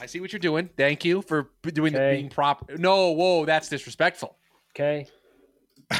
I 0.00 0.06
see 0.06 0.20
what 0.20 0.32
you're 0.32 0.40
doing. 0.40 0.70
Thank 0.76 1.04
you 1.04 1.22
for 1.22 1.50
b- 1.62 1.70
doing 1.70 1.92
the 1.92 1.98
being 1.98 2.30
proper. 2.30 2.76
No, 2.78 3.10
whoa, 3.12 3.44
that's 3.44 3.68
disrespectful. 3.68 4.36
okay. 4.74 5.06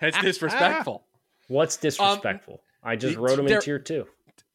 That's 0.00 0.18
disrespectful. 0.20 1.04
What's 1.48 1.76
disrespectful? 1.76 2.62
I 2.82 2.96
just 2.96 3.16
wrote 3.16 3.38
him 3.38 3.46
in 3.46 3.60
tier 3.60 3.78
two. 3.78 4.06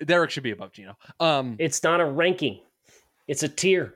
Derek 0.04 0.30
should 0.32 0.44
be 0.44 0.52
above 0.52 0.72
Geno. 0.74 0.98
Um, 1.20 1.56
It's 1.60 1.84
not 1.84 2.02
a 2.02 2.06
ranking. 2.06 2.60
It's 3.28 3.44
a 3.44 3.48
tier. 3.50 3.94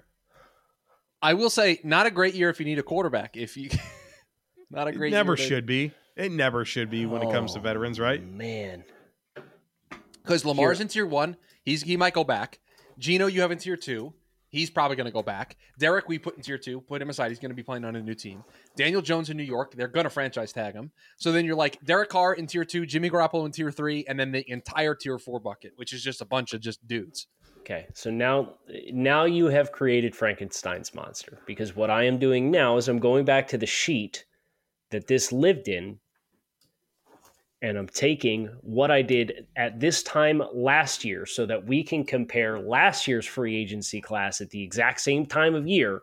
I 1.21 1.33
will 1.33 1.49
say, 1.49 1.79
not 1.83 2.05
a 2.05 2.11
great 2.11 2.33
year 2.35 2.49
if 2.49 2.59
you 2.59 2.65
need 2.65 2.79
a 2.79 2.83
quarterback. 2.83 3.35
If 3.35 3.57
you, 3.57 3.69
not 4.71 4.87
a 4.87 4.91
It 4.91 4.95
great. 4.97 5.11
never 5.11 5.31
year 5.33 5.35
to- 5.37 5.43
should 5.43 5.65
be. 5.65 5.91
It 6.15 6.31
never 6.31 6.63
should 6.65 6.89
be 6.89 7.05
when 7.05 7.21
it 7.21 7.31
comes 7.31 7.53
to 7.53 7.59
Oh, 7.59 7.63
veterans, 7.63 7.99
right? 7.99 8.23
Man. 8.25 8.83
because 10.23 10.45
Lamar's 10.45 10.79
in 10.79 10.87
tier 10.87 11.05
one. 11.05 11.35
He's 11.63 11.81
he 11.83 11.97
might 11.97 12.13
go 12.13 12.23
back. 12.23 12.59
Geno, 12.99 13.27
you 13.27 13.41
have 13.41 13.51
in 13.51 13.57
tier 13.57 13.77
two. 13.77 14.13
He's 14.51 14.69
probably 14.69 14.97
going 14.97 15.05
to 15.05 15.13
go 15.13 15.23
back. 15.23 15.55
Derek, 15.79 16.09
we 16.09 16.19
put 16.19 16.35
in 16.35 16.43
tier 16.43 16.57
two. 16.57 16.81
Put 16.81 17.01
him 17.01 17.09
aside. 17.09 17.29
He's 17.29 17.39
going 17.39 17.51
to 17.51 17.55
be 17.55 17.63
playing 17.63 17.85
on 17.85 17.95
a 17.95 18.01
new 18.01 18.13
team. 18.13 18.43
Daniel 18.75 19.01
Jones 19.01 19.29
in 19.29 19.37
New 19.37 19.43
York. 19.43 19.73
They're 19.73 19.87
going 19.87 20.03
to 20.03 20.09
franchise 20.09 20.51
tag 20.51 20.73
him. 20.73 20.91
So 21.17 21.31
then 21.31 21.45
you're 21.45 21.55
like 21.55 21.83
Derek 21.85 22.09
Carr 22.09 22.33
in 22.33 22.47
tier 22.47 22.65
two, 22.65 22.85
Jimmy 22.85 23.09
Garoppolo 23.09 23.45
in 23.45 23.51
tier 23.51 23.71
three, 23.71 24.05
and 24.07 24.19
then 24.19 24.31
the 24.31 24.43
entire 24.51 24.93
tier 24.93 25.17
four 25.17 25.39
bucket, 25.39 25.71
which 25.77 25.93
is 25.93 26.03
just 26.03 26.21
a 26.21 26.25
bunch 26.25 26.53
of 26.53 26.61
just 26.61 26.85
dudes. 26.85 27.27
Okay, 27.61 27.87
so 27.93 28.09
now 28.09 28.55
now 28.91 29.25
you 29.25 29.45
have 29.45 29.71
created 29.71 30.15
Frankenstein's 30.15 30.93
monster 30.93 31.39
because 31.45 31.75
what 31.75 31.89
I 31.89 32.03
am 32.03 32.17
doing 32.17 32.51
now 32.51 32.77
is 32.77 32.89
I'm 32.89 32.99
going 32.99 33.23
back 33.23 33.47
to 33.49 33.57
the 33.57 33.65
sheet 33.65 34.25
that 34.89 35.07
this 35.07 35.31
lived 35.31 35.67
in 35.67 35.99
and 37.61 37.77
I'm 37.77 37.87
taking 37.87 38.47
what 38.61 38.89
I 38.89 39.01
did 39.01 39.47
at 39.55 39.79
this 39.79 40.01
time 40.03 40.41
last 40.53 41.05
year 41.05 41.25
so 41.25 41.45
that 41.45 41.65
we 41.65 41.83
can 41.83 42.03
compare 42.03 42.59
last 42.59 43.07
year's 43.07 43.25
free 43.25 43.55
agency 43.55 44.01
class 44.01 44.41
at 44.41 44.49
the 44.49 44.61
exact 44.61 45.01
same 45.01 45.25
time 45.25 45.53
of 45.53 45.67
year 45.67 46.01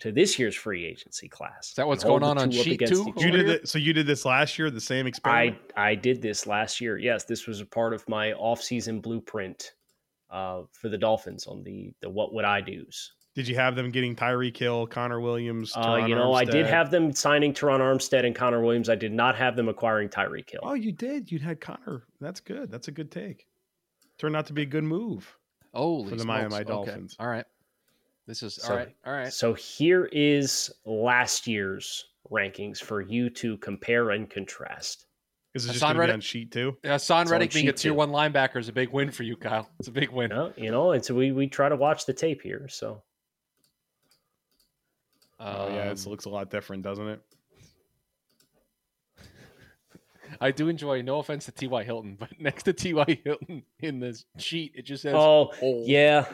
to 0.00 0.10
this 0.10 0.36
year's 0.36 0.56
free 0.56 0.84
agency 0.84 1.28
class. 1.28 1.68
Is 1.68 1.74
that 1.74 1.86
what's 1.86 2.02
going 2.02 2.24
on 2.24 2.36
on 2.36 2.50
sheet 2.50 2.84
two? 2.84 3.12
You 3.16 3.30
did 3.30 3.46
here? 3.46 3.54
it. 3.54 3.68
So 3.68 3.78
you 3.78 3.92
did 3.92 4.06
this 4.08 4.24
last 4.24 4.58
year, 4.58 4.68
the 4.68 4.80
same 4.80 5.06
I 5.06 5.08
experiment. 5.08 5.58
I 5.76 5.94
did 5.94 6.20
this 6.20 6.44
last 6.48 6.80
year. 6.80 6.98
Yes, 6.98 7.24
this 7.24 7.46
was 7.46 7.60
a 7.60 7.66
part 7.66 7.94
of 7.94 8.08
my 8.08 8.32
off-season 8.32 9.00
blueprint 9.00 9.74
uh, 10.28 10.62
for 10.72 10.88
the 10.88 10.98
Dolphins 10.98 11.46
on 11.46 11.62
the 11.62 11.92
the 12.00 12.10
what 12.10 12.34
would 12.34 12.44
I 12.44 12.60
do's. 12.60 13.12
Did 13.34 13.48
you 13.48 13.54
have 13.54 13.74
them 13.76 13.90
getting 13.90 14.14
Tyreek 14.14 14.56
Hill, 14.56 14.86
Connor 14.86 15.18
Williams? 15.20 15.72
Uh, 15.74 16.04
you 16.06 16.14
know, 16.14 16.34
I 16.34 16.44
did 16.44 16.66
have 16.66 16.90
them 16.90 17.12
signing 17.14 17.54
Terron 17.54 17.80
Armstead 17.80 18.26
and 18.26 18.34
Connor 18.34 18.60
Williams. 18.60 18.90
I 18.90 18.94
did 18.94 19.12
not 19.12 19.36
have 19.36 19.56
them 19.56 19.68
acquiring 19.68 20.10
Tyreek 20.10 20.50
Hill. 20.50 20.60
Oh, 20.62 20.74
you 20.74 20.92
did. 20.92 21.32
You 21.32 21.38
had 21.38 21.58
Connor. 21.60 22.04
That's 22.20 22.40
good. 22.40 22.70
That's 22.70 22.88
a 22.88 22.92
good 22.92 23.10
take. 23.10 23.46
Turned 24.18 24.36
out 24.36 24.46
to 24.46 24.52
be 24.52 24.62
a 24.62 24.66
good 24.66 24.84
move. 24.84 25.34
Holy 25.72 26.10
For 26.10 26.16
the 26.16 26.22
smokes. 26.22 26.50
Miami 26.50 26.54
Okay. 26.56 26.64
Dolphins. 26.64 27.16
All 27.18 27.26
right. 27.28 27.46
This 28.26 28.42
is 28.42 28.54
So- 28.56 28.70
all 28.72 28.76
right. 28.78 28.94
All 29.06 29.12
right. 29.14 29.32
So 29.32 29.54
here 29.54 30.10
is 30.12 30.70
last 30.84 31.46
year's 31.46 32.04
rankings 32.30 32.80
for 32.82 33.00
you 33.00 33.30
to 33.30 33.56
compare 33.58 34.10
and 34.10 34.28
contrast. 34.28 35.06
Is 35.54 35.64
it 35.64 35.72
just 35.72 35.80
Haason 35.82 35.88
going 35.88 35.98
Reddick- 35.98 36.14
on 36.14 36.20
sheet 36.20 36.52
two? 36.52 36.76
Haason 36.84 37.22
It's 37.22 37.30
Reddick 37.30 37.52
being 37.52 37.68
a 37.68 37.72
tier 37.72 37.90
two. 37.92 37.94
one 37.94 38.10
linebacker 38.10 38.56
is 38.58 38.68
a 38.68 38.72
big 38.72 38.90
win 38.90 39.10
for 39.10 39.22
you, 39.22 39.36
Kyle. 39.36 39.68
It's 39.78 39.88
a 39.88 39.92
big 39.92 40.10
win. 40.10 40.30
You 40.30 40.36
know, 40.36 40.52
you 40.56 40.70
know, 40.70 40.92
and 40.92 41.04
so 41.04 41.14
we 41.14 41.32
we 41.32 41.46
try 41.46 41.68
to 41.70 41.76
watch 41.76 42.04
the 42.06 42.12
tape 42.12 42.42
here. 42.42 42.68
So 42.68 43.02
Oh 45.44 45.68
yeah, 45.68 45.90
it 45.90 46.04
Um, 46.06 46.10
looks 46.10 46.24
a 46.26 46.28
lot 46.30 46.50
different, 46.50 46.82
doesn't 46.82 47.08
it? 47.08 47.20
I 50.40 50.50
do 50.50 50.68
enjoy. 50.68 51.02
No 51.02 51.18
offense 51.18 51.44
to 51.46 51.52
T.Y. 51.52 51.84
Hilton, 51.84 52.16
but 52.18 52.30
next 52.40 52.62
to 52.64 52.72
T.Y. 52.72 53.20
Hilton 53.24 53.62
in 53.80 54.00
this 54.00 54.24
sheet, 54.38 54.72
it 54.74 54.82
just 54.82 55.02
says 55.02 55.14
oh 55.16 55.52
old. 55.60 55.86
yeah, 55.86 56.26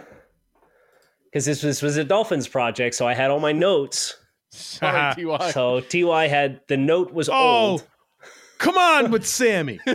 because 1.25 1.45
this 1.45 1.63
was 1.63 1.83
was 1.83 1.97
a 1.97 2.05
Dolphins 2.05 2.47
project, 2.49 2.95
so 2.95 3.07
I 3.07 3.15
had 3.15 3.31
all 3.31 3.41
my 3.41 3.53
notes. 3.53 4.17
Sorry, 4.51 5.15
T.Y. 5.17 5.51
So 5.51 5.81
Ty 5.81 6.29
had 6.29 6.61
the 6.69 6.77
note 6.77 7.13
was 7.13 7.29
Oh, 7.29 7.35
old. 7.35 7.87
come 8.59 8.79
on 8.79 9.11
with 9.11 9.27
Sammy. 9.27 9.81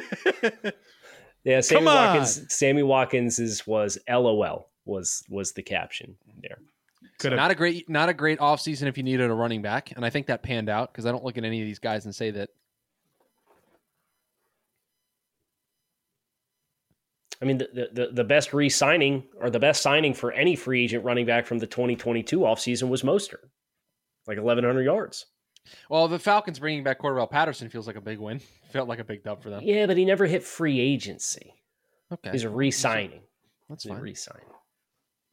Yeah, 1.45 1.59
Sammy 1.59 1.80
come 1.82 1.88
on. 1.89 2.16
Watkins. 2.16 2.53
Sammy 2.55 2.84
Watkins 2.84 3.38
is 3.38 3.68
was 3.68 3.97
LOL 4.09 4.70
was 4.86 5.26
was 5.30 5.51
the 5.51 5.61
caption 5.61 6.16
there. 6.41 6.57
Could 7.24 7.32
have 7.32 7.38
not 7.39 7.51
a 7.51 7.55
great, 7.55 7.89
not 7.89 8.09
a 8.09 8.13
great 8.13 8.39
offseason 8.39 8.84
if 8.84 8.97
you 8.97 9.03
needed 9.03 9.30
a 9.30 9.34
running 9.34 9.61
back, 9.61 9.91
and 9.95 10.05
I 10.05 10.09
think 10.09 10.28
that 10.28 10.43
panned 10.43 10.69
out 10.69 10.91
because 10.91 11.05
I 11.05 11.11
don't 11.11 11.24
look 11.24 11.38
at 11.38 11.43
any 11.43 11.61
of 11.61 11.65
these 11.65 11.80
guys 11.80 12.05
and 12.05 12.13
say 12.13 12.30
that. 12.32 12.49
I 17.41 17.45
mean, 17.45 17.57
the, 17.57 17.89
the, 17.91 18.07
the 18.13 18.24
best 18.24 18.53
re 18.53 18.69
signing 18.69 19.24
or 19.39 19.49
the 19.49 19.59
best 19.59 19.82
signing 19.82 20.13
for 20.13 20.32
any 20.32 20.55
free 20.55 20.84
agent 20.84 21.03
running 21.03 21.26
back 21.26 21.45
from 21.45 21.59
the 21.59 21.67
2022 21.67 22.39
offseason 22.39 22.89
was 22.89 23.03
Mostert, 23.03 23.49
like 24.28 24.38
1,100 24.38 24.82
yards. 24.84 25.26
Well, 25.89 26.07
the 26.07 26.19
Falcons 26.19 26.59
bringing 26.59 26.84
back 26.84 27.01
Cordarrelle 27.01 27.30
Patterson 27.30 27.69
feels 27.69 27.88
like 27.88 27.95
a 27.95 28.01
big 28.01 28.19
win. 28.19 28.39
Felt 28.71 28.88
like 28.89 28.99
a 28.99 29.03
big 29.03 29.24
dub 29.24 29.41
for 29.43 29.49
them. 29.49 29.61
Yeah, 29.63 29.86
but 29.86 29.97
he 29.97 30.05
never 30.05 30.26
hit 30.26 30.43
free 30.43 30.80
agency. 30.80 31.53
Okay, 32.11 32.32
He's 32.32 32.43
a 32.43 32.49
re 32.49 32.71
signing. 32.71 33.21
that's 33.69 33.84
He's 33.84 33.91
a 33.91 33.95
fine. 33.95 34.03
re 34.03 34.13
sign. 34.13 34.41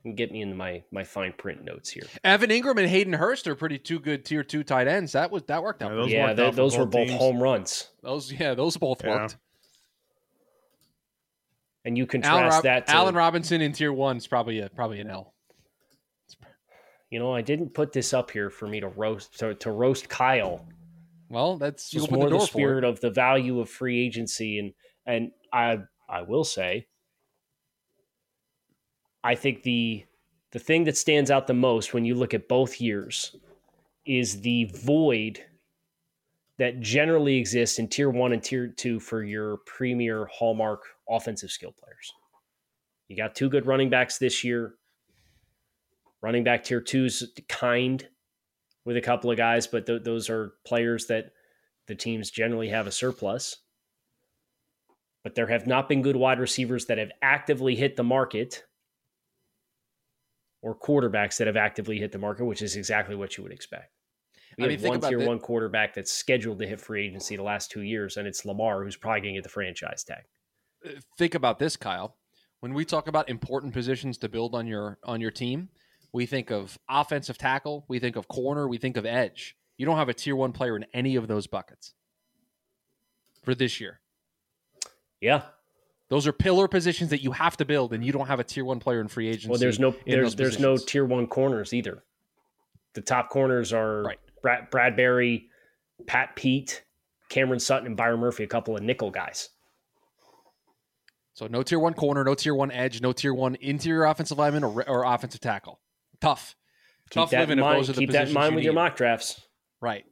And 0.05 0.17
get 0.17 0.33
me 0.33 0.41
into 0.41 0.55
my, 0.57 0.83
my 0.91 1.05
fine 1.05 1.35
print 1.37 1.63
notes 1.63 1.91
here. 1.91 2.05
Evan 2.25 2.49
Engram 2.49 2.79
and 2.79 2.89
Hayden 2.89 3.13
Hurst 3.13 3.47
are 3.47 3.55
pretty 3.55 3.79
two 3.79 3.99
good 3.99 4.25
tier 4.25 4.43
two 4.43 4.65
tight 4.65 4.89
ends. 4.89 5.13
That 5.13 5.31
was 5.31 5.43
that 5.45 5.63
worked 5.63 5.83
out. 5.83 5.91
Yeah, 5.91 5.97
Those 5.97 6.11
yeah, 6.13 6.25
worked 6.25 6.37
tho- 6.37 6.47
out 6.47 6.53
for 6.53 6.57
those 6.57 6.79
were 6.79 6.85
both 6.87 6.93
both 6.93 7.09
teams. 7.09 7.21
home 7.21 7.43
runs. 7.43 7.89
Those 8.03 8.33
yeah, 8.33 8.55
those 8.55 8.77
both 8.79 9.05
Yeah. 9.05 9.11
worked. 9.11 9.37
And 11.85 11.97
you 11.97 12.05
Allen, 12.05 12.23
contrast 12.23 12.55
Rob- 12.57 12.65
that 12.65 12.87
to, 12.87 12.93
Allen 12.95 13.15
Robinson 13.15 13.61
in 13.61 13.73
tier 13.73 13.93
one 13.93 14.17
is 14.17 14.27
probably 14.27 14.61
a 14.61 14.69
probably 14.71 15.01
an 15.01 15.11
L. 15.11 15.35
you 17.11 17.19
know, 17.19 17.35
I 17.35 17.43
didn't 17.43 17.75
put 17.75 17.93
this 17.93 18.13
up 18.15 18.31
here 18.31 18.51
for 18.51 18.67
me 18.69 18.81
to 18.81 18.89
roast 18.89 19.39
to, 19.41 19.55
to 19.57 19.71
roast 19.71 20.09
Kyle. 20.09 20.67
Well, 21.29 21.59
that's 21.59 21.93
you 21.95 21.99
It's 22.03 22.09
open 22.09 22.21
more 22.21 22.31
the 22.31 22.39
the, 22.39 22.45
spirit 22.47 22.85
of 22.85 23.01
the 23.01 23.11
value 23.11 23.61
of 23.61 23.69
free 23.71 24.05
agency 24.05 24.59
and 24.59 24.73
and 25.07 25.31
I 25.53 25.79
I 26.09 26.23
will 26.23 26.45
say 26.45 26.87
I 29.23 29.35
think 29.35 29.63
the 29.63 30.05
the 30.53 30.59
thing 30.59 30.85
that 30.85 30.97
stands 30.97 31.31
out 31.31 31.47
the 31.47 31.55
most 31.55 31.95
when 31.95 32.05
you 32.05 32.15
look 32.15 32.35
at 32.35 32.49
both 32.49 32.81
years 32.81 33.37
is 34.05 34.41
the 34.41 34.65
void 34.65 35.41
that 36.59 36.81
generally 36.81 37.37
exists 37.37 37.79
in 37.79 37.89
tier 37.89 38.11
1 38.11 38.33
and 38.33 38.43
tier 38.43 38.67
2 38.67 38.99
for 38.99 39.23
your 39.23 39.59
premier 39.59 40.29
hallmark 40.33 40.83
offensive 41.09 41.51
skill 41.51 41.73
players. 41.73 42.13
You 43.09 43.17
got 43.17 43.35
two 43.35 43.49
good 43.49 43.67
running 43.67 43.91
backs 43.91 44.19
this 44.19 44.45
year. 44.45 44.75
Running 46.21 46.45
back 46.45 46.65
tier 46.65 46.81
2's 46.81 47.33
kind 47.49 48.07
with 48.85 48.97
a 48.97 49.01
couple 49.01 49.31
of 49.31 49.37
guys, 49.37 49.67
but 49.67 49.87
th- 49.87 50.03
those 50.03 50.29
are 50.29 50.55
players 50.67 51.07
that 51.07 51.33
the 51.87 51.95
teams 51.95 52.31
generally 52.31 52.69
have 52.69 52.87
a 52.87 52.93
surplus. 52.93 53.59
But 55.23 55.35
there 55.35 55.47
have 55.47 55.67
not 55.67 55.89
been 55.89 56.03
good 56.03 56.17
wide 56.17 56.41
receivers 56.41 56.87
that 56.87 56.99
have 56.99 57.11
actively 57.23 57.75
hit 57.75 57.97
the 57.97 58.05
market 58.05 58.65
or 60.63 60.79
quarterbacks 60.79 61.39
that 61.39 61.47
have 61.47 61.57
actively 61.57 61.99
hit 61.99 62.13
the 62.13 62.19
market, 62.19 62.45
which 62.45 62.63
is 62.63 62.77
exactly 62.77 63.17
what 63.17 63.37
you 63.37 63.43
would 63.43 63.53
expect. 63.53 63.93
We 64.59 64.65
I 64.65 64.67
mean, 64.67 64.73
have 64.73 64.81
think 64.83 64.91
one 64.91 64.99
about 64.99 65.09
tier 65.09 65.27
one 65.27 65.39
quarterback 65.39 65.95
that's 65.95 66.13
scheduled 66.13 66.59
to 66.59 66.67
hit 66.67 66.81
free 66.81 67.07
agency 67.07 67.37
the 67.37 67.43
last 67.43 67.71
two 67.71 67.83
years, 67.83 68.17
and 68.17 68.27
it's 68.27 68.45
Lamar, 68.45 68.83
who's 68.83 68.97
probably 68.97 69.21
going 69.21 69.35
to 69.35 69.39
get 69.39 69.45
the 69.45 69.49
franchise 69.49 70.05
tag. 70.05 70.25
Uh, 70.85 71.01
think 71.17 71.35
about 71.35 71.59
this, 71.59 71.77
Kyle. 71.77 72.17
When 72.61 72.75
we 72.75 72.85
talk 72.85 73.09
about 73.09 73.29
important 73.29 73.73
positions 73.73 74.19
to 74.19 74.29
build 74.29 74.55
on 74.55 74.67
your 74.67 74.99
on 75.05 75.21
your 75.21 75.31
team, 75.31 75.71
we 76.13 76.27
think 76.27 76.51
of 76.51 76.79
offensive 76.89 77.39
tackle, 77.39 77.85
we 77.89 77.99
think 77.99 78.17
of 78.17 78.29
corner, 78.29 78.69
we 78.69 78.77
think 78.77 78.97
of 78.97 79.07
edge. 79.07 79.57
You 79.79 79.87
don't 79.87 79.97
have 79.97 80.11
a 80.11 80.15
tier 80.15 80.37
one 80.37 80.53
player 80.53 80.77
in 80.77 80.85
any 80.93 81.17
of 81.17 81.27
those 81.27 81.47
buckets 81.47 81.95
for 83.43 83.55
this 83.55 83.81
year. 83.81 84.01
Yeah. 85.21 85.43
Those 86.11 86.27
are 86.27 86.33
pillar 86.33 86.67
positions 86.67 87.11
that 87.11 87.23
you 87.23 87.31
have 87.31 87.57
to 87.59 87.65
build, 87.65 87.93
and 87.93 88.05
you 88.05 88.13
don't 88.13 88.27
have 88.27 88.41
a 88.41 88.45
tier 88.45 88.65
one 88.65 88.81
player 88.81 89.01
in 89.01 89.07
free 89.07 89.29
agency. 89.29 89.49
Well, 89.49 89.61
there's 89.61 89.79
no 89.79 89.95
there's 90.07 90.35
there's 90.35 90.59
no 90.59 90.77
tier 90.77 91.05
one 91.05 91.29
corners 91.29 91.73
either. 91.73 92.03
The 92.95 93.01
top 93.01 93.31
corners 93.31 93.73
are 93.73 94.03
Right. 94.03 94.19
Brad, 94.43 94.71
Bradberry, 94.71 95.47
Pat 96.07 96.35
Pete, 96.35 96.83
Cameron 97.29 97.61
Sutton, 97.61 97.87
and 97.87 97.97
Byron 97.97 98.19
Murphy, 98.19 98.43
a 98.43 98.49
couple 98.49 98.77
of 98.77 98.83
nickel 98.83 99.11
guys. 99.11 99.51
So 101.35 101.47
no 101.47 101.63
tier 101.63 101.79
one 101.79 101.95
corner, 101.95 102.25
no 102.25 102.35
tier 102.35 102.55
one 102.55 102.73
edge, 102.73 103.01
no 103.01 103.13
tier 103.13 103.33
one 103.33 103.55
interior 103.61 104.05
offensive 104.05 104.37
lineman 104.37 104.65
or, 104.65 104.89
or 104.89 105.05
offensive 105.05 105.41
tackle. 105.41 105.81
Tough, 106.21 106.57
Keep 107.11 107.23
tough 107.23 107.33
living 107.33 107.59
in 107.59 107.65
if 107.65 107.71
those 107.77 107.91
are 107.91 107.93
the 107.93 108.01
Keep 108.01 108.11
that 108.11 108.29
in 108.29 108.35
mind 108.35 108.53
you 108.53 108.57
with 108.57 108.65
your 108.65 108.75
mock 108.75 108.97
drafts. 108.97 109.41
Right. 109.81 110.05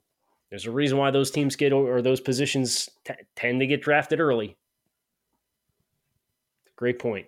There's 0.51 0.67
a 0.67 0.71
reason 0.71 0.97
why 0.97 1.11
those 1.11 1.31
teams 1.31 1.57
get 1.57 1.73
or 1.73 2.01
those 2.03 2.21
positions 2.21 2.89
t- 3.05 3.15
tend 3.35 3.61
to 3.61 3.67
get 3.67 3.83
drafted 3.83 4.21
early. 4.21 4.57
Great 6.79 6.99
point, 7.01 7.27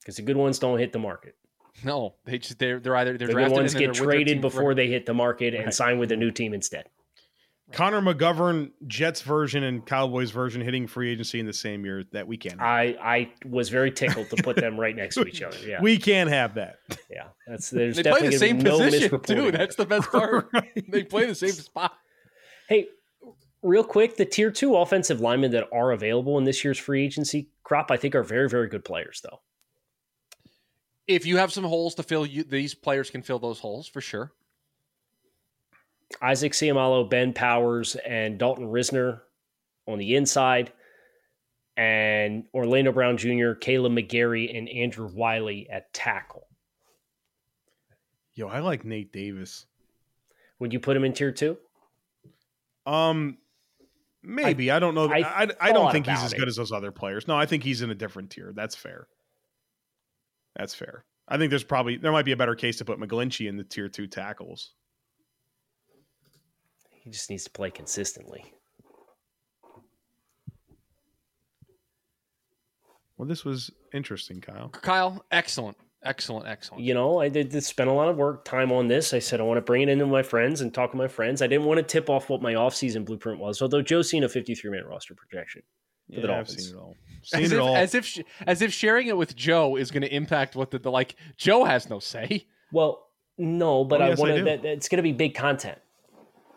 because 0.00 0.16
the 0.16 0.22
good 0.22 0.36
ones 0.38 0.58
don't 0.58 0.78
hit 0.78 0.92
the 0.92 0.98
market. 0.98 1.36
No, 1.84 2.14
they 2.24 2.38
just 2.38 2.58
they're 2.58 2.80
they're 2.80 2.96
either 2.96 3.18
they're 3.18 3.28
The 3.28 3.34
good 3.34 3.38
drafted 3.40 3.56
ones 3.58 3.74
and 3.74 3.80
get 3.80 3.94
they're 3.94 4.04
traded 4.04 4.26
team 4.28 4.42
for- 4.42 4.48
before 4.48 4.74
they 4.74 4.88
hit 4.88 5.04
the 5.04 5.12
market 5.14 5.54
and 5.54 5.66
Right. 5.66 5.74
sign 5.74 5.98
with 5.98 6.10
a 6.12 6.16
new 6.16 6.30
team 6.30 6.54
instead. 6.54 6.86
Connor 7.72 8.00
McGovern, 8.00 8.70
Jets 8.86 9.20
version 9.22 9.64
and 9.64 9.84
Cowboys 9.84 10.30
version 10.30 10.62
hitting 10.62 10.86
free 10.86 11.10
agency 11.10 11.40
in 11.40 11.46
the 11.46 11.52
same 11.52 11.84
year 11.84 12.04
that 12.12 12.26
we 12.26 12.36
can't. 12.38 12.58
I 12.60 12.96
I 13.02 13.32
was 13.44 13.68
very 13.68 13.90
tickled 13.90 14.30
to 14.30 14.42
put 14.42 14.56
them 14.56 14.78
right 14.80 14.96
next 14.96 15.16
to 15.16 15.26
each 15.26 15.42
other. 15.42 15.56
Yeah, 15.66 15.78
We 15.82 15.98
can't 15.98 16.30
have 16.30 16.54
that. 16.54 16.78
yeah. 17.10 17.24
That's 17.46 17.68
there's 17.68 17.96
They 17.96 18.04
play 18.04 18.12
definitely 18.12 18.36
the 18.36 18.38
same 18.38 18.58
gonna 18.60 18.64
be 18.64 18.70
no 18.70 18.84
position 18.84 19.10
misreporting. 19.10 19.26
too. 19.26 19.50
That's 19.50 19.76
the 19.76 19.84
best 19.86 20.10
part. 20.10 20.48
They 20.88 21.02
play 21.04 21.26
the 21.26 21.34
same 21.34 21.50
spot. 21.68 21.92
Hey, 22.68 22.86
real 23.66 23.84
quick, 23.84 24.16
the 24.16 24.24
tier 24.24 24.50
two 24.50 24.76
offensive 24.76 25.20
linemen 25.20 25.50
that 25.50 25.68
are 25.72 25.90
available 25.90 26.38
in 26.38 26.44
this 26.44 26.64
year's 26.64 26.78
free 26.78 27.04
agency 27.04 27.50
crop, 27.64 27.90
I 27.90 27.96
think, 27.96 28.14
are 28.14 28.22
very, 28.22 28.48
very 28.48 28.68
good 28.68 28.84
players, 28.84 29.20
though. 29.22 29.40
If 31.06 31.26
you 31.26 31.36
have 31.36 31.52
some 31.52 31.64
holes 31.64 31.94
to 31.96 32.02
fill, 32.02 32.24
you, 32.24 32.44
these 32.44 32.74
players 32.74 33.10
can 33.10 33.22
fill 33.22 33.38
those 33.38 33.58
holes 33.58 33.88
for 33.88 34.00
sure. 34.00 34.32
Isaac 36.22 36.52
Seumalo, 36.52 37.08
Ben 37.08 37.32
Powers, 37.32 37.96
and 37.96 38.38
Dalton 38.38 38.66
Risner 38.66 39.20
on 39.88 39.98
the 39.98 40.14
inside, 40.14 40.72
and 41.76 42.44
Orlando 42.54 42.92
Brown 42.92 43.16
Jr., 43.16 43.52
Kaleb 43.52 43.92
McGary, 43.92 44.56
and 44.56 44.68
Andrew 44.68 45.10
Wylie 45.12 45.68
at 45.68 45.92
tackle. 45.92 46.46
Yo, 48.34 48.48
I 48.48 48.60
like 48.60 48.84
Nate 48.84 49.12
Davis. 49.12 49.66
Would 50.58 50.72
you 50.72 50.80
put 50.80 50.96
him 50.96 51.04
in 51.04 51.12
tier 51.12 51.32
two? 51.32 51.56
Um, 52.86 53.38
maybe 54.26 54.70
I, 54.70 54.78
don't 54.78 54.94
know. 54.94 55.10
I 55.10 55.20
I, 55.20 55.48
I, 55.60 55.72
don't 55.72 55.92
think 55.92 56.06
he's 56.06 56.18
about 56.18 56.26
as 56.26 56.32
it. 56.32 56.38
good 56.38 56.48
as 56.48 56.56
those 56.56 56.72
other 56.72 56.90
players. 56.90 57.28
No, 57.28 57.36
I 57.36 57.46
think 57.46 57.62
he's 57.62 57.82
in 57.82 57.90
a 57.90 57.94
different 57.94 58.30
tier. 58.30 58.52
That's 58.54 58.74
fair. 58.74 59.06
That's 60.56 60.74
fair. 60.74 61.04
I 61.28 61.38
think 61.38 61.50
there's 61.50 61.64
probably 61.64 61.96
there 61.96 62.12
might 62.12 62.24
be 62.24 62.32
a 62.32 62.36
better 62.36 62.54
case 62.54 62.78
to 62.78 62.84
put 62.84 63.00
McGlinchey 63.00 63.48
in 63.48 63.56
the 63.56 63.64
tier 63.64 63.88
two 63.88 64.06
tackles. 64.06 64.72
He 66.90 67.10
just 67.10 67.30
needs 67.30 67.44
to 67.44 67.50
play 67.50 67.70
consistently. 67.70 68.44
Well, 73.16 73.26
this 73.26 73.44
was 73.44 73.70
interesting, 73.94 74.40
Kyle. 74.40 74.68
Kyle, 74.68 75.24
excellent, 75.30 75.78
excellent, 76.02 76.46
excellent. 76.46 76.82
You 76.84 76.94
know, 76.94 77.20
I 77.20 77.28
did, 77.28 77.48
did 77.50 77.64
spend 77.64 77.90
a 77.90 77.92
lot 77.92 78.08
of 78.08 78.16
work 78.16 78.44
time 78.44 78.70
on 78.72 78.88
this. 78.88 79.12
I 79.14 79.18
said 79.18 79.40
I 79.40 79.44
want 79.44 79.58
to 79.58 79.62
bring 79.62 79.82
it 79.82 79.88
into 79.88 80.06
my 80.06 80.22
friends 80.22 80.60
and 80.60 80.72
talk 80.72 80.90
to 80.92 80.96
my 80.96 81.08
friends. 81.08 81.42
I 81.42 81.46
didn't 81.46 81.66
want 81.66 81.78
to 81.78 81.82
tip 81.82 82.08
off 82.10 82.28
what 82.30 82.42
my 82.42 82.54
offseason 82.54 83.04
blueprint 83.04 83.38
was, 83.40 83.60
although 83.62 83.82
Joe's 83.82 84.08
seen 84.08 84.24
a 84.24 84.28
53 84.28 84.70
minute 84.70 84.86
roster 84.86 85.14
projection. 85.14 85.62
For 86.14 86.20
the 86.20 86.28
Yeah, 86.28 86.38
I've 86.38 86.48
seen 86.48 86.74
it 86.74 86.78
all. 86.78 86.94
Seen 87.22 87.42
As 87.42 87.52
it 87.52 87.56
if, 87.56 87.62
all. 87.62 87.76
as 87.76 87.94
if 87.96 88.04
sh- 88.06 88.20
as 88.46 88.62
if 88.62 88.72
sharing 88.72 89.08
it 89.08 89.16
with 89.16 89.34
Joe 89.34 89.74
is 89.76 89.90
going 89.90 90.02
to 90.02 90.14
impact 90.14 90.54
what 90.54 90.70
the, 90.70 90.78
the 90.78 90.90
like. 90.90 91.16
Joe 91.36 91.64
has 91.64 91.90
no 91.90 91.98
say. 91.98 92.46
Well, 92.72 93.06
no, 93.38 93.84
but 93.84 94.00
Oh, 94.00 94.04
I 94.04 94.08
yes, 94.10 94.18
I 94.18 94.20
want 94.22 94.32
do. 94.34 94.38
to. 94.38 94.44
That, 94.44 94.62
that- 94.62 94.68
it's 94.72 94.88
going 94.88 94.98
to 94.98 95.02
be 95.02 95.12
big 95.12 95.34
content. 95.34 95.78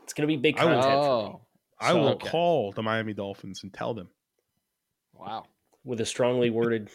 It's 0.03 0.13
going 0.13 0.27
to 0.27 0.31
be 0.31 0.37
big 0.37 0.57
I 0.59 0.65
will- 0.65 0.73
content 0.81 0.93
for 0.93 0.99
me 0.99 1.29
Oh, 1.29 1.41
I 1.81 1.93
will 1.93 2.09
okay. 2.09 2.29
call 2.29 2.71
the 2.73 2.83
Miami 2.83 3.13
Dolphins 3.13 3.61
and 3.63 3.73
tell 3.73 3.93
them. 3.93 4.09
wow. 5.13 5.45
with 5.83 6.01
a 6.01 6.05
strongly 6.05 6.49
worded. 6.49 6.89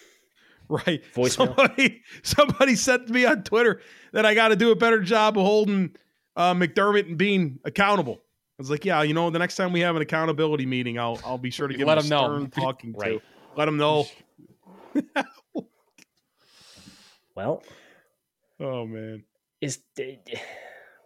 Right. 0.68 1.02
Voicemail. 1.14 1.30
Somebody, 1.30 2.02
somebody 2.22 2.74
said 2.76 3.06
to 3.06 3.12
me 3.12 3.26
on 3.26 3.42
Twitter 3.42 3.80
that 4.12 4.24
I 4.24 4.34
got 4.34 4.48
to 4.48 4.56
do 4.56 4.70
a 4.70 4.76
better 4.76 5.00
job 5.00 5.36
of 5.36 5.44
holding 5.44 5.94
uh, 6.36 6.54
McDermott 6.54 7.06
and 7.06 7.18
being 7.18 7.58
accountable. 7.64 8.14
I 8.22 8.62
was 8.62 8.70
like, 8.70 8.84
yeah, 8.84 9.02
you 9.02 9.12
know, 9.14 9.28
the 9.30 9.38
next 9.38 9.56
time 9.56 9.72
we 9.72 9.80
have 9.80 9.94
an 9.96 10.02
accountability 10.02 10.64
meeting, 10.64 10.98
I'll 10.98 11.20
I'll 11.24 11.38
be 11.38 11.50
sure 11.50 11.68
to 11.68 11.74
give 11.74 11.86
Let 11.86 11.98
him 11.98 12.08
know. 12.08 12.24
stern 12.24 12.50
talking 12.62 12.92
to. 12.94 12.98
Right. 12.98 13.22
Let 13.56 13.68
him 13.68 13.76
know. 13.76 14.06
Well, 17.34 17.62
Oh 18.60 18.86
man. 18.86 19.24
is 19.60 19.80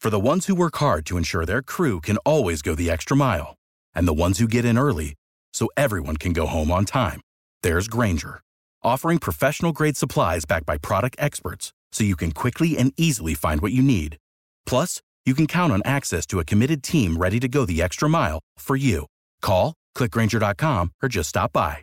For 0.00 0.08
the 0.08 0.18
ones 0.18 0.46
who 0.46 0.54
work 0.54 0.76
hard 0.76 1.04
to 1.06 1.18
ensure 1.18 1.44
their 1.44 1.60
crew 1.60 2.00
can 2.00 2.16
always 2.18 2.62
go 2.62 2.74
the 2.74 2.90
extra 2.90 3.16
mile, 3.16 3.56
and 3.94 4.08
the 4.08 4.14
ones 4.14 4.38
who 4.38 4.48
get 4.48 4.64
in 4.64 4.78
early 4.78 5.14
so 5.52 5.68
everyone 5.76 6.16
can 6.16 6.32
go 6.32 6.46
home 6.46 6.70
on 6.70 6.86
time, 6.86 7.20
there's 7.62 7.86
Grainger, 7.86 8.40
offering 8.82 9.18
professional 9.18 9.72
grade 9.72 9.98
supplies 9.98 10.46
backed 10.46 10.64
by 10.64 10.78
product 10.78 11.16
experts 11.18 11.74
so 11.92 12.02
you 12.02 12.16
can 12.16 12.32
quickly 12.32 12.78
and 12.78 12.94
easily 12.96 13.34
find 13.34 13.60
what 13.60 13.72
you 13.72 13.82
need. 13.82 14.16
Plus, 14.64 15.02
you 15.26 15.34
can 15.34 15.46
count 15.46 15.70
on 15.70 15.82
access 15.84 16.24
to 16.24 16.38
a 16.38 16.44
committed 16.44 16.82
team 16.82 17.18
ready 17.18 17.38
to 17.38 17.48
go 17.48 17.66
the 17.66 17.82
extra 17.82 18.08
mile 18.08 18.40
for 18.56 18.76
you. 18.76 19.04
Call, 19.42 19.74
clickgrainger.com, 19.94 20.92
or 21.02 21.08
just 21.10 21.28
stop 21.28 21.52
by. 21.52 21.82